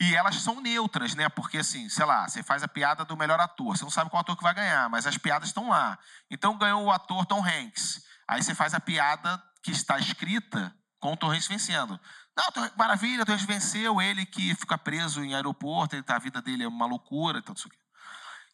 [0.00, 1.28] E elas são neutras, né?
[1.28, 3.76] Porque, assim, sei lá, você faz a piada do melhor ator.
[3.76, 5.98] Você não sabe qual ator que vai ganhar, mas as piadas estão lá.
[6.30, 8.04] Então ganhou o ator Tom Hanks.
[8.28, 11.98] Aí você faz a piada que está escrita com o Tom Hanks vencendo.
[12.36, 14.00] Não, Tom, maravilha, Hanks venceu.
[14.00, 17.42] Ele que fica preso em aeroporto, ele, tá, a vida dele é uma loucura e
[17.42, 17.78] tal, isso aqui.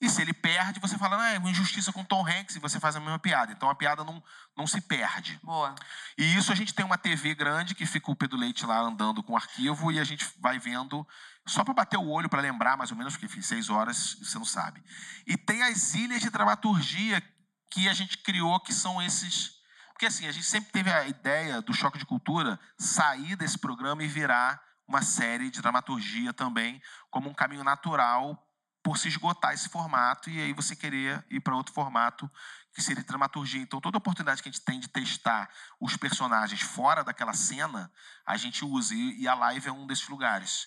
[0.01, 2.59] E se ele perde, você fala, ah, é uma injustiça com o Tom Hanks, e
[2.59, 3.52] você faz a mesma piada.
[3.52, 4.23] Então a piada não,
[4.57, 5.39] não se perde.
[5.43, 5.74] Boa.
[6.16, 9.23] E isso a gente tem uma TV grande que fica o Pedro Leite lá andando
[9.23, 11.07] com o arquivo e a gente vai vendo
[11.47, 14.39] só para bater o olho, para lembrar mais ou menos, porque enfim, seis horas você
[14.39, 14.82] não sabe.
[15.27, 17.23] E tem as ilhas de dramaturgia
[17.70, 19.60] que a gente criou, que são esses.
[20.01, 24.02] Porque assim, a gente sempre teve a ideia do choque de cultura sair desse programa
[24.02, 24.59] e virar
[24.89, 28.43] uma série de dramaturgia também, como um caminho natural
[28.82, 32.31] por se esgotar esse formato e aí você querer ir para outro formato
[32.72, 33.60] que seria dramaturgia.
[33.60, 37.93] Então, toda oportunidade que a gente tem de testar os personagens fora daquela cena,
[38.24, 38.94] a gente usa.
[38.94, 40.66] E, a live é um desses lugares.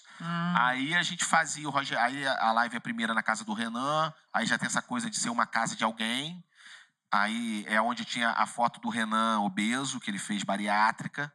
[0.60, 2.00] Aí a gente fazia o Roger.
[2.00, 5.10] Aí a live é a primeira na casa do Renan, aí já tem essa coisa
[5.10, 6.46] de ser uma casa de alguém.
[7.14, 11.32] Aí é onde tinha a foto do Renan obeso, que ele fez bariátrica.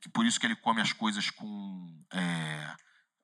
[0.00, 2.74] Que por isso que ele come as coisas com é,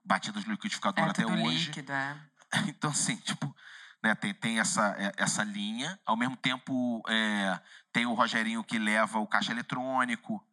[0.04, 1.68] batidas no liquidificador É até hoje.
[1.68, 2.20] líquido, é.
[2.68, 3.56] Então, assim, tipo,
[4.02, 5.98] né, tem, tem essa, é, essa linha.
[6.04, 7.58] Ao mesmo tempo, é,
[7.90, 10.46] tem o Rogerinho que leva o caixa eletrônico.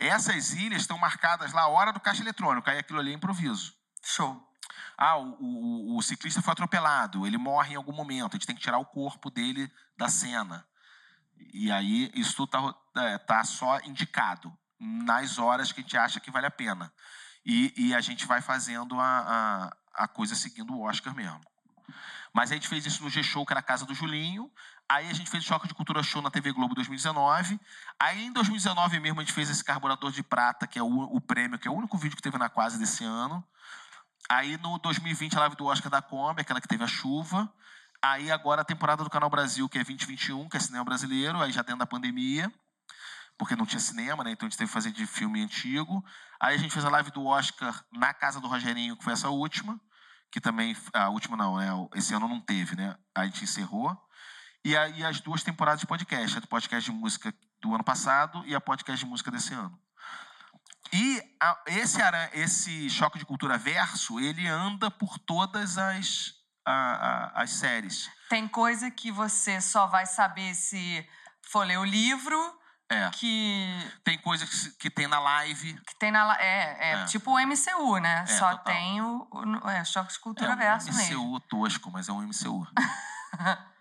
[0.00, 3.72] Essas ilhas estão marcadas lá a hora do caixa eletrônico, aí aquilo ali é improviso.
[4.02, 4.51] Show.
[4.96, 8.56] Ah, o, o, o ciclista foi atropelado, ele morre em algum momento, a gente tem
[8.56, 10.66] que tirar o corpo dele da cena.
[11.52, 16.20] E aí, isso tudo tá, é, tá só indicado nas horas que a gente acha
[16.20, 16.92] que vale a pena.
[17.44, 21.40] E, e a gente vai fazendo a, a, a coisa seguindo o Oscar mesmo.
[22.32, 24.50] Mas a gente fez isso no G-Show, que era a casa do Julinho.
[24.88, 27.60] Aí a gente fez o Choque de Cultura Show na TV Globo 2019.
[27.98, 31.20] Aí em 2019 mesmo a gente fez esse Carburador de Prata, que é o, o
[31.20, 33.44] prêmio, que é o único vídeo que teve na quase desse ano.
[34.32, 37.52] Aí no 2020 a live do Oscar da Kombi, aquela que teve a chuva.
[38.00, 41.52] Aí agora a temporada do Canal Brasil, que é 2021, que é cinema brasileiro, aí
[41.52, 42.50] já dentro da pandemia,
[43.36, 44.30] porque não tinha cinema, né?
[44.30, 46.02] Então a gente teve que fazer de filme antigo.
[46.40, 49.28] Aí a gente fez a live do Oscar na casa do Rogerinho, que foi essa
[49.28, 49.78] última,
[50.30, 50.74] que também.
[50.94, 51.68] A última não, né?
[51.94, 52.96] Esse ano não teve, né?
[53.14, 53.94] Aí a gente encerrou.
[54.64, 58.42] E aí as duas temporadas de podcast, a do podcast de música do ano passado
[58.46, 59.78] e a podcast de música desse ano.
[60.92, 61.98] E a- esse,
[62.34, 66.34] esse choque de cultura verso, ele anda por todas as,
[66.66, 66.72] a-
[67.34, 68.10] a- as séries.
[68.28, 71.06] Tem coisa que você só vai saber se
[71.42, 72.38] for ler o livro,
[72.90, 73.08] É.
[73.10, 75.80] que, Tem coisas que, que tem na live.
[75.86, 76.36] que tem na.
[76.38, 77.04] É, é, É.
[77.06, 78.22] tipo o MCU, né?
[78.22, 78.64] É, só total.
[78.74, 81.40] tem o, o é, choque de cultura é um verso MCU mesmo.
[81.40, 82.66] tosco, mas é um MCU.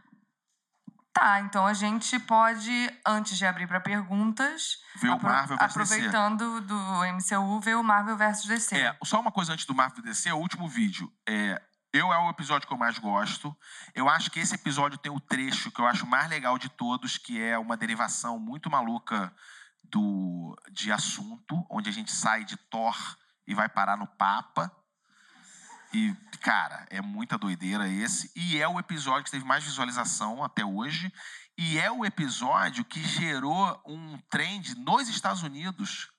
[1.22, 5.94] Tá, então a gente pode, antes de abrir para perguntas, Ver o Marvel versus DC.
[5.94, 6.76] aproveitando do
[7.14, 8.76] MCU, ver o Marvel versus DC.
[8.76, 11.14] É, só uma coisa antes do Marvel DC, é o último vídeo.
[11.30, 11.62] É,
[11.94, 13.56] eu é o episódio que eu mais gosto.
[13.94, 17.20] Eu acho que esse episódio tem o trecho que eu acho mais legal de todos,
[17.20, 19.32] que é uma derivação muito maluca
[19.84, 22.98] do de assunto, onde a gente sai de Thor
[23.46, 24.76] e vai parar no Papa.
[25.94, 28.32] E, cara, é muita doideira esse.
[28.36, 31.12] E é o episódio que teve mais visualização até hoje.
[31.58, 36.10] E é o episódio que gerou um trend nos Estados Unidos.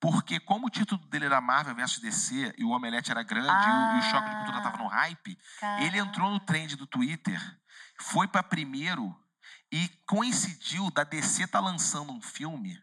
[0.00, 3.50] Porque, como o título dele era Marvel vs DC e o Omelete era grande e
[3.50, 5.38] o- e, o Choque de Cultura tava no hype,
[5.84, 7.40] ele entrou no trend do Twitter,
[8.00, 9.16] foi para primeiro
[9.72, 12.78] e coincidiu da DC tá lançando um filme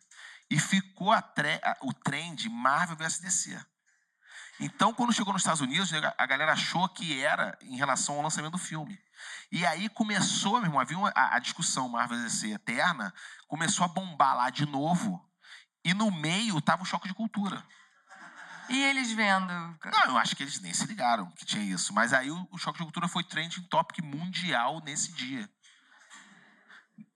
[0.50, 3.66] e ficou a tre- o trend Marvel vs DC.
[4.62, 8.52] Então, quando chegou nos Estados Unidos, a galera achou que era em relação ao lançamento
[8.52, 8.98] do filme.
[9.52, 13.12] E aí começou, meu irmão, havia uma- a, a discussão Marvel DC eterna,
[13.48, 15.20] começou a bombar lá de novo.
[15.84, 17.66] E no meio tava o choque de cultura.
[18.70, 19.52] E eles vendo.
[19.84, 21.92] Não, eu acho que eles nem se ligaram que tinha isso.
[21.92, 25.50] Mas aí o, o choque de cultura foi trending topic mundial nesse dia.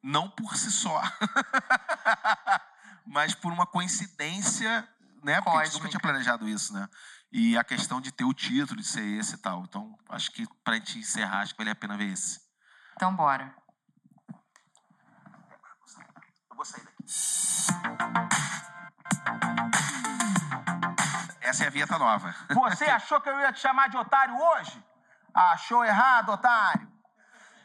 [0.01, 0.99] Não por si só.
[3.05, 4.88] mas por uma coincidência,
[5.23, 5.39] né?
[5.41, 6.89] Porque a gente nunca tinha planejado isso, né?
[7.38, 9.64] E a questão de ter o título, de ser esse e tal.
[9.64, 12.40] Então, acho que pra gente encerrar, acho que vale a pena ver esse.
[12.94, 13.53] Então, bora.
[16.49, 17.03] Eu vou sair daqui.
[21.41, 22.34] Essa é a vinheta nova.
[22.52, 24.82] Você achou que eu ia te chamar de otário hoje?
[25.34, 26.90] Achou errado, otário?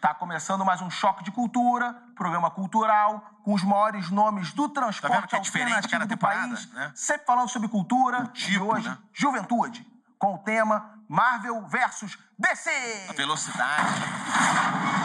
[0.01, 5.13] Tá começando mais um choque de cultura, programa cultural, com os maiores nomes do transporte
[5.13, 6.91] Tá vendo que é diferente alternativo cada do país, né?
[6.95, 8.97] sempre falando sobre cultura, tipo, e hoje, né?
[9.13, 9.87] juventude,
[10.19, 12.71] com o tema Marvel versus DC.
[13.11, 15.00] A velocidade.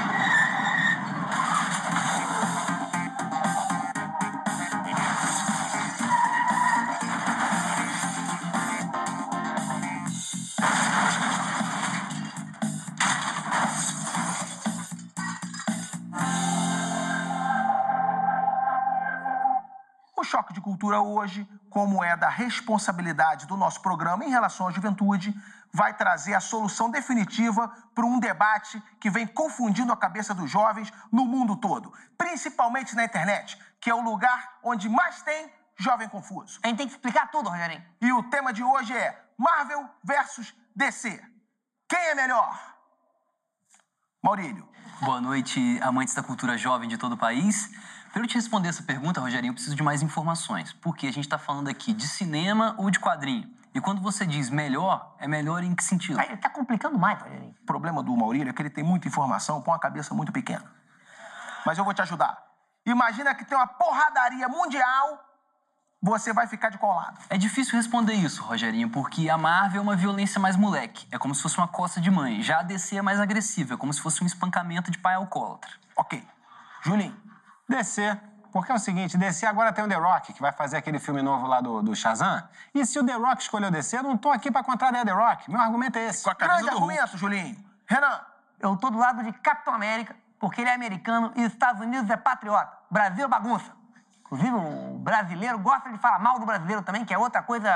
[20.86, 25.34] Cultura hoje, como é da responsabilidade do nosso programa em relação à juventude,
[25.74, 30.94] vai trazer a solução definitiva para um debate que vem confundindo a cabeça dos jovens
[31.12, 36.60] no mundo todo, principalmente na internet, que é o lugar onde mais tem jovem confuso.
[36.62, 37.84] A gente tem que explicar tudo, Rogerinho.
[38.00, 41.20] E o tema de hoje é Marvel versus DC.
[41.90, 42.76] Quem é melhor?
[44.24, 44.70] Maurílio.
[45.02, 47.70] Boa noite, amantes da cultura jovem de todo o país.
[48.16, 50.72] Para eu te responder essa pergunta, Rogerinho, eu preciso de mais informações.
[50.72, 53.46] Porque a gente está falando aqui de cinema ou de quadrinho.
[53.74, 56.18] E quando você diz melhor, é melhor em que sentido?
[56.18, 57.54] Aí, tá complicando mais, Rogerinho.
[57.62, 60.64] O problema do Maurílio é que ele tem muita informação com uma cabeça muito pequena.
[61.66, 62.42] Mas eu vou te ajudar.
[62.86, 65.20] Imagina que tem uma porradaria mundial,
[66.02, 67.20] você vai ficar de colado.
[67.30, 71.06] É difícil responder isso, Rogerinho, porque a Marvel é uma violência mais moleque.
[71.12, 72.42] É como se fosse uma coça de mãe.
[72.42, 75.72] Já a DC é mais agressiva, é como se fosse um espancamento de pai alcoólatra.
[75.98, 76.26] Ok.
[76.82, 77.35] Julinho.
[77.68, 78.20] DC.
[78.52, 81.22] Porque é o seguinte, DC agora tem o The Rock, que vai fazer aquele filme
[81.22, 82.42] novo lá do, do Shazam.
[82.74, 85.52] E se o The Rock escolheu DC, eu não tô aqui pra contrariar The Rock.
[85.52, 86.24] Meu argumento é esse.
[86.24, 86.94] Com a camisa Grande do Hulk.
[86.94, 87.66] argumento, Julinho.
[87.86, 88.22] Renan.
[88.58, 92.10] Eu tô do lado de Capitão América, porque ele é americano e os Estados Unidos
[92.10, 92.72] é patriota.
[92.90, 93.70] Brasil é bagunça.
[94.22, 97.70] Inclusive, o brasileiro gosta de falar mal do brasileiro também, que é outra coisa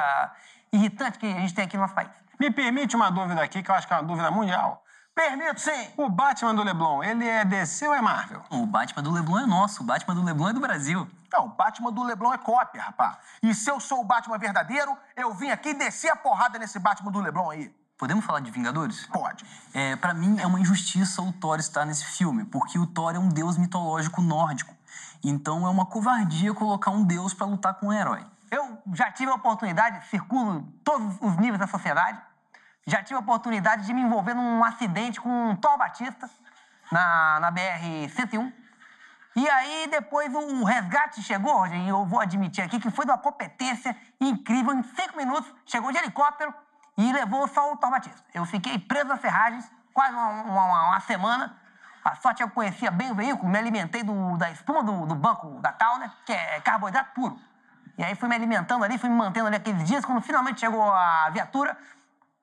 [0.72, 2.10] irritante que a gente tem aqui no nosso país.
[2.40, 4.82] Me permite uma dúvida aqui, que eu acho que é uma dúvida mundial.
[5.20, 5.90] Permito sim.
[5.98, 8.42] O Batman do Leblon, ele é DC ou é Marvel?
[8.50, 11.06] O Batman do Leblon é nosso, o Batman do Leblon é do Brasil.
[11.30, 13.18] Não, o Batman do Leblon é cópia, rapaz.
[13.44, 17.12] E se eu sou o Batman verdadeiro, eu vim aqui descer a porrada nesse Batman
[17.12, 17.76] do Leblon aí.
[17.98, 19.08] Podemos falar de Vingadores?
[19.08, 19.46] Pode.
[19.74, 23.20] É, para mim é uma injustiça o Thor estar nesse filme, porque o Thor é
[23.20, 24.74] um deus mitológico nórdico.
[25.22, 28.26] Então é uma covardia colocar um deus pra lutar com um herói.
[28.50, 32.22] Eu já tive a oportunidade, circulo todos os níveis da sociedade,
[32.86, 36.30] já tive a oportunidade de me envolver num acidente com um Thor Batista
[36.92, 38.52] na, na BR-101.
[39.36, 43.18] E aí depois o resgate chegou, e eu vou admitir aqui que foi de uma
[43.18, 44.74] competência incrível.
[44.74, 46.54] Em cinco minutos, chegou de helicóptero
[46.98, 48.22] e levou só o Thor Batista.
[48.34, 51.56] Eu fiquei preso nas ferragens quase uma, uma- uma semana.
[52.04, 55.06] A sorte é que eu conhecia bem o veículo, me alimentei do- da espuma do,
[55.06, 57.40] do banco da Towner, que é carboidrato puro.
[57.98, 60.04] E aí fui me alimentando ali, fui me mantendo ali aqueles dias.
[60.04, 61.78] Quando finalmente chegou a viatura,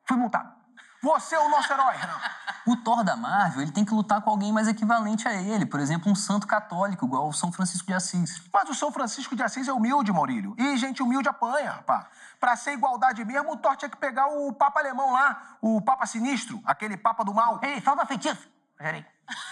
[0.06, 0.54] fui multado.
[1.02, 2.18] Você é o nosso herói, Renan.
[2.66, 5.78] O Thor da Marvel, ele tem que lutar com alguém mais equivalente a ele, por
[5.78, 8.42] exemplo, um santo católico, igual o São Francisco de Assis.
[8.52, 10.54] Mas o São Francisco de Assis é humilde, Maurílio.
[10.58, 12.06] E gente humilde apanha, rapaz.
[12.40, 16.06] Pra ser igualdade mesmo, o Thor tinha que pegar o Papa Alemão lá, o Papa
[16.06, 17.60] Sinistro, aquele Papa do Mal.
[17.62, 19.06] Ele solta feitiço, Rogerinho.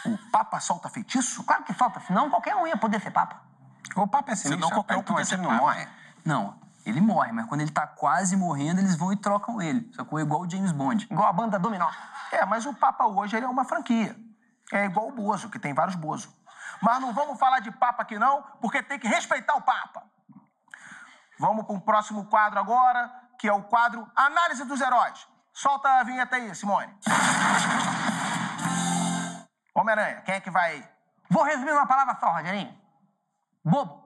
[0.06, 1.44] O Papa solta feitiço?
[1.44, 3.42] Claro que solta, senão qualquer um ia poder ser papa.
[3.94, 5.60] O papo é sinistro, Senão qualquer um então podia ser não papa.
[5.60, 5.88] morre.
[6.24, 9.90] Não, ele morre, mas quando ele tá quase morrendo, eles vão e trocam ele.
[9.94, 10.20] Sacou?
[10.20, 11.06] Igual o James Bond.
[11.10, 11.90] Igual a banda Dominó.
[12.30, 14.16] É, mas o Papa hoje ele é uma franquia.
[14.72, 16.32] É igual o Bozo, que tem vários Bozo.
[16.82, 20.02] Mas não vamos falar de Papa aqui não, porque tem que respeitar o Papa.
[21.38, 25.26] Vamos para o próximo quadro agora, que é o quadro Análise dos Heróis.
[25.52, 26.92] Solta a vinheta aí, Simone.
[29.74, 30.88] Homem-Aranha, quem é que vai?
[31.30, 32.76] Vou resumir numa palavra só, Rogerinho.
[33.64, 34.02] Bobo.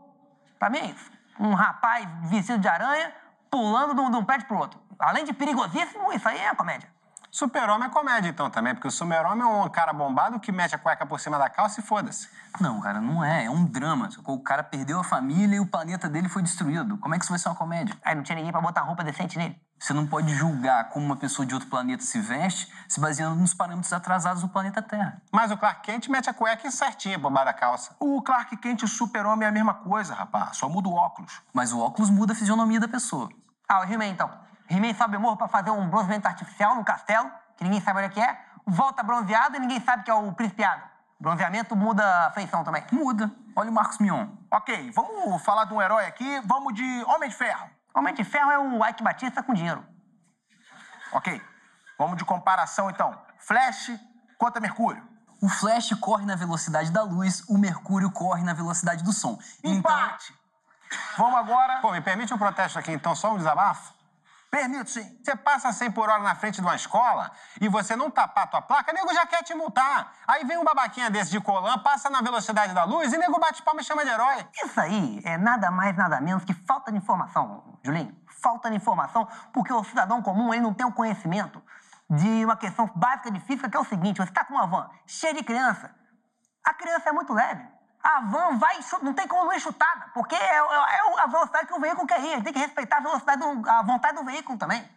[0.58, 1.17] Pra mim é isso.
[1.38, 3.12] Um rapaz vestido de aranha
[3.50, 4.80] pulando de um, de um prédio pro outro.
[4.98, 6.88] Além de perigosíssimo, isso aí é comédia.
[7.30, 10.78] Super-Homem é comédia, então, também, porque o Super-Homem é um cara bombado que mete a
[10.78, 12.28] cueca por cima da calça e foda-se.
[12.60, 13.44] Não, cara, não é.
[13.44, 14.08] É um drama.
[14.24, 16.96] O cara perdeu a família e o planeta dele foi destruído.
[16.98, 17.96] Como é que isso vai ser uma comédia?
[18.04, 19.60] Aí não tinha ninguém pra botar roupa decente nele.
[19.78, 23.54] Você não pode julgar como uma pessoa de outro planeta se veste se baseando nos
[23.54, 25.22] parâmetros atrasados do planeta Terra.
[25.32, 27.94] Mas o Clark Kent mete a cueca certinha por baixo da calça.
[28.00, 30.56] O Clark Kent e o Super-Homem é a mesma coisa, rapaz.
[30.56, 31.40] Só muda o óculos.
[31.52, 33.28] Mas o óculos muda a fisionomia da pessoa.
[33.68, 34.47] Ah, o He-Man então.
[34.70, 38.08] He-Man sobe o morro pra fazer um bronzeamento artificial no castelo, que ninguém sabe onde
[38.08, 38.38] é que é.
[38.66, 40.86] Volta bronzeado e ninguém sabe que é o príncipe Adam.
[41.18, 42.84] Bronzeamento muda a feição também.
[42.92, 43.30] Muda.
[43.56, 44.28] Olha o Marcos Mion.
[44.50, 46.40] Ok, vamos falar de um herói aqui.
[46.44, 47.68] Vamos de Homem de Ferro.
[47.94, 49.84] Homem de Ferro é o Ike Batista com dinheiro.
[51.12, 51.42] Ok.
[51.98, 53.18] Vamos de comparação, então.
[53.38, 53.90] Flash
[54.38, 55.02] contra Mercúrio.
[55.40, 59.38] O Flash corre na velocidade da luz, o Mercúrio corre na velocidade do som.
[59.58, 60.34] Então, Empate.
[61.16, 61.80] Vamos agora.
[61.80, 63.92] Pô, me permite um protesto aqui, então, só um desabafo?
[64.50, 65.20] Permito sim.
[65.22, 67.30] Você passa 100 por hora na frente de uma escola
[67.60, 70.12] e você não tapar a tua placa, nego já quer te multar.
[70.26, 73.62] Aí vem um babaquinha desse de colã, passa na velocidade da luz e nego bate
[73.62, 74.48] palma e chama de herói.
[74.64, 78.16] Isso aí é nada mais, nada menos que falta de informação, Julinho.
[78.42, 81.62] Falta de informação, porque o cidadão comum ele não tem o conhecimento
[82.08, 84.88] de uma questão básica de física, que é o seguinte: você está com uma van
[85.06, 85.94] cheia de criança,
[86.64, 87.77] a criança é muito leve.
[88.02, 91.66] A van vai, não tem como não ir chutada, porque é, é- é a velocidade
[91.66, 92.32] que o veículo quer ir.
[92.32, 94.88] A gente tem que respeitar a velocidade, do- a vontade do veículo também.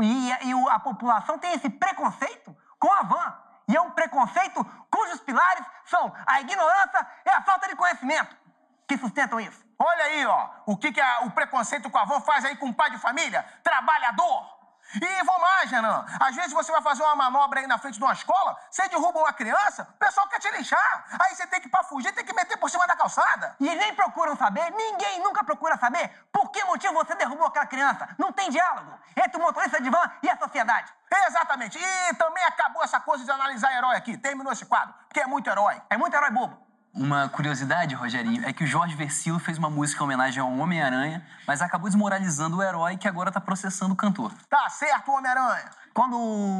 [0.00, 3.34] E, e a população tem esse preconceito com a van.
[3.68, 8.36] E é um preconceito cujos pilares são a ignorância e a falta de conhecimento
[8.88, 9.62] que sustentam isso.
[9.78, 12.68] Olha aí, ó, o que, que a- o preconceito com a avó faz aí com
[12.68, 13.44] o pai de família?
[13.62, 14.59] Trabalhador.
[14.94, 16.04] E vou mais, Renan.
[16.18, 19.20] Às vezes você vai fazer uma manobra aí na frente de uma escola, você derruba
[19.20, 21.04] uma criança, o pessoal quer te lixar.
[21.22, 23.54] Aí você tem que, pra fugir, tem que meter por cima da calçada.
[23.60, 28.08] E nem procuram saber, ninguém nunca procura saber por que motivo você derrubou aquela criança.
[28.18, 30.92] Não tem diálogo entre o motorista de van e a sociedade.
[31.26, 31.78] Exatamente.
[31.78, 34.16] E também acabou essa coisa de analisar herói aqui.
[34.16, 35.80] Terminou esse quadro, porque é muito herói.
[35.90, 36.69] É muito herói bobo.
[36.92, 41.24] Uma curiosidade, Rogerinho, é que o Jorge Versilo fez uma música em homenagem ao Homem-Aranha,
[41.46, 44.32] mas acabou desmoralizando o herói que agora tá processando o cantor.
[44.48, 45.70] Tá certo, Homem-Aranha.
[45.94, 46.18] Quando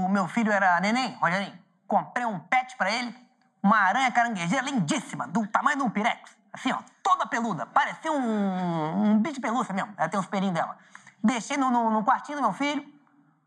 [0.09, 3.13] meu filho era neném, Rogerinho, comprei um pet pra ele,
[3.61, 6.37] uma aranha caranguejeira lindíssima, do tamanho de um pirex.
[6.53, 7.67] Assim, ó, toda peluda.
[7.67, 9.93] Parecia um, um bicho de pelúcia mesmo.
[9.97, 10.77] Ela tem os perinhos dela.
[11.23, 12.87] Deixei no, no, no quartinho do meu filho,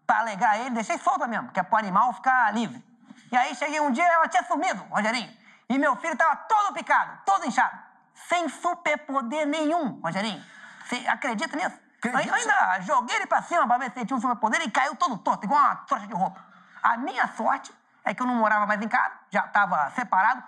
[0.06, 2.84] pra alegrar ele, deixei solta mesmo, que é pro animal ficar livre.
[3.32, 5.43] E aí cheguei um dia, ela tinha sumido, Rogerinho.
[5.74, 7.76] E meu filho tava todo picado, todo inchado.
[8.14, 10.40] Sem superpoder nenhum, Rogerinho.
[10.86, 11.76] Você acredita nisso?
[11.98, 12.28] Acredito.
[12.28, 14.96] Eu ainda joguei ele pra cima pra ver se ele tinha um superpoder e caiu
[14.96, 16.40] todo torto, igual uma trouxa de roupa.
[16.84, 17.74] A minha sorte
[18.06, 20.44] é que eu não morava mais em casa, já estava separado.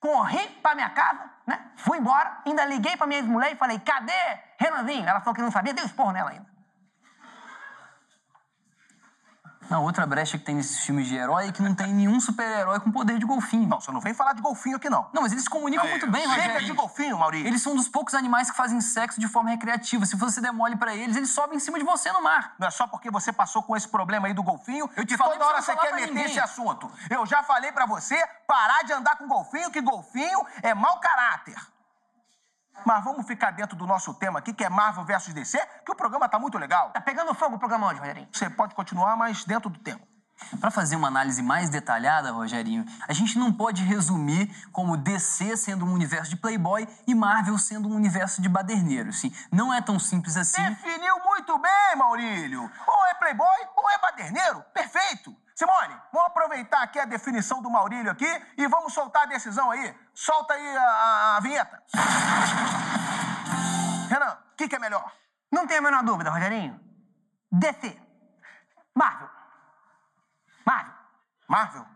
[0.00, 1.70] Corri pra minha casa, né?
[1.76, 5.08] Fui embora, ainda liguei pra minha ex-mulher e falei, cadê Renanzinho?
[5.08, 6.51] Ela falou que não sabia, dei um esporro nela ainda.
[9.70, 12.78] Na outra brecha que tem nesses filmes de herói é que não tem nenhum super-herói
[12.80, 13.66] com poder de golfinho.
[13.66, 15.08] Não, você não vem falar de golfinho aqui, não.
[15.12, 16.64] Não, mas eles se comunicam muito bem, Chega Rogerinho.
[16.66, 17.46] de golfinho, Maurício.
[17.46, 20.04] Eles são um dos poucos animais que fazem sexo de forma recreativa.
[20.04, 22.54] Se você der mole pra eles, eles sobem em cima de você no mar.
[22.58, 25.38] Não é só porque você passou com esse problema aí do golfinho Eu te falei
[25.38, 26.24] toda hora você quer meter ninguém.
[26.26, 26.90] esse assunto.
[27.08, 31.56] Eu já falei pra você parar de andar com golfinho, que golfinho é mau caráter.
[32.84, 35.94] Mas vamos ficar dentro do nosso tema aqui, que é Marvel versus DC, que o
[35.94, 36.90] programa tá muito legal.
[36.90, 38.28] Tá pegando fogo o programa hoje, Rogerinho.
[38.32, 40.00] Você pode continuar, mas dentro do tema.
[40.60, 45.84] Pra fazer uma análise mais detalhada, Rogerinho, a gente não pode resumir como DC sendo
[45.84, 49.10] um universo de Playboy e Marvel sendo um universo de baderneiro.
[49.10, 49.32] Assim.
[49.50, 50.62] Não é tão simples assim.
[50.62, 52.62] Definiu muito bem, Maurílio.
[52.62, 53.46] Ou é playboy
[53.76, 54.64] ou é baderneiro.
[54.74, 55.34] Perfeito.
[55.62, 58.26] Simone, vamos aproveitar aqui a definição do Maurílio aqui
[58.56, 59.96] e vamos soltar a decisão aí.
[60.12, 61.80] Solta aí a, a- a vinheta.
[64.10, 65.12] Renan, o que, que é melhor?
[65.52, 66.80] Não tenho a menor dúvida, Rogerinho.
[67.52, 67.96] DC.
[68.92, 69.28] Marvel.
[70.66, 70.94] Marvel.
[71.48, 71.86] Marvel?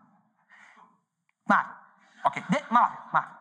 [1.49, 1.77] Marvel.
[2.25, 2.45] Ok.
[2.49, 3.01] De Marvel.
[3.13, 3.37] Marvel.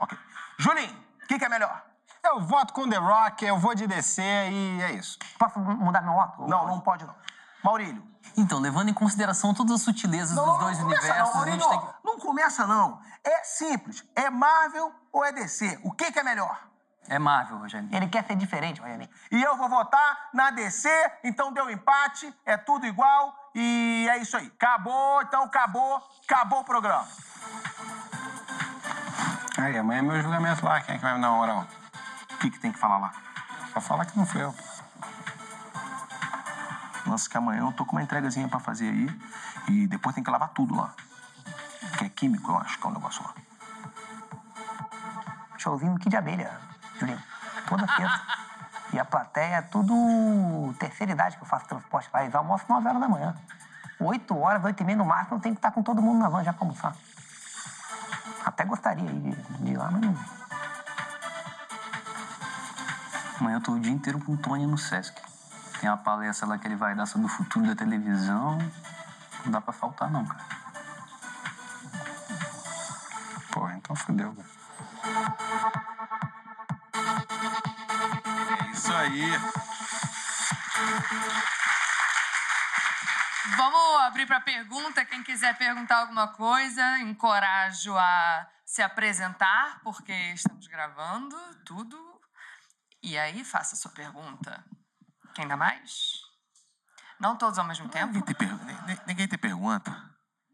[0.00, 0.18] Ok.
[0.58, 1.82] Julinho, o que, que é melhor?
[2.22, 5.18] Eu voto com The Rock, eu vou de DC e é isso.
[5.38, 6.46] Posso mudar meu voto?
[6.46, 7.14] Não, não pode não.
[7.62, 8.02] Maurílio.
[8.36, 11.42] Então, levando em consideração todas as sutilezas Não, dos não, dois não começa universos, não,
[11.42, 11.80] a gente Maurílio.
[11.80, 12.06] tem que...
[12.06, 13.00] Não começa não.
[13.24, 14.04] É simples.
[14.16, 15.80] É Marvel ou é DC?
[15.84, 16.58] O que, que é melhor?
[17.08, 17.94] É Marvel, Rogerinho.
[17.94, 19.10] Ele quer ser diferente, Rogerinho.
[19.30, 20.88] E eu vou votar na DC,
[21.24, 24.46] então deu empate, é tudo igual e é isso aí.
[24.46, 27.06] Acabou, então acabou, acabou o programa.
[29.58, 31.66] Aí, amanhã é meu julgamento lá, quem é que vai me dar uma moral?
[32.32, 33.12] O que, que tem que falar lá?
[33.72, 34.54] Só fala que não fui eu.
[37.12, 39.20] Nossa, que amanhã eu tô com uma entregazinha pra fazer aí
[39.68, 40.94] e depois tem que lavar tudo lá.
[41.98, 43.34] Que é químico, eu acho que é o negócio lá.
[45.58, 46.58] Showzinho que de abelha,
[46.98, 47.22] Julinho.
[47.68, 48.22] Toda sexta.
[48.94, 52.22] e a plateia é tudo terceira idade que eu faço transporte lá.
[52.22, 53.36] Eles almoçam 9 horas da manhã.
[54.00, 56.30] 8 horas, 8 e meia no máximo, eu tenho que estar com todo mundo na
[56.30, 56.96] van já pra almoçar.
[58.42, 60.16] Até gostaria de, de ir lá, mas não.
[63.38, 65.31] Amanhã eu tô o dia inteiro com o Tony no Sesc.
[65.82, 68.56] Tem uma palestra lá que ele vai dar sobre o futuro da televisão.
[69.44, 70.44] Não dá pra faltar, não, cara.
[73.50, 74.48] Pô, então fudeu, cara.
[78.60, 79.22] É isso aí.
[83.56, 85.04] Vamos abrir para pergunta.
[85.04, 91.36] Quem quiser perguntar alguma coisa, encorajo a se apresentar, porque estamos gravando
[91.66, 91.98] tudo.
[93.02, 94.64] E aí, faça a sua pergunta.
[95.38, 96.20] Ainda mais?
[97.18, 98.12] Não todos ao mesmo tempo?
[98.12, 100.10] Ninguém te, pergunta, ninguém te pergunta.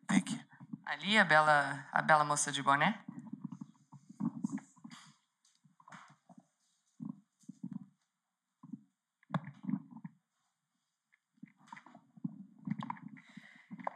[0.07, 0.39] Tem que.
[0.85, 2.99] Ali, a bela, a bela moça de boné.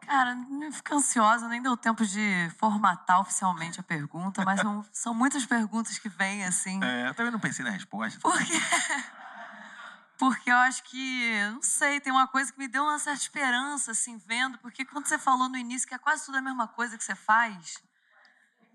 [0.06, 5.14] Cara, não fico ansiosa, nem deu tempo de formatar oficialmente a pergunta, mas são, são
[5.14, 6.78] muitas perguntas que vêm assim.
[6.84, 8.20] É, eu também não pensei na resposta.
[8.20, 8.60] Por quê?
[10.18, 13.90] Porque eu acho que, não sei, tem uma coisa que me deu uma certa esperança,
[13.90, 16.96] assim, vendo, porque quando você falou no início que é quase tudo a mesma coisa
[16.96, 17.74] que você faz,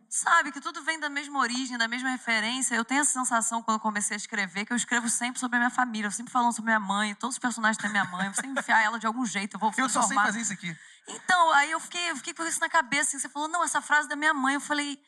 [0.09, 2.76] sabe, que tudo vem da mesma origem, da mesma referência.
[2.76, 5.59] Eu tenho essa sensação quando eu comecei a escrever, que eu escrevo sempre sobre a
[5.59, 8.34] minha família, eu sempre falando sobre minha mãe, todos os personagens têm minha mãe, eu
[8.34, 10.76] vou sempre enfiar ela de algum jeito, eu vou Eu só sei fazer isso aqui.
[11.07, 13.81] Então, aí eu fiquei, eu fiquei com isso na cabeça, assim, você falou, não, essa
[13.81, 15.01] frase é da minha mãe, eu falei,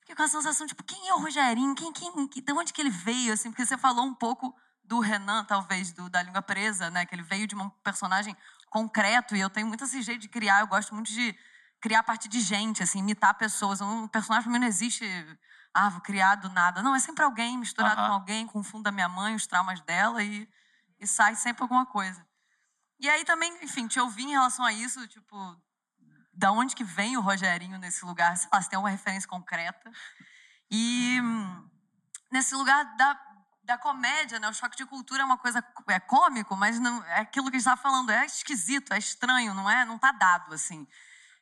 [0.00, 1.74] fiquei com a sensação, tipo, quem é o Rogerinho?
[1.74, 3.50] Quem, quem, que- de onde que ele veio, assim?
[3.50, 4.54] Porque você falou um pouco
[4.84, 7.06] do Renan, talvez, do, da Língua Presa, né?
[7.06, 8.36] Que ele veio de um personagem
[8.70, 11.36] concreto, e eu tenho muito esse jeito de criar, eu gosto muito de
[11.80, 13.80] criar a partir de gente, assim, imitar pessoas.
[13.80, 15.04] Um personagem pra mim não existe,
[15.74, 16.82] ah, vou criar do nada.
[16.82, 18.08] Não, é sempre alguém misturado Aham.
[18.08, 20.48] com alguém, com o fundo da minha mãe, os traumas dela, e,
[20.98, 22.24] e sai sempre alguma coisa.
[22.98, 25.36] E aí também, enfim, te ouvi em relação a isso, tipo,
[26.32, 29.90] da onde que vem o Rogerinho nesse lugar, sei lá, se tem alguma referência concreta.
[30.70, 31.68] E hum,
[32.30, 33.20] nesse lugar da,
[33.62, 34.48] da comédia, né?
[34.48, 37.58] O choque de cultura é uma coisa é cômico, mas não é aquilo que a
[37.58, 39.84] gente estava falando, é esquisito, é estranho, não é?
[39.84, 40.86] Não tá dado assim.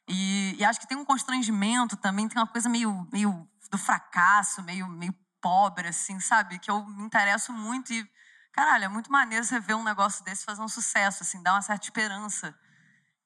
[0.09, 4.63] E, e acho que tem um constrangimento também, tem uma coisa meio, meio do fracasso,
[4.63, 6.59] meio, meio pobre, assim, sabe?
[6.59, 8.09] Que eu me interesso muito e,
[8.53, 11.63] caralho, é muito maneiro você ver um negócio desse fazer um sucesso, assim, dá uma
[11.63, 12.55] certa esperança.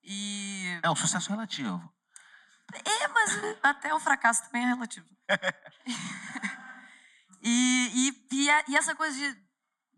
[0.03, 0.79] E.
[0.83, 1.93] É um sucesso relativo.
[2.73, 5.07] É, mas até o fracasso também é relativo.
[7.45, 9.37] e, e, a- e essa coisa de,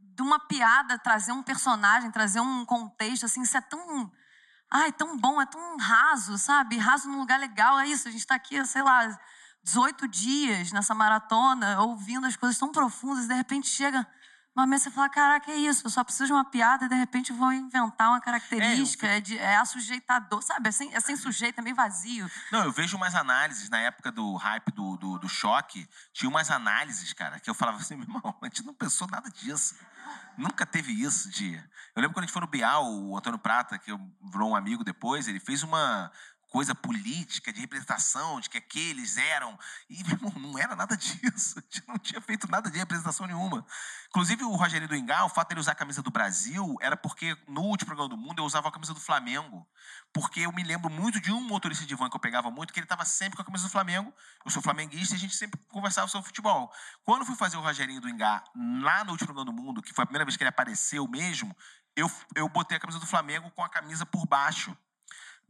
[0.00, 4.10] de uma piada trazer um personagem, trazer um contexto, assim, isso é tão.
[4.70, 6.76] Ai, tão bom, é tão raso, sabe?
[6.76, 7.78] Raso num lugar legal.
[7.78, 9.16] É isso, a gente tá aqui, sei lá,
[9.62, 14.06] 18 dias nessa maratona, ouvindo as coisas tão profundas, e de repente chega
[14.64, 16.94] uma e você fala: caraca, é isso, eu só preciso de uma piada, e de
[16.94, 20.68] repente vou inventar uma característica, é, de, é assujeitador, sabe?
[20.68, 22.30] É sem, é sem sujeito, é meio vazio.
[22.50, 25.86] Não, eu vejo umas análises na época do hype do, do, do choque.
[26.12, 29.28] Tinha umas análises, cara, que eu falava assim, meu irmão, a gente não pensou nada
[29.30, 29.74] disso.
[30.36, 31.54] Nunca teve isso de.
[31.94, 33.90] Eu lembro quando a gente foi no Bial, o Antônio Prata, que
[34.32, 36.12] virou um amigo depois, ele fez uma
[36.56, 39.58] coisa política, de representação, de que aqueles eram.
[39.90, 41.58] E, irmão, não era nada disso.
[41.58, 43.66] A gente não tinha feito nada de representação nenhuma.
[44.08, 47.36] Inclusive, o Rogério do Engar, o fato dele usar a camisa do Brasil era porque
[47.46, 49.68] no último programa do mundo eu usava a camisa do Flamengo.
[50.14, 52.78] Porque eu me lembro muito de um motorista de van que eu pegava muito, que
[52.78, 54.10] ele estava sempre com a camisa do Flamengo.
[54.42, 56.72] Eu sou flamenguista e a gente sempre conversava sobre futebol.
[57.04, 58.42] Quando eu fui fazer o Rogerinho do Engar
[58.80, 61.54] lá no último programa do mundo, que foi a primeira vez que ele apareceu mesmo,
[61.94, 64.74] eu, eu botei a camisa do Flamengo com a camisa por baixo,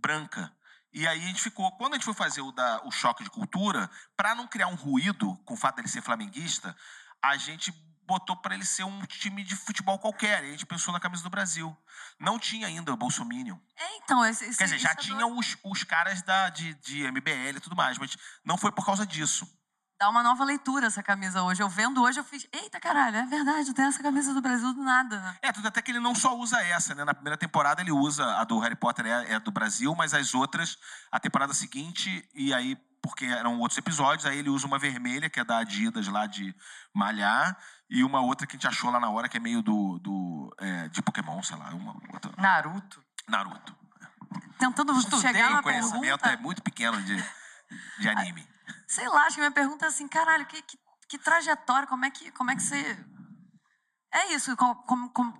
[0.01, 0.53] branca.
[0.93, 1.71] E aí a gente ficou.
[1.73, 4.75] Quando a gente foi fazer o, da, o choque de cultura, para não criar um
[4.75, 6.75] ruído com o fato dele ser flamenguista,
[7.23, 7.73] a gente
[8.07, 10.45] botou para ele ser um time de futebol qualquer.
[10.45, 11.77] E a gente pensou na camisa do Brasil.
[12.19, 13.59] Não tinha ainda o Bolsominion.
[13.77, 17.57] É, então, esse, esse, Quer dizer, já tinha os, os caras da, de, de MBL
[17.57, 19.47] e tudo mais, mas não foi por causa disso.
[19.99, 21.63] Dá uma nova leitura essa camisa hoje.
[21.63, 24.83] Eu vendo hoje, eu fiz, eita caralho, é verdade, tem essa camisa do Brasil do
[24.83, 25.19] nada.
[25.19, 25.37] né?
[25.43, 27.05] É, tudo até que ele não só usa essa, né?
[27.05, 30.35] Na primeira temporada ele usa a do Harry Potter é, é do Brasil, mas as
[30.35, 30.79] outras,
[31.11, 35.41] a temporada seguinte, e aí, porque eram outros episódios, aí ele usa uma vermelha, que
[35.41, 36.55] é da Adidas lá de
[36.93, 37.57] Malhar,
[37.89, 39.99] e uma outra que a gente achou lá na hora, que é meio do.
[40.01, 42.33] do é, de Pokémon, sei lá, uma outra.
[42.37, 43.01] Naruto.
[43.29, 43.77] Naruto.
[44.59, 46.29] Tentando Estudei, chegar o na conhecimento pergunta.
[46.31, 47.23] é muito pequeno de,
[47.99, 48.47] de anime.
[48.87, 50.79] Sei lá, acho que minha pergunta é assim, caralho, que, que,
[51.09, 53.05] que trajetória, como é que, como é que você...
[54.13, 55.33] É isso, como, como, como,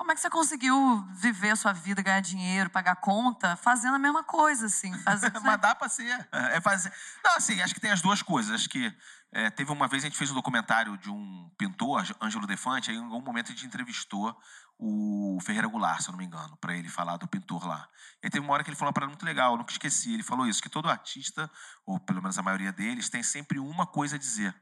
[0.00, 0.74] como é que você conseguiu
[1.14, 4.92] viver a sua vida, ganhar dinheiro, pagar conta, fazendo a mesma coisa, assim?
[5.00, 6.26] Fazendo, Mas dá pra ser.
[6.32, 6.90] É fazer.
[7.22, 8.50] Não, assim, acho que tem as duas coisas.
[8.50, 8.90] Acho que
[9.30, 12.96] é, teve uma vez a gente fez um documentário de um pintor, Ângelo Defante, aí
[12.96, 14.34] em algum momento a gente entrevistou
[14.82, 17.86] o Ferreira Goulart, se eu não me engano, para ele falar do pintor lá.
[18.22, 20.14] E teve uma hora que ele falou uma parada muito legal, eu nunca esqueci.
[20.14, 21.50] Ele falou isso, que todo artista,
[21.84, 24.54] ou pelo menos a maioria deles, tem sempre uma coisa a dizer.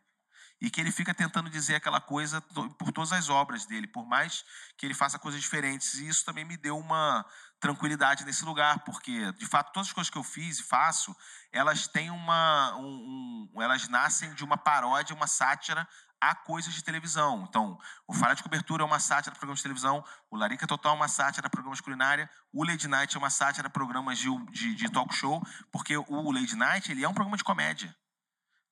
[0.60, 4.44] E que ele fica tentando dizer aquela coisa por todas as obras dele, por mais
[4.76, 5.94] que ele faça coisas diferentes.
[5.94, 7.24] E isso também me deu uma
[7.60, 11.14] tranquilidade nesse lugar, porque, de fato, todas as coisas que eu fiz e faço,
[11.52, 12.74] elas têm uma.
[12.76, 15.88] um- um- elas nascem de uma paródia, uma sátira
[16.20, 17.46] a coisas de televisão.
[17.48, 20.92] Então, o Falha de Cobertura é uma sátira a programas de televisão, o Larica Total
[20.92, 24.18] é uma sátira a programas de culinária, o Lady Night é uma sátira a programas
[24.18, 27.94] de, de, de talk show, porque o Lady Night ele é um programa de comédia.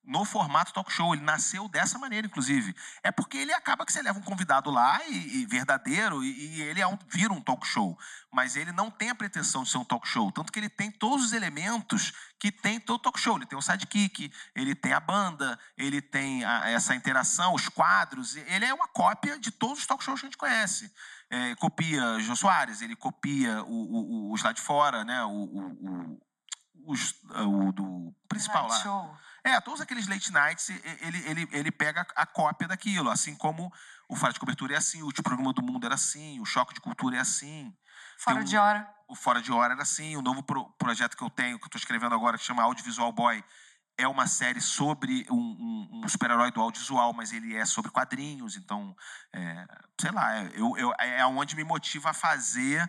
[0.07, 1.13] No formato talk show.
[1.13, 2.73] Ele nasceu dessa maneira, inclusive.
[3.03, 6.61] É porque ele acaba que você leva um convidado lá e, e verdadeiro e, e
[6.61, 7.99] ele é um, vira um talk show.
[8.31, 10.31] Mas ele não tem a pretensão de ser um talk show.
[10.31, 13.35] Tanto que ele tem todos os elementos que tem todo talk show.
[13.35, 18.37] Ele tem o sidekick, ele tem a banda, ele tem a, essa interação, os quadros.
[18.37, 20.91] Ele é uma cópia de todos os talk shows que a gente conhece.
[21.29, 25.21] É, copia Jô Soares, ele copia o, o, os lá de fora, né?
[25.25, 26.19] O, o,
[26.85, 27.15] os,
[27.45, 28.79] o do principal lá.
[28.79, 29.17] Show.
[29.47, 30.69] É, todos aqueles late nights,
[31.01, 33.71] ele, ele, ele pega a cópia daquilo, assim como
[34.09, 36.73] o Fora de Cobertura é assim, o último programa do mundo era assim, o Choque
[36.73, 37.73] de Cultura é assim.
[38.17, 38.89] Fora Tem de um- hora.
[39.07, 41.67] O Fora de Hora era assim, o novo pro- projeto que eu tenho, que eu
[41.67, 43.41] estou escrevendo agora, que chama Audiovisual Boy,
[43.97, 48.57] é uma série sobre um, um- um super-herói do audiovisual, mas ele é sobre quadrinhos,
[48.57, 48.93] então,
[49.31, 49.65] é,
[50.01, 52.85] sei lá, eu, eu, é onde me motiva a fazer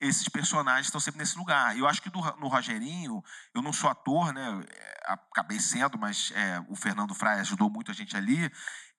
[0.00, 1.76] esses personagens estão sempre nesse lugar.
[1.76, 3.22] Eu acho que do, no Rogerinho,
[3.54, 4.64] eu não sou ator, né?
[4.70, 8.50] é, Acabei sendo, mas é, o Fernando Fraia ajudou muito a gente ali.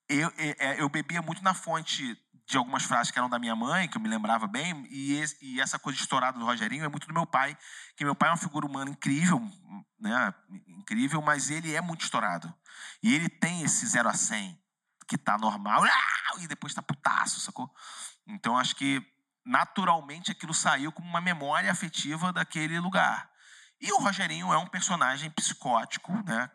[0.09, 2.17] Eu, é, é, eu bebia muito na fonte
[2.47, 5.37] de algumas frases que eram da minha mãe, que eu me lembrava bem, e, esse-
[5.41, 7.57] e essa coisa estourada do Rogerinho é muito do meu pai,
[7.95, 9.41] que meu pai é uma figura humana incrível,
[9.99, 10.33] né?
[10.67, 12.53] Incrível, mas ele é muito estourado.
[13.03, 14.57] E ele tem esse 0 a 100,
[15.09, 15.83] que tá normal,
[16.39, 17.69] e depois tá putaço, sacou?
[18.25, 19.05] Então acho que
[19.47, 23.29] naturalmente aquilo saiu como uma memória afetiva daquele lugar.
[23.79, 26.51] E o Rogerinho é um personagem psicótico, né?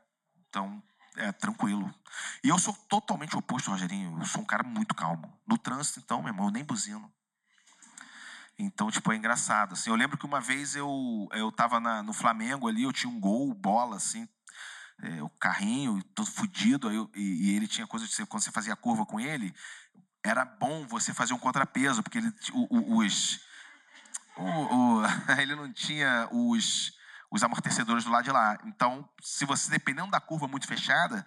[0.49, 0.83] Então,
[1.17, 1.93] é tranquilo.
[2.45, 4.19] E eu sou totalmente oposto ao Rogerinho.
[4.19, 5.33] Eu sou um cara muito calmo.
[5.47, 7.13] No trânsito, então, meu irmão, eu nem buzino.
[8.59, 9.73] Então, tipo, é engraçado.
[9.73, 13.11] Assim, eu lembro que uma vez eu, eu tava na- no Flamengo ali, eu tinha
[13.11, 14.29] um gol, bola, assim,
[15.03, 18.43] é, o carrinho, todo fudido, aí eu- e, e ele tinha coisa de ser, quando
[18.43, 19.55] você fazia curva com ele,
[20.25, 23.41] era bom você fazer um contrapeso, porque ele, o- o- os.
[24.37, 25.03] o- o-
[25.41, 26.93] ele não tinha os,
[27.31, 28.59] os amortecedores do lado de lá.
[28.65, 31.25] Então, se você, dependendo da curva muito fechada,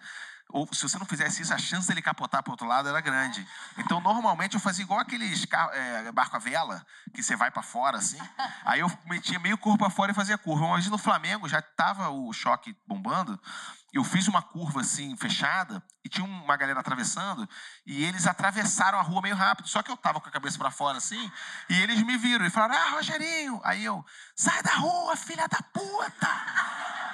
[0.48, 3.46] ou se você não fizesse isso, a chance dele capotar para outro lado era grande.
[3.78, 7.62] Então, normalmente, eu fazia igual aqueles carro, é, barco a vela, que você vai para
[7.62, 8.18] fora, assim.
[8.64, 10.68] Aí eu metia meio curva para fora e fazia curva.
[10.68, 13.40] Mas no Flamengo já tava o choque bombando.
[13.92, 17.48] Eu fiz uma curva assim, fechada, e tinha uma galera atravessando,
[17.86, 19.68] e eles atravessaram a rua meio rápido.
[19.68, 21.32] Só que eu tava com a cabeça para fora assim,
[21.70, 23.60] e eles me viram e falaram: Ah, Rogerinho!
[23.64, 24.04] Aí eu,
[24.34, 26.28] sai da rua, filha da puta!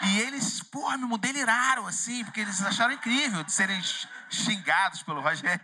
[0.04, 3.80] E eles, porra, me deliraram, assim, porque eles acharam incrível de serem
[4.28, 5.62] xingados pelo Rogerinho.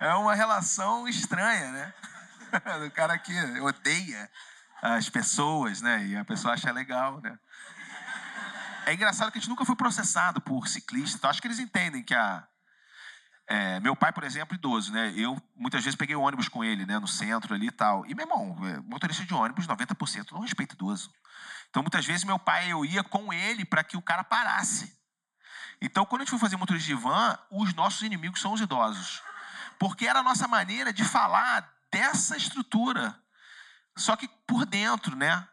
[0.00, 1.94] É uma relação estranha, né?
[2.82, 4.28] Do cara que odeia
[4.82, 6.04] as pessoas, né?
[6.04, 7.38] E a pessoa acha legal, né?
[8.86, 11.16] É engraçado que a gente nunca foi processado por ciclista.
[11.16, 12.46] Então acho que eles entendem que a.
[13.48, 15.12] é, meu pai, por exemplo, idoso, né?
[15.16, 16.98] Eu muitas vezes peguei ônibus com ele, né?
[16.98, 18.04] No centro ali e tal.
[18.06, 21.10] E, meu irmão, é, motorista de ônibus, 90% não respeita idoso.
[21.70, 24.96] Então, muitas vezes, meu pai, eu ia com ele para que o cara parasse.
[25.80, 29.22] Então, quando a gente foi fazer motorista de van, os nossos inimigos são os idosos.
[29.78, 33.18] Porque era a nossa maneira de falar dessa estrutura.
[33.96, 35.46] Só que por dentro, né?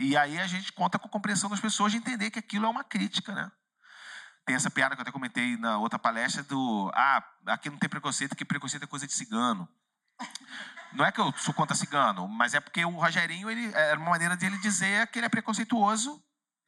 [0.00, 2.68] E aí a gente conta com a compreensão das pessoas de entender que aquilo é
[2.70, 3.52] uma crítica, né?
[4.46, 7.86] Tem essa piada que eu até comentei na outra palestra do ah, aqui não tem
[7.86, 9.68] preconceito, que preconceito é coisa de cigano.
[10.94, 14.10] Não é que eu sou contra cigano, mas é porque o Rogerinho ele era uma
[14.10, 16.20] maneira dele dizer que ele é preconceituoso.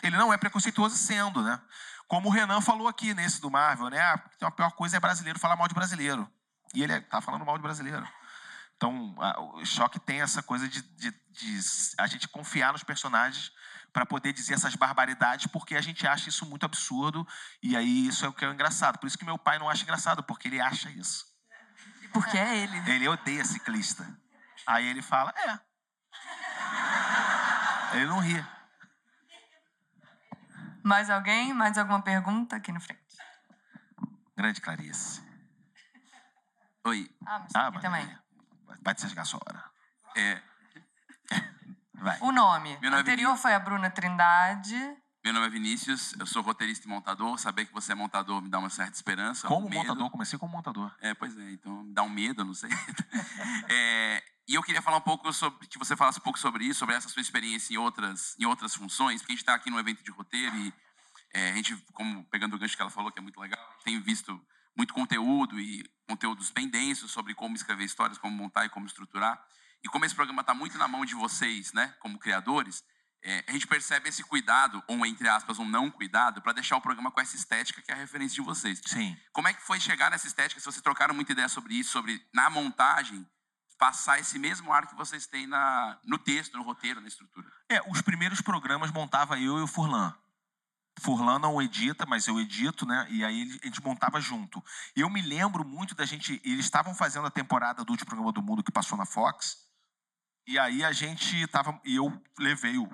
[0.02, 1.59] Ele não é preconceituoso sendo, né?
[2.06, 3.98] Como o Renan falou aqui nesse do Marvel, né?
[3.98, 6.30] Ah, a pior coisa é brasileiro falar mal de brasileiro.
[6.74, 8.06] E ele tá falando mal de brasileiro.
[8.82, 11.60] Então, a- o choque tem essa coisa de, de- de
[11.98, 13.52] a gente confiar nos personagens
[13.92, 17.24] para poder dizer essas barbaridades, porque a gente acha isso muito absurdo,
[17.62, 18.98] e aí isso é o que é engraçado.
[18.98, 21.24] Por isso que meu pai não acha engraçado, porque ele acha isso.
[22.12, 22.90] Porque é ele.
[22.90, 24.04] Ele odeia ciclista.
[24.66, 25.60] Aí ele fala, é.
[27.98, 28.44] Ele não ri.
[30.82, 31.54] Mais alguém?
[31.54, 33.00] Mais alguma pergunta aqui na frente?
[34.36, 35.22] Grande Clarice.
[36.84, 37.09] Oi.
[37.24, 38.21] Ah, mas aqui também.
[38.80, 39.64] Vai te rasgar sua hora.
[40.16, 40.40] É,
[42.02, 42.18] Vai.
[42.20, 42.70] O nome.
[42.80, 44.74] Meu O nome é anterior foi a Bruna Trindade.
[45.24, 47.38] meu nome é Vinícius, eu sou roteirista e montador.
[47.38, 49.46] Saber que você é montador me dá uma certa esperança.
[49.46, 50.92] Como um montador, comecei como montador.
[51.00, 52.70] É, pois é, então me dá um medo, não sei.
[53.68, 56.80] É, e eu queria falar um pouco sobre, que você falasse um pouco sobre isso,
[56.80, 59.78] sobre essa sua experiência em outras, em outras funções, porque a gente está aqui no
[59.78, 60.74] evento de roteiro e
[61.32, 64.00] é, a gente, como pegando o gancho que ela falou, que é muito legal, tem
[64.00, 64.38] visto
[64.76, 69.42] muito conteúdo e conteúdos bem densos sobre como escrever histórias, como montar e como estruturar.
[69.82, 72.84] E como esse programa está muito na mão de vocês, né, como criadores,
[73.24, 76.80] é, a gente percebe esse cuidado, ou entre aspas, um não cuidado, para deixar o
[76.80, 78.80] programa com essa estética que é a referência de vocês.
[78.84, 79.16] Sim.
[79.32, 80.60] Como é que foi chegar nessa estética?
[80.60, 83.26] Se vocês trocaram muita ideia sobre isso, sobre na montagem
[83.78, 87.48] passar esse mesmo ar que vocês têm na, no texto, no roteiro, na estrutura.
[87.68, 90.14] É, os primeiros programas montava eu e o Furlan.
[91.01, 93.06] Furlan não edita, mas eu edito, né?
[93.10, 94.62] E aí a gente montava junto.
[94.94, 96.40] Eu me lembro muito da gente.
[96.44, 99.59] Eles estavam fazendo a temporada do último programa do mundo que passou na Fox.
[100.47, 101.81] E aí a gente tava.
[101.85, 102.89] E eu levei o,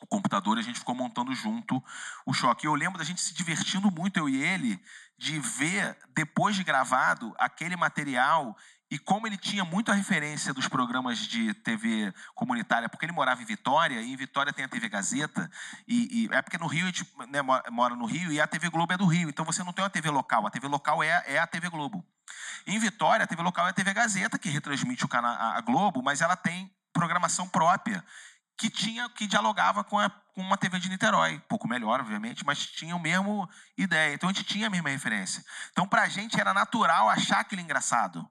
[0.00, 1.82] o computador e a gente ficou montando junto
[2.26, 2.66] o choque.
[2.66, 4.82] Eu lembro da gente se divertindo muito, eu e ele,
[5.16, 8.56] de ver, depois de gravado, aquele material
[8.92, 13.44] e como ele tinha muita referência dos programas de TV comunitária, porque ele morava em
[13.46, 15.50] Vitória, e em Vitória tem a TV Gazeta,
[15.88, 17.40] e, e é porque no Rio a gente né,
[17.70, 19.88] mora, no Rio e a TV Globo é do Rio, então você não tem uma
[19.88, 22.04] TV local, a TV local é, é a TV Globo.
[22.66, 25.60] Em Vitória, a TV local é a TV Gazeta, que retransmite o canal, a a
[25.62, 28.04] Globo, mas ela tem programação própria,
[28.58, 31.40] que tinha que dialogava com, a- com uma TV de Niterói.
[31.48, 34.12] Pouco melhor, obviamente, mas tinha o mesmo ideia.
[34.14, 35.42] Então a gente tinha a mesma referência.
[35.72, 38.28] Então, pra gente era natural achar aquele engraçado.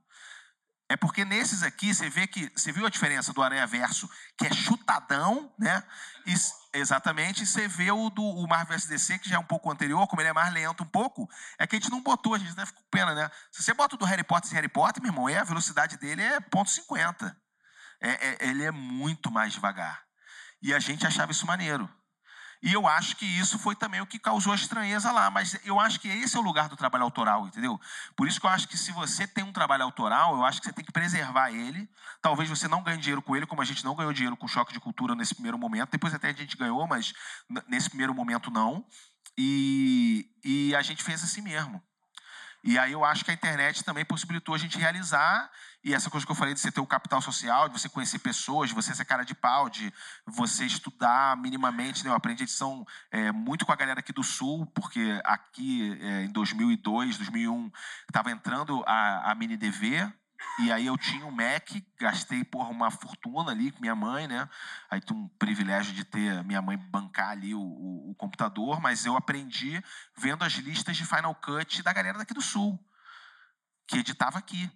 [0.91, 2.51] É porque nesses aqui você vê que.
[2.53, 5.81] Você viu a diferença do Aranha Verso, que é chutadão, né?
[6.25, 6.33] E,
[6.77, 9.71] exatamente, e você vê o do o Marvel vs DC, que já é um pouco
[9.71, 12.37] anterior, como ele é mais lento um pouco, é que a gente não botou, a
[12.37, 13.31] gente até ficou com pena, né?
[13.53, 15.95] Se você bota o do Harry Potter sem Harry Potter, meu irmão, é, a velocidade
[15.95, 17.33] dele é ponto .50.
[18.01, 20.03] É, é- ele é muito mais devagar.
[20.61, 21.89] E a gente achava isso maneiro.
[22.63, 25.31] E eu acho que isso foi também o que causou a estranheza lá.
[25.31, 27.79] Mas eu acho que esse é o lugar do trabalho autoral, entendeu?
[28.15, 30.67] Por isso que eu acho que se você tem um trabalho autoral, eu acho que
[30.67, 31.89] você tem que preservar ele.
[32.21, 34.49] Talvez você não ganhe dinheiro com ele, como a gente não ganhou dinheiro com o
[34.49, 35.89] choque de cultura nesse primeiro momento.
[35.89, 37.13] Depois até a gente ganhou, mas
[37.67, 38.85] nesse primeiro momento não.
[39.37, 41.81] E, e a gente fez assim mesmo.
[42.63, 45.49] E aí eu acho que a internet também possibilitou a gente realizar,
[45.83, 48.19] e essa coisa que eu falei de você ter o capital social, de você conhecer
[48.19, 49.91] pessoas, de você ser cara de pau, de
[50.25, 52.03] você estudar minimamente.
[52.03, 52.09] Né?
[52.11, 56.31] Eu aprendi edição é, muito com a galera aqui do Sul, porque aqui é, em
[56.31, 57.71] 2002, 2001,
[58.07, 60.07] estava entrando a, a Mini DV,
[60.59, 64.49] e aí eu tinha um Mac, gastei porra, uma fortuna ali com minha mãe, né?
[64.89, 69.05] Aí tinha um privilégio de ter minha mãe bancar ali o, o- o computador, mas
[69.05, 69.83] eu aprendi
[70.17, 72.79] vendo as listas de Final Cut da galera daqui do Sul,
[73.87, 74.69] que editava aqui.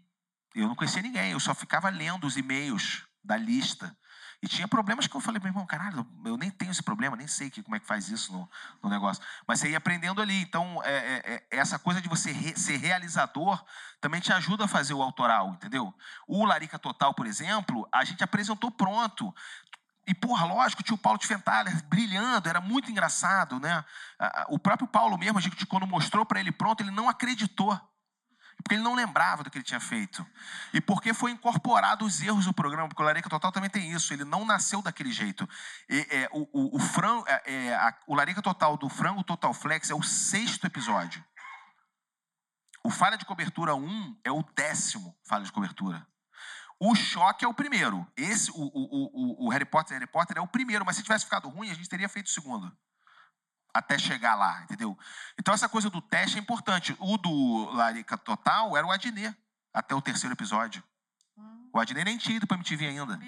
[0.55, 3.95] Eu não conhecia ninguém, eu só ficava lendo os e-mails da lista.
[4.41, 7.27] E tinha problemas que eu falei, meu irmão, caralho, eu nem tenho esse problema, nem
[7.27, 8.49] sei que, como é que faz isso no,
[8.83, 9.23] no negócio.
[9.47, 10.39] Mas você ia aprendendo ali.
[10.41, 13.63] Então, é, é, é, essa coisa de você re- ser realizador
[13.99, 15.93] também te ajuda a fazer o autoral, entendeu?
[16.27, 19.33] O Larica Total, por exemplo, a gente apresentou pronto.
[20.05, 23.83] E, porra, lógico, tinha o Paulo de Fentaler brilhando, era muito engraçado, né?
[24.49, 27.79] O próprio Paulo mesmo, a gente, quando mostrou para ele pronto, ele não acreditou.
[28.65, 30.25] Porque ele não lembrava do que ele tinha feito.
[30.73, 34.11] E porque foi incorporado os erros do programa, porque o Larica Total também tem isso,
[34.11, 35.47] ele não nasceu daquele jeito.
[35.87, 39.53] E, é, o, o, o, fran, é, é, a- o Larica Total do Frango Total
[39.53, 41.23] Flex é o sexto episódio.
[42.83, 46.05] O Falha de Cobertura 1 é o décimo Falha de Cobertura.
[46.79, 48.05] O Choque é o primeiro.
[48.17, 51.23] Esse, o, o, o, o Harry Potter Harry Potter é o primeiro, mas se tivesse
[51.25, 52.75] ficado ruim, a gente teria feito o segundo.
[53.75, 54.97] Até chegar lá, entendeu?
[55.37, 56.95] Então essa coisa do teste é importante.
[56.97, 59.35] O do Larica Total era o Adnet,
[59.73, 60.81] até o terceiro episódio.
[61.73, 63.19] O Adnet nem tinha ido pra MTV ainda.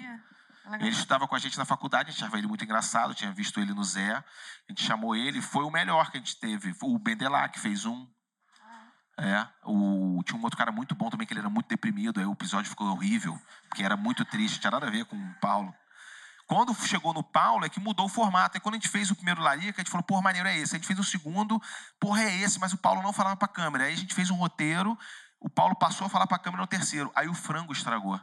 [0.80, 3.60] Ele estudava com a gente na faculdade, a gente achava ele muito engraçado, tinha visto
[3.60, 4.14] ele no Zé.
[4.14, 4.24] A
[4.70, 6.74] gente chamou ele, foi o melhor que a gente teve.
[6.80, 8.08] O Bendelac fez um.
[9.18, 12.26] É, o, tinha um outro cara muito bom também, que ele era muito deprimido, aí
[12.26, 13.38] o episódio ficou horrível,
[13.68, 15.74] porque era muito triste, não tinha nada a ver com o Paulo.
[16.48, 18.56] Quando chegou no Paulo, é que mudou o formato.
[18.56, 20.74] E quando a gente fez o primeiro Larica, a gente falou, porra, maneiro é esse.
[20.74, 21.60] A gente fez o segundo,
[22.00, 23.84] porra, é esse, mas o Paulo não falava pra câmera.
[23.84, 24.98] Aí a gente fez um roteiro,
[25.38, 27.12] o Paulo passou a falar pra câmera no terceiro.
[27.14, 28.18] Aí o frango estragou.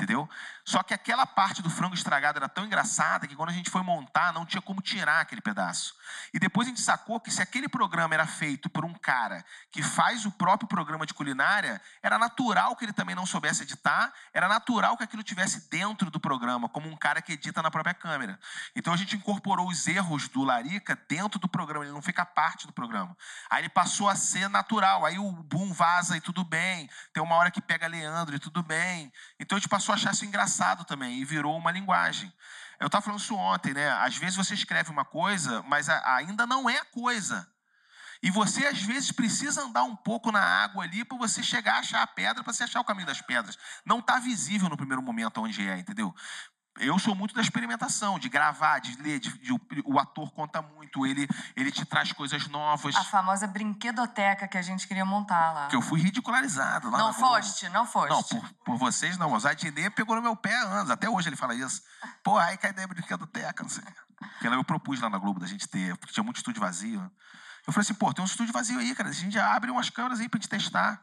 [0.00, 0.26] Entendeu?
[0.64, 3.82] Só que aquela parte do frango estragado era tão engraçada que quando a gente foi
[3.82, 5.94] montar, não tinha como tirar aquele pedaço.
[6.32, 9.82] E depois a gente sacou que se aquele programa era feito por um cara que
[9.82, 14.48] faz o próprio programa de culinária, era natural que ele também não soubesse editar, era
[14.48, 18.40] natural que aquilo tivesse dentro do programa, como um cara que edita na própria câmera.
[18.74, 22.66] Então a gente incorporou os erros do Larica dentro do programa, ele não fica parte
[22.66, 23.14] do programa.
[23.50, 27.34] Aí ele passou a ser natural, aí o boom vaza e tudo bem, tem uma
[27.34, 29.12] hora que pega Leandro e tudo bem.
[29.38, 32.32] Então a gente passou a achar isso engraçado também e virou uma linguagem.
[32.78, 33.90] Eu estava falando isso ontem, né?
[33.90, 37.46] Às vezes você escreve uma coisa, mas ainda não é a coisa.
[38.22, 41.78] E você, às vezes, precisa andar um pouco na água ali para você chegar a
[41.78, 43.58] achar a pedra, para você achar o caminho das pedras.
[43.84, 46.14] Não está visível no primeiro momento onde é, entendeu?
[46.78, 50.62] Eu sou muito da experimentação, de gravar, de ler, de, de- o, o ator conta
[50.62, 52.94] muito, ele, ele te traz coisas novas.
[52.96, 55.66] A famosa brinquedoteca que a gente queria montar lá.
[55.66, 57.18] Que eu fui ridicularizado lá Não Globo.
[57.20, 58.10] foste, não foste.
[58.10, 59.32] Não, por, por vocês não.
[59.32, 60.90] O Adnet pegou no meu pé há anos.
[60.90, 61.82] Até hoje ele fala isso.
[62.22, 63.84] Pô, aí cai ideia brinquedo teca, não sei.
[64.18, 67.00] Porque eu propus lá na Globo da gente ter, porque tinha muito estúdio vazio.
[67.66, 69.08] Eu falei assim, pô, tem um estúdio vazio aí, cara.
[69.08, 71.02] A gente já abre umas câmeras aí pra gente testar.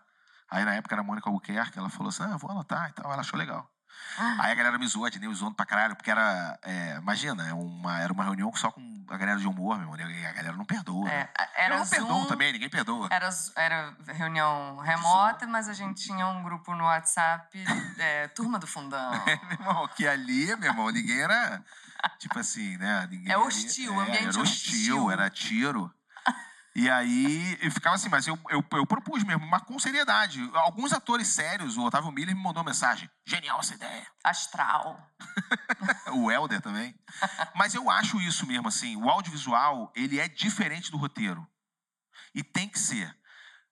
[0.50, 3.12] Aí na época era a Mônica Albuquerque, ela falou assim: ah, vou anotar e tal.
[3.12, 3.70] Ela achou legal.
[4.18, 6.58] Aí a galera me zoou, Disney me zoando pra caralho, porque era.
[6.64, 10.10] é, imagina, é uma, era uma reunião só com a galera de humor, meu irmão.
[10.10, 11.08] E a galera não perdoa.
[11.10, 11.30] É, né?
[11.56, 13.08] era Eu não perdoo Zoom, também, ninguém perdoa.
[13.12, 17.64] Era, era reunião remota, mas a gente tinha um grupo no WhatsApp,
[17.98, 19.12] é, Turma do Fundão.
[19.26, 21.64] meu irmão, que ali, meu irmão, ninguém era.
[22.20, 23.08] Tipo assim, né?
[23.10, 25.12] Ninguém É ali- hostil, o é, ambiente era hostil, hostil.
[25.12, 25.94] era tiro.
[26.78, 30.48] E aí, eu ficava assim, mas eu, eu, eu propus mesmo, mas com seriedade.
[30.54, 33.10] Alguns atores sérios, o Otávio Miller me mandou uma mensagem.
[33.26, 34.06] Genial essa ideia.
[34.24, 34.96] Astral.
[36.14, 36.94] o Helder também.
[37.56, 41.48] Mas eu acho isso mesmo, assim, o audiovisual, ele é diferente do roteiro.
[42.36, 43.12] E tem que ser.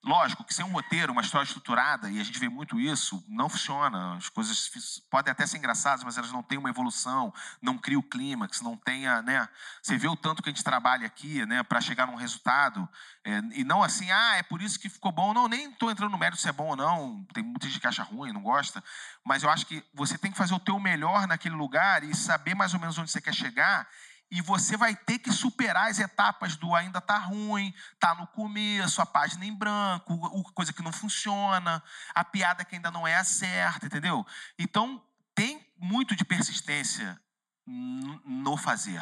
[0.06, 3.50] Lógico que sem um roteiro, uma história estruturada, e a gente vê muito isso, não
[3.50, 4.16] funciona.
[4.18, 8.04] As coisas podem até ser engraçadas, mas elas não têm uma evolução, não cria o
[8.04, 9.50] clímax, não tenha, né?
[9.82, 12.88] Você vê o tanto que a gente trabalha aqui, né, para chegar num resultado,
[13.24, 15.34] é, e não assim, ah, é por isso que ficou bom.
[15.34, 17.26] Não, nem estou entrando no mérito se é bom ou não.
[17.34, 18.84] Tem muita gente que acha ruim, não gosta.
[19.24, 22.54] Mas eu acho que você tem que fazer o teu melhor naquele lugar e saber
[22.54, 23.88] mais ou menos onde você quer chegar.
[24.32, 29.02] E você vai ter que superar as etapas do ainda tá ruim, tá no começo,
[29.02, 31.82] a página em branco, o- coisa que não funciona,
[32.14, 34.26] a piada que ainda não é a certa, entendeu?
[34.58, 35.02] Então,
[35.36, 37.20] tem muito de persistência
[37.66, 39.02] no fazer.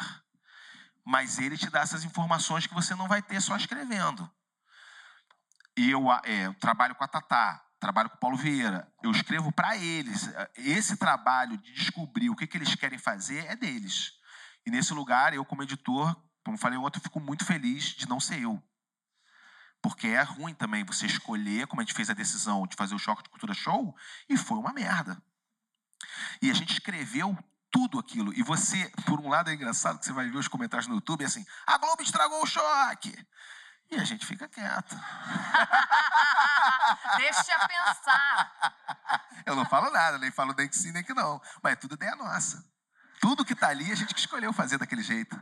[1.04, 4.30] Mas ele te dá essas informações que você não vai ter só escrevendo.
[5.76, 8.90] Eu, é, eu trabalho com a Tatá, trabalho com o Paulo Vieira.
[9.02, 10.30] Eu escrevo para eles.
[10.56, 14.12] Esse trabalho de descobrir o que, que eles querem fazer é deles.
[14.66, 18.20] E nesse lugar, eu, como editor, como falei ontem, eu fico muito feliz de não
[18.20, 18.62] ser eu.
[19.82, 22.98] Porque é ruim também você escolher, como a gente fez a decisão de fazer o
[22.98, 23.94] Choque de Cultura Show,
[24.28, 25.20] e foi uma merda.
[26.40, 27.36] E a gente escreveu
[27.70, 28.32] tudo aquilo.
[28.32, 31.22] E você, por um lado, é engraçado que você vai ver os comentários no YouTube,
[31.22, 33.14] é assim, a Globo estragou o choque.
[33.90, 34.96] E a gente fica quieto.
[37.18, 39.14] Deixa pensar.
[39.44, 41.40] Eu não falo nada, nem falo nem que sim, nem que não.
[41.62, 42.64] Mas é tudo ideia nossa.
[43.24, 45.34] Tudo que tá ali, a gente que escolheu fazer daquele jeito.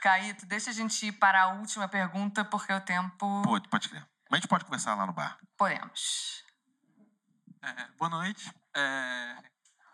[0.00, 3.42] Caíto, deixa a gente ir para a última pergunta, porque o tempo.
[3.42, 4.00] Pode, pode crer.
[4.30, 5.36] Mas a gente pode conversar lá no bar.
[5.54, 6.42] Podemos.
[7.60, 8.50] É, boa noite.
[8.74, 9.36] É,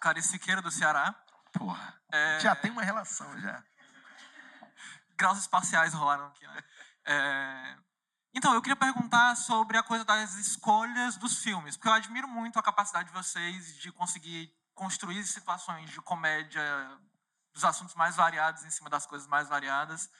[0.00, 1.12] Clarice Siqueira, do Ceará.
[1.52, 2.00] Porra.
[2.12, 3.60] É, Já tem uma relação, já.
[5.16, 6.62] Graus espaciais rolaram aqui, né?
[7.06, 7.76] É,
[8.32, 12.56] então, eu queria perguntar sobre a coisa das escolhas dos filmes, porque eu admiro muito
[12.56, 16.62] a capacidade de vocês de conseguir construir situações de comédia
[17.52, 20.10] dos assuntos mais variados em cima das coisas mais variadas.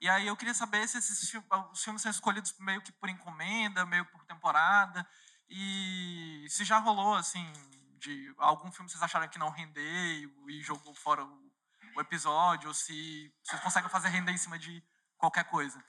[0.00, 1.34] E aí eu queria saber se esses
[1.72, 5.06] os filmes são escolhidos meio que por encomenda, meio por temporada,
[5.48, 7.50] e se já rolou, assim,
[7.98, 11.52] de algum filme vocês acharam que não render e, e jogou fora o,
[11.96, 14.82] o episódio, ou se vocês conseguem fazer render em cima de
[15.16, 15.82] qualquer coisa.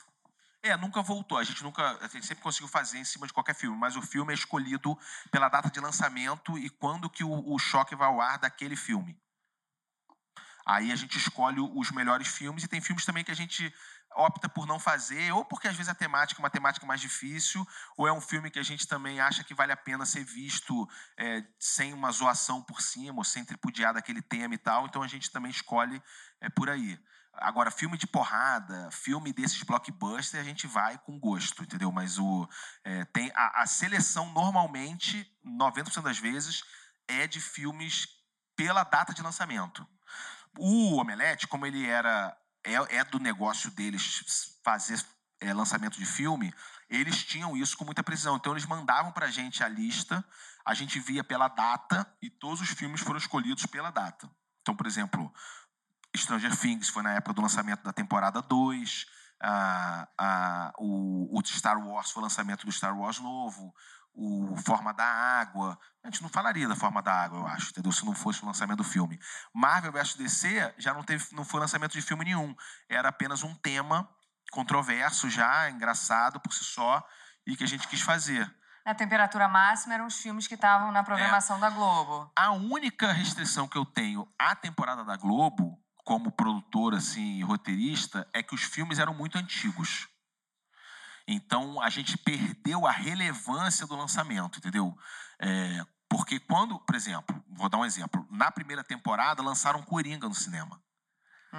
[0.64, 1.38] É, nunca voltou.
[1.38, 1.98] A gente nunca.
[2.02, 4.98] A gente sempre conseguiu fazer em cima de qualquer filme, mas o filme é escolhido
[5.32, 9.20] pela data de lançamento e quando que o, o choque vai ao ar daquele filme.
[10.68, 13.74] Aí a gente escolhe os melhores filmes e tem filmes também que a gente
[14.14, 17.66] opta por não fazer, ou porque às vezes a temática é uma temática mais difícil,
[17.96, 20.86] ou é um filme que a gente também acha que vale a pena ser visto
[21.16, 24.86] é, sem uma zoação por cima, ou sem tripudiar daquele tema e tal.
[24.86, 26.04] Então a gente também escolhe
[26.42, 27.00] é, por aí.
[27.36, 31.94] Agora, filme de porrada, filme desses blockbusters, a gente vai com gosto, entendeu?
[31.94, 32.46] Mas o,
[32.84, 36.62] é, tem a, a seleção, normalmente, 90% das vezes,
[37.08, 38.08] é de filmes
[38.54, 39.88] pela data de lançamento.
[40.60, 45.04] O Omelete, como ele era é, é do negócio deles fazer
[45.40, 46.54] é, lançamento de filme,
[46.90, 48.36] eles tinham isso com muita precisão.
[48.36, 50.24] Então, eles mandavam pra gente a lista,
[50.66, 54.30] a gente via pela data e todos os filmes foram escolhidos pela data.
[54.62, 55.34] Então, por exemplo,
[56.16, 59.06] Stranger Things foi na época do lançamento da temporada 2.
[59.42, 63.74] Ah, ah, o, o Star Wars foi o lançamento do Star Wars novo.
[64.20, 65.78] O Forma da Água.
[66.04, 67.92] A gente não falaria da Forma da Água, eu acho, entendeu?
[67.92, 69.20] Se não fosse o lançamento do filme.
[69.54, 72.56] Marvel vs DC já não, teve, não foi lançamento de filme nenhum.
[72.90, 74.10] Era apenas um tema
[74.52, 77.06] controverso já, engraçado por si só,
[77.46, 78.52] e que a gente quis fazer.
[78.84, 82.32] Na temperatura máxima eram os filmes que estavam na programação da Globo.
[82.36, 88.28] A única restrição que eu tenho à temporada da Globo, como produtor assim, e roteirista,
[88.34, 90.08] é que os filmes eram muito antigos.
[91.28, 94.98] Então a gente perdeu a relevância do lançamento, entendeu?
[95.40, 100.36] É, porque quando, por exemplo, vou dar um exemplo, na primeira temporada lançaram Coringa no
[100.36, 100.82] cinema.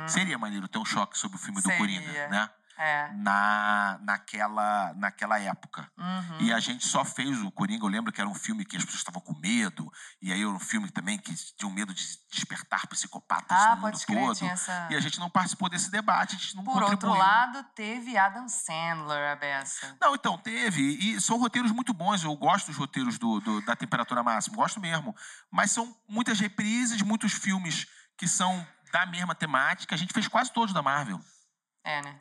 [0.07, 1.79] Seria maneiro ter um choque sobre o filme do Seria.
[1.79, 2.51] Coringa, né?
[2.79, 3.11] É.
[3.15, 5.91] na, naquela, naquela época.
[5.99, 6.39] Uhum.
[6.41, 7.85] E a gente só fez o Coringa.
[7.85, 9.91] Eu lembro que era um filme que as pessoas estavam com medo.
[10.23, 13.99] E aí era um filme também que tinham medo de despertar psicopatas Ah, no mundo
[14.07, 14.45] crer, todo.
[14.47, 17.19] essa- E a gente não participou desse debate, a gente não Por outro contribuiu.
[17.21, 19.97] lado, teve Adam Sandler, a beça.
[20.01, 20.81] Não, então, teve.
[20.83, 22.23] E são roteiros muito bons.
[22.23, 24.55] Eu gosto dos roteiros do, do- da temperatura máxima.
[24.57, 25.15] Gosto mesmo.
[25.51, 27.87] Mas são muitas reprises, muitos filmes
[28.17, 29.95] que são da mesma temática.
[29.95, 31.21] A gente fez quase todos da Marvel.
[31.85, 32.19] É, né?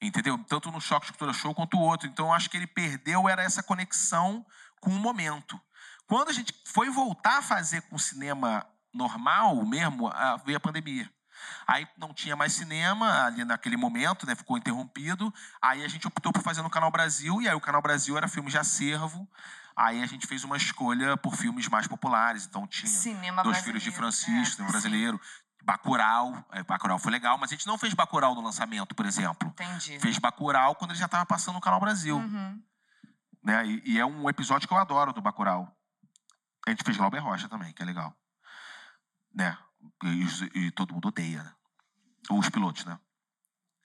[0.00, 0.38] Entendeu?
[0.48, 2.06] Tanto no Choque de Cultura Show quanto o outro.
[2.08, 4.44] Então, eu acho que ele perdeu era essa conexão
[4.80, 5.60] com o momento.
[6.06, 10.10] Quando a gente foi voltar a fazer com cinema normal mesmo,
[10.44, 11.10] veio a pandemia.
[11.66, 14.34] Aí não tinha mais cinema ali naquele momento, né?
[14.34, 15.32] Ficou interrompido.
[15.60, 18.28] Aí a gente optou por fazer no Canal Brasil, e aí o Canal Brasil era
[18.28, 19.28] filme de acervo.
[19.76, 22.46] Aí a gente fez uma escolha por filmes mais populares.
[22.46, 25.20] Então tinha Cinema Dois Filhos de Francisco, é, cinema brasileiro.
[25.64, 29.48] Bacurau, é, Bacurau foi legal, mas a gente não fez Bacurau no lançamento, por exemplo.
[29.48, 29.98] Entendi.
[29.98, 32.16] Fez Bacurau quando ele já estava passando no Canal Brasil.
[32.18, 32.62] Uhum.
[33.42, 33.66] Né?
[33.66, 35.74] E, e é um episódio que eu adoro do Bacurau.
[36.66, 38.14] A gente fez Glauber Rocha também, que é legal.
[39.34, 39.56] Né?
[40.02, 41.52] E, e todo mundo odeia, né?
[42.30, 42.98] Os pilotos, né?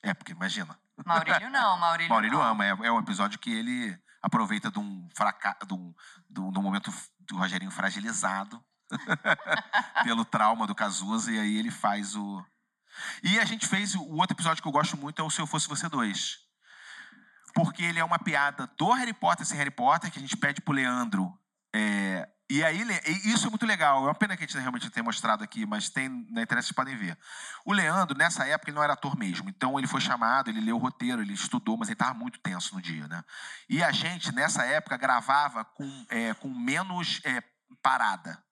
[0.01, 0.77] É, porque imagina.
[1.05, 2.45] Maurílio não, Maurílio, Maurílio não.
[2.45, 2.65] ama.
[2.65, 5.57] É, é um episódio que ele aproveita de um, fraca...
[5.65, 5.93] de um,
[6.29, 6.91] de um- de um momento
[7.21, 8.63] do Rogerinho fragilizado
[10.03, 12.43] pelo trauma do Cazuza, e aí ele faz o.
[13.23, 15.47] E a gente fez o outro episódio que eu gosto muito é o Se Eu
[15.47, 16.37] Fosse Você 2.
[17.53, 20.61] Porque ele é uma piada do Harry Potter sem Harry Potter, que a gente pede
[20.61, 21.33] pro Leandro.
[21.73, 23.99] é, e aí, e isso é muito legal.
[23.99, 26.65] É uma pena que a gente realmente não tenha mostrado aqui, mas tem na internet
[26.65, 27.15] vocês podem ver.
[27.63, 29.49] O Leandro, nessa época, ele não era ator mesmo.
[29.49, 32.73] Então ele foi chamado, ele leu o roteiro, ele estudou, mas ele estava muito tenso
[32.73, 33.23] no dia, né?
[33.69, 37.43] E a gente, nessa época, gravava com, é, com menos é,
[37.83, 38.43] parada.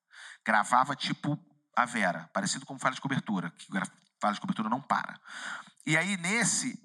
[0.48, 1.38] Gravava tipo
[1.76, 3.68] a Vera, parecido com falha de cobertura, que
[4.22, 5.20] falha de cobertura não para.
[5.86, 6.82] E aí, nesse,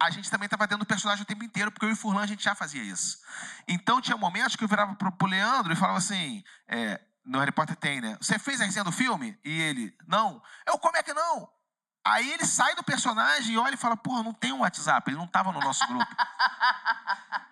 [0.00, 2.22] a gente também estava dando o personagem o tempo inteiro, porque eu e o Furlan
[2.22, 3.18] a gente já fazia isso.
[3.68, 7.52] Então tinha momentos que eu virava pro, pro Leandro e falava assim: é, no Harry
[7.52, 8.16] Potter tem, né?
[8.22, 9.38] Você fez a resenha do filme?
[9.44, 10.42] E ele, não.
[10.66, 11.46] Eu, como é que não?
[12.06, 15.18] Aí ele sai do personagem e olha e fala: Porra, não tem um WhatsApp, ele
[15.18, 16.10] não estava no nosso grupo.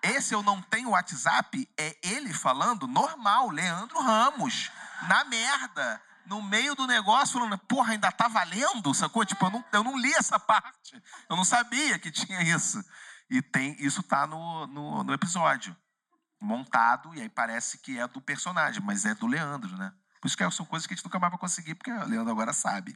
[0.01, 4.71] Esse eu não tenho WhatsApp é ele falando normal, Leandro Ramos,
[5.03, 9.25] na merda, no meio do negócio, falando, porra, ainda tá valendo, sacou?
[9.25, 12.83] Tipo, eu não, eu não li essa parte, eu não sabia que tinha isso.
[13.29, 15.75] E tem, isso tá no, no, no episódio,
[16.39, 19.91] montado, e aí parece que é do personagem, mas é do Leandro, né?
[20.21, 22.31] Por isso que são coisas que a gente nunca mais vai conseguir, porque o Leandro
[22.31, 22.95] agora sabe.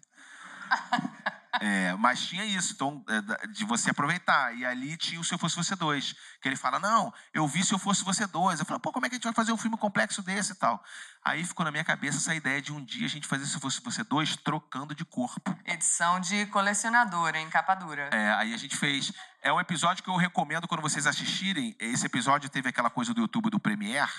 [1.59, 4.55] É, mas tinha isso, então, é, de você aproveitar.
[4.55, 6.15] E ali tinha o Se Eu Fosse Você 2.
[6.41, 8.59] Que ele fala, não, eu vi Se Eu Fosse Você 2.
[8.59, 10.55] Eu falo, pô, como é que a gente vai fazer um filme complexo desse e
[10.55, 10.81] tal?
[11.23, 13.59] Aí ficou na minha cabeça essa ideia de um dia a gente fazer Se Eu
[13.59, 15.57] Fosse Você 2 trocando de corpo.
[15.65, 18.09] Edição de colecionador, em capa dura.
[18.13, 19.11] É, aí a gente fez.
[19.41, 21.75] É um episódio que eu recomendo quando vocês assistirem.
[21.79, 24.11] Esse episódio teve aquela coisa do YouTube do Premiere,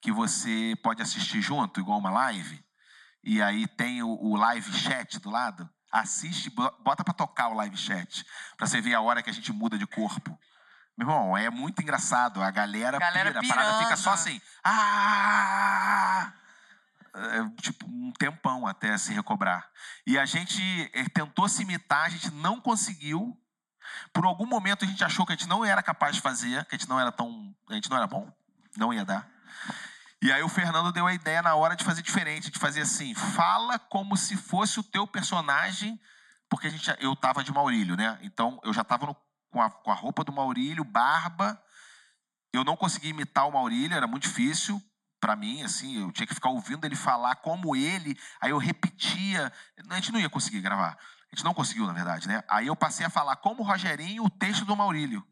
[0.00, 2.64] que você pode assistir junto, igual uma live.
[3.22, 5.68] E aí tem o, o live chat do lado.
[5.92, 8.24] Assiste, bo- bota pra tocar o live chat.
[8.56, 10.38] Pra você ver a hora que a gente muda de corpo.
[10.96, 12.42] Meu irmão, é muito engraçado.
[12.42, 14.20] A galera, Galera pira, a parada fica só pirando.
[14.20, 14.40] assim.
[14.62, 16.32] Ah!
[17.12, 19.68] É, tipo, um tempão até se recobrar.
[20.06, 20.62] E a gente
[20.94, 23.36] eh, tentou se imitar, a gente não conseguiu.
[24.12, 26.76] Por algum momento a gente achou que a gente não era capaz de fazer, que
[26.76, 27.52] a gente não era tão.
[27.68, 28.32] A gente não era bom,
[28.76, 29.28] não ia dar.
[30.22, 33.14] E aí o Fernando deu a ideia na hora de fazer diferente, de fazer assim,
[33.14, 35.98] fala como se fosse o teu personagem,
[36.48, 38.18] porque a gente, eu tava de Maurílio, né?
[38.22, 39.16] Então eu já tava no-
[39.50, 41.60] com, a, com a roupa do Maurílio, barba.
[42.52, 44.82] Eu não conseguia imitar o Maurílio, era muito difícil
[45.20, 49.52] para mim, assim, eu tinha que ficar ouvindo ele falar como ele, aí eu repetia.
[49.90, 50.98] A gente não ia conseguir gravar.
[51.30, 52.42] A gente não conseguiu, na verdade, né?
[52.48, 55.24] Aí eu passei a falar como o Rogerinho o texto do Maurílio.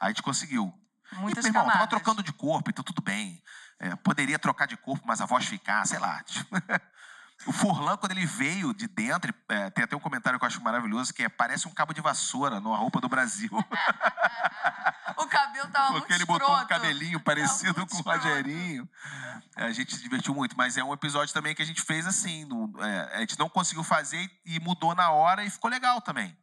[0.00, 0.72] Aí a gente conseguiu.
[1.12, 3.40] Muitas e, meu irmão, tava trocando de corpo, então tudo bem.
[3.82, 6.22] É, poderia trocar de corpo, mas a voz ficar, sei lá.
[6.22, 6.46] tipo.
[7.46, 10.62] o Furlan, quando ele veio de dentro, é, tem até um comentário que eu acho
[10.62, 13.50] maravilhoso, que é parece um cabo de vassoura numa roupa do Brasil.
[15.16, 18.88] O cabelo tava Porque muito ele botou um cabelinho parecido com o Rogerinho.
[19.56, 22.06] É, A gente se divertiu muito, mas é um episódio também que a gente fez
[22.06, 22.44] assim.
[22.46, 26.36] no- é, a gente não conseguiu fazer e mudou na hora e ficou legal também.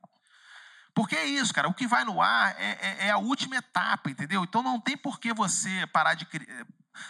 [0.94, 1.68] Porque é isso, cara.
[1.68, 4.44] O que vai no ar é, é- é a última etapa, entendeu?
[4.44, 6.28] Então não tem por que você parar de.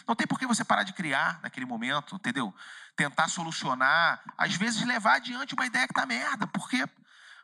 [0.07, 2.53] Não tem por que você parar de criar naquele momento, entendeu?
[2.95, 6.87] Tentar solucionar, às vezes levar adiante uma ideia que tá merda, porque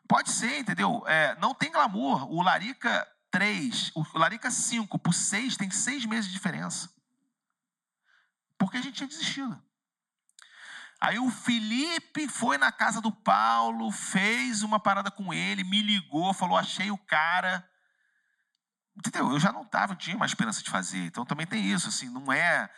[0.08, 1.04] pode ser, entendeu?
[1.08, 2.32] É, não tem glamour.
[2.32, 6.90] O Larica 3, o Larica 5 por 6 tem seis meses de diferença.
[8.58, 9.62] Porque a gente tinha desistido.
[11.00, 16.34] Aí o Felipe foi na casa do Paulo, fez uma parada com ele, me ligou,
[16.34, 17.68] falou: achei o cara.
[18.98, 19.32] Entendeu?
[19.32, 21.06] Eu já não tava, não tinha mais esperança de fazer.
[21.06, 22.70] Então também tem isso, assim, não é.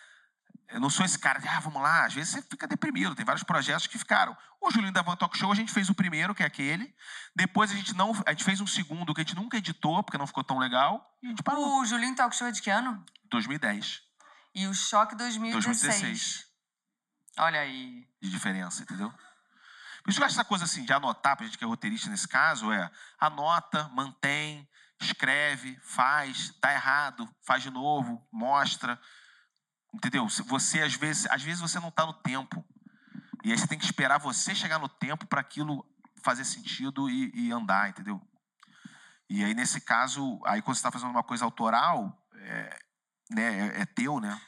[0.69, 2.05] Eu não sou esse cara de, ah, vamos lá.
[2.05, 3.15] Às vezes você fica deprimido.
[3.15, 4.35] Tem vários projetos que ficaram.
[4.59, 6.93] O Julinho da Van Talk Show, a gente fez o primeiro, que é aquele.
[7.35, 8.11] Depois a gente não.
[8.25, 11.15] A gente fez um segundo que a gente nunca editou, porque não ficou tão legal.
[11.21, 11.79] E a gente parou.
[11.79, 13.03] O Julinho Talk Show é de que ano?
[13.29, 14.01] 2010.
[14.55, 15.63] E o Choque 2016.
[15.63, 16.47] 2016.
[17.37, 18.07] Olha aí.
[18.21, 19.13] de diferença, entendeu?
[20.03, 22.09] Por isso que eu acho essa coisa assim, de anotar, pra gente que é roteirista
[22.09, 22.89] nesse caso, é
[23.19, 24.67] anota, mantém,
[24.99, 28.99] escreve, faz, tá errado, faz de novo, mostra.
[29.93, 30.27] Entendeu?
[30.27, 32.65] Você, às vezes, às vezes você não tá no tempo.
[33.43, 35.85] E aí você tem que esperar você chegar no tempo para aquilo
[36.23, 38.21] fazer sentido e, e andar, entendeu?
[39.29, 42.79] E aí, nesse caso, aí quando você está fazendo uma coisa autoral, é,
[43.31, 44.39] né, é, é teu, né?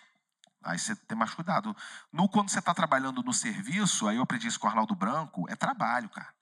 [0.63, 1.76] Aí você tem mais cuidado.
[2.11, 5.45] No, quando você está trabalhando no serviço, aí eu aprendi isso com o Arnaldo Branco,
[5.49, 6.34] é trabalho, cara.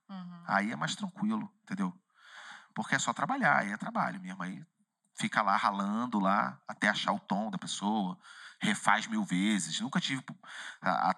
[0.47, 1.93] Aí é mais tranquilo, entendeu?
[2.77, 4.43] Porque é só trabalhar, aí é trabalho mesmo.
[4.43, 4.63] Aí
[5.15, 8.15] fica lá ralando lá até achar o tom da pessoa,
[8.61, 9.81] refaz mil vezes.
[9.81, 10.23] Nunca tive.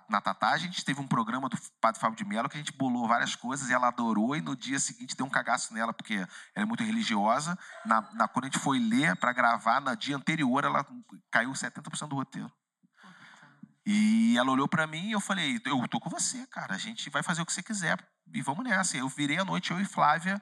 [0.07, 2.71] na Tatá, a gente teve um programa do Padre Fábio de Mello que a gente
[2.71, 6.13] bolou várias coisas e ela adorou, e no dia seguinte deu um cagaço nela, porque
[6.55, 7.59] ela é muito religiosa.
[7.85, 10.85] Na, na- quando a gente foi ler para gravar, no dia anterior, ela
[11.29, 12.49] caiu 70% do roteiro.
[13.85, 16.73] E ela olhou pra mim e eu falei: Eu tô com você, cara.
[16.75, 17.99] A gente vai fazer o que você quiser
[18.33, 18.95] e vamos nessa.
[18.95, 20.41] Eu virei a noite, eu e Flávia,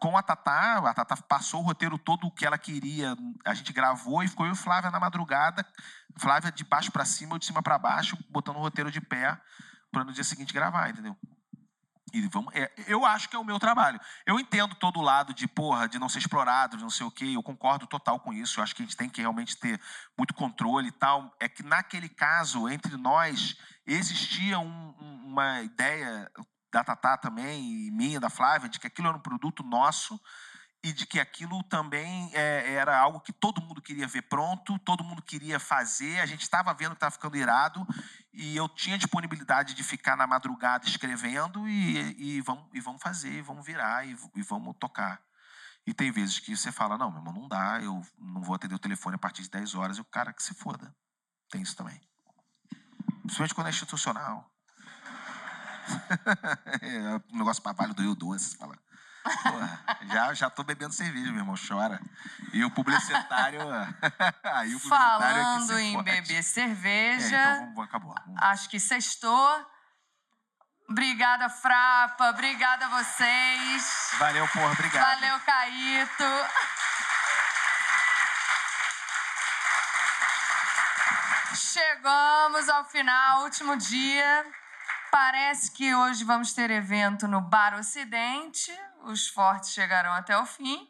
[0.00, 0.78] com a Tatá.
[0.78, 3.16] A Tatá passou o roteiro todo o que ela queria.
[3.44, 5.66] A gente gravou e ficou eu e Flávia na madrugada.
[6.18, 9.40] Flávia de baixo pra cima, eu de cima pra baixo, botando o roteiro de pé
[9.90, 11.16] pra no dia seguinte gravar, entendeu?
[12.12, 14.00] E vamos, é, eu acho que é o meu trabalho.
[14.24, 17.10] Eu entendo todo o lado de, porra, de não ser explorado, de não sei o
[17.10, 17.32] quê.
[17.34, 18.60] Eu concordo total com isso.
[18.60, 19.80] Eu acho que a gente tem que realmente ter
[20.16, 21.34] muito controle e tal.
[21.40, 24.94] É que naquele caso, entre nós, existia um-
[25.24, 26.30] uma ideia
[26.74, 30.20] da Tatá também, e minha, da Flávia, de que aquilo era um produto nosso
[30.82, 35.04] e de que aquilo também é, era algo que todo mundo queria ver pronto, todo
[35.04, 37.86] mundo queria fazer, a gente estava vendo que estava ficando irado
[38.32, 43.40] e eu tinha disponibilidade de ficar na madrugada escrevendo e, e, vamos, e vamos fazer,
[43.40, 45.22] vamos virar e, e vamos tocar.
[45.86, 48.74] E tem vezes que você fala, não, meu irmão, não dá, eu não vou atender
[48.74, 50.94] o telefone a partir de 10 horas, e o cara que se foda.
[51.50, 52.00] Tem isso também.
[53.22, 54.53] Principalmente quando é institucional.
[56.82, 58.76] é um negócio para Vale do Rio Doce, fala.
[59.42, 59.80] Porra,
[60.12, 61.98] já, já tô bebendo cerveja, meu irmão, chora.
[62.52, 63.60] E o publicitário.
[64.44, 68.14] aí o publicitário é Falando em beber É, cerveja, então vamos, vamos, acabou.
[68.38, 69.66] acho que sextou.
[70.90, 72.28] Obrigada, Frapa.
[72.30, 74.10] Obrigada a vocês.
[74.18, 75.14] Valeu, porra, obrigado.
[75.14, 76.24] Valeu, Caíto.
[81.54, 84.44] Chegamos ao final, último dia.
[85.14, 88.72] Parece que hoje vamos ter evento no Bar Ocidente.
[89.04, 90.88] Os fortes chegarão até o fim.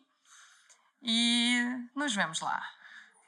[1.02, 1.62] E
[1.94, 2.62] nos vemos lá.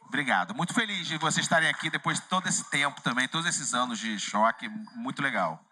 [0.07, 0.55] Obrigado.
[0.55, 3.99] Muito feliz de vocês estarem aqui depois de todo esse tempo também, todos esses anos
[3.99, 4.71] de choque.
[4.95, 5.63] Muito legal.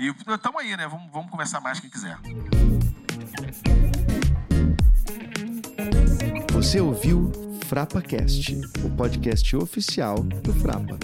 [0.00, 0.88] E estamos aí, né?
[0.88, 2.18] Vamos, vamos conversar mais quem quiser.
[6.50, 7.30] Você ouviu
[7.68, 10.98] FrapaCast, o podcast oficial do Frapa.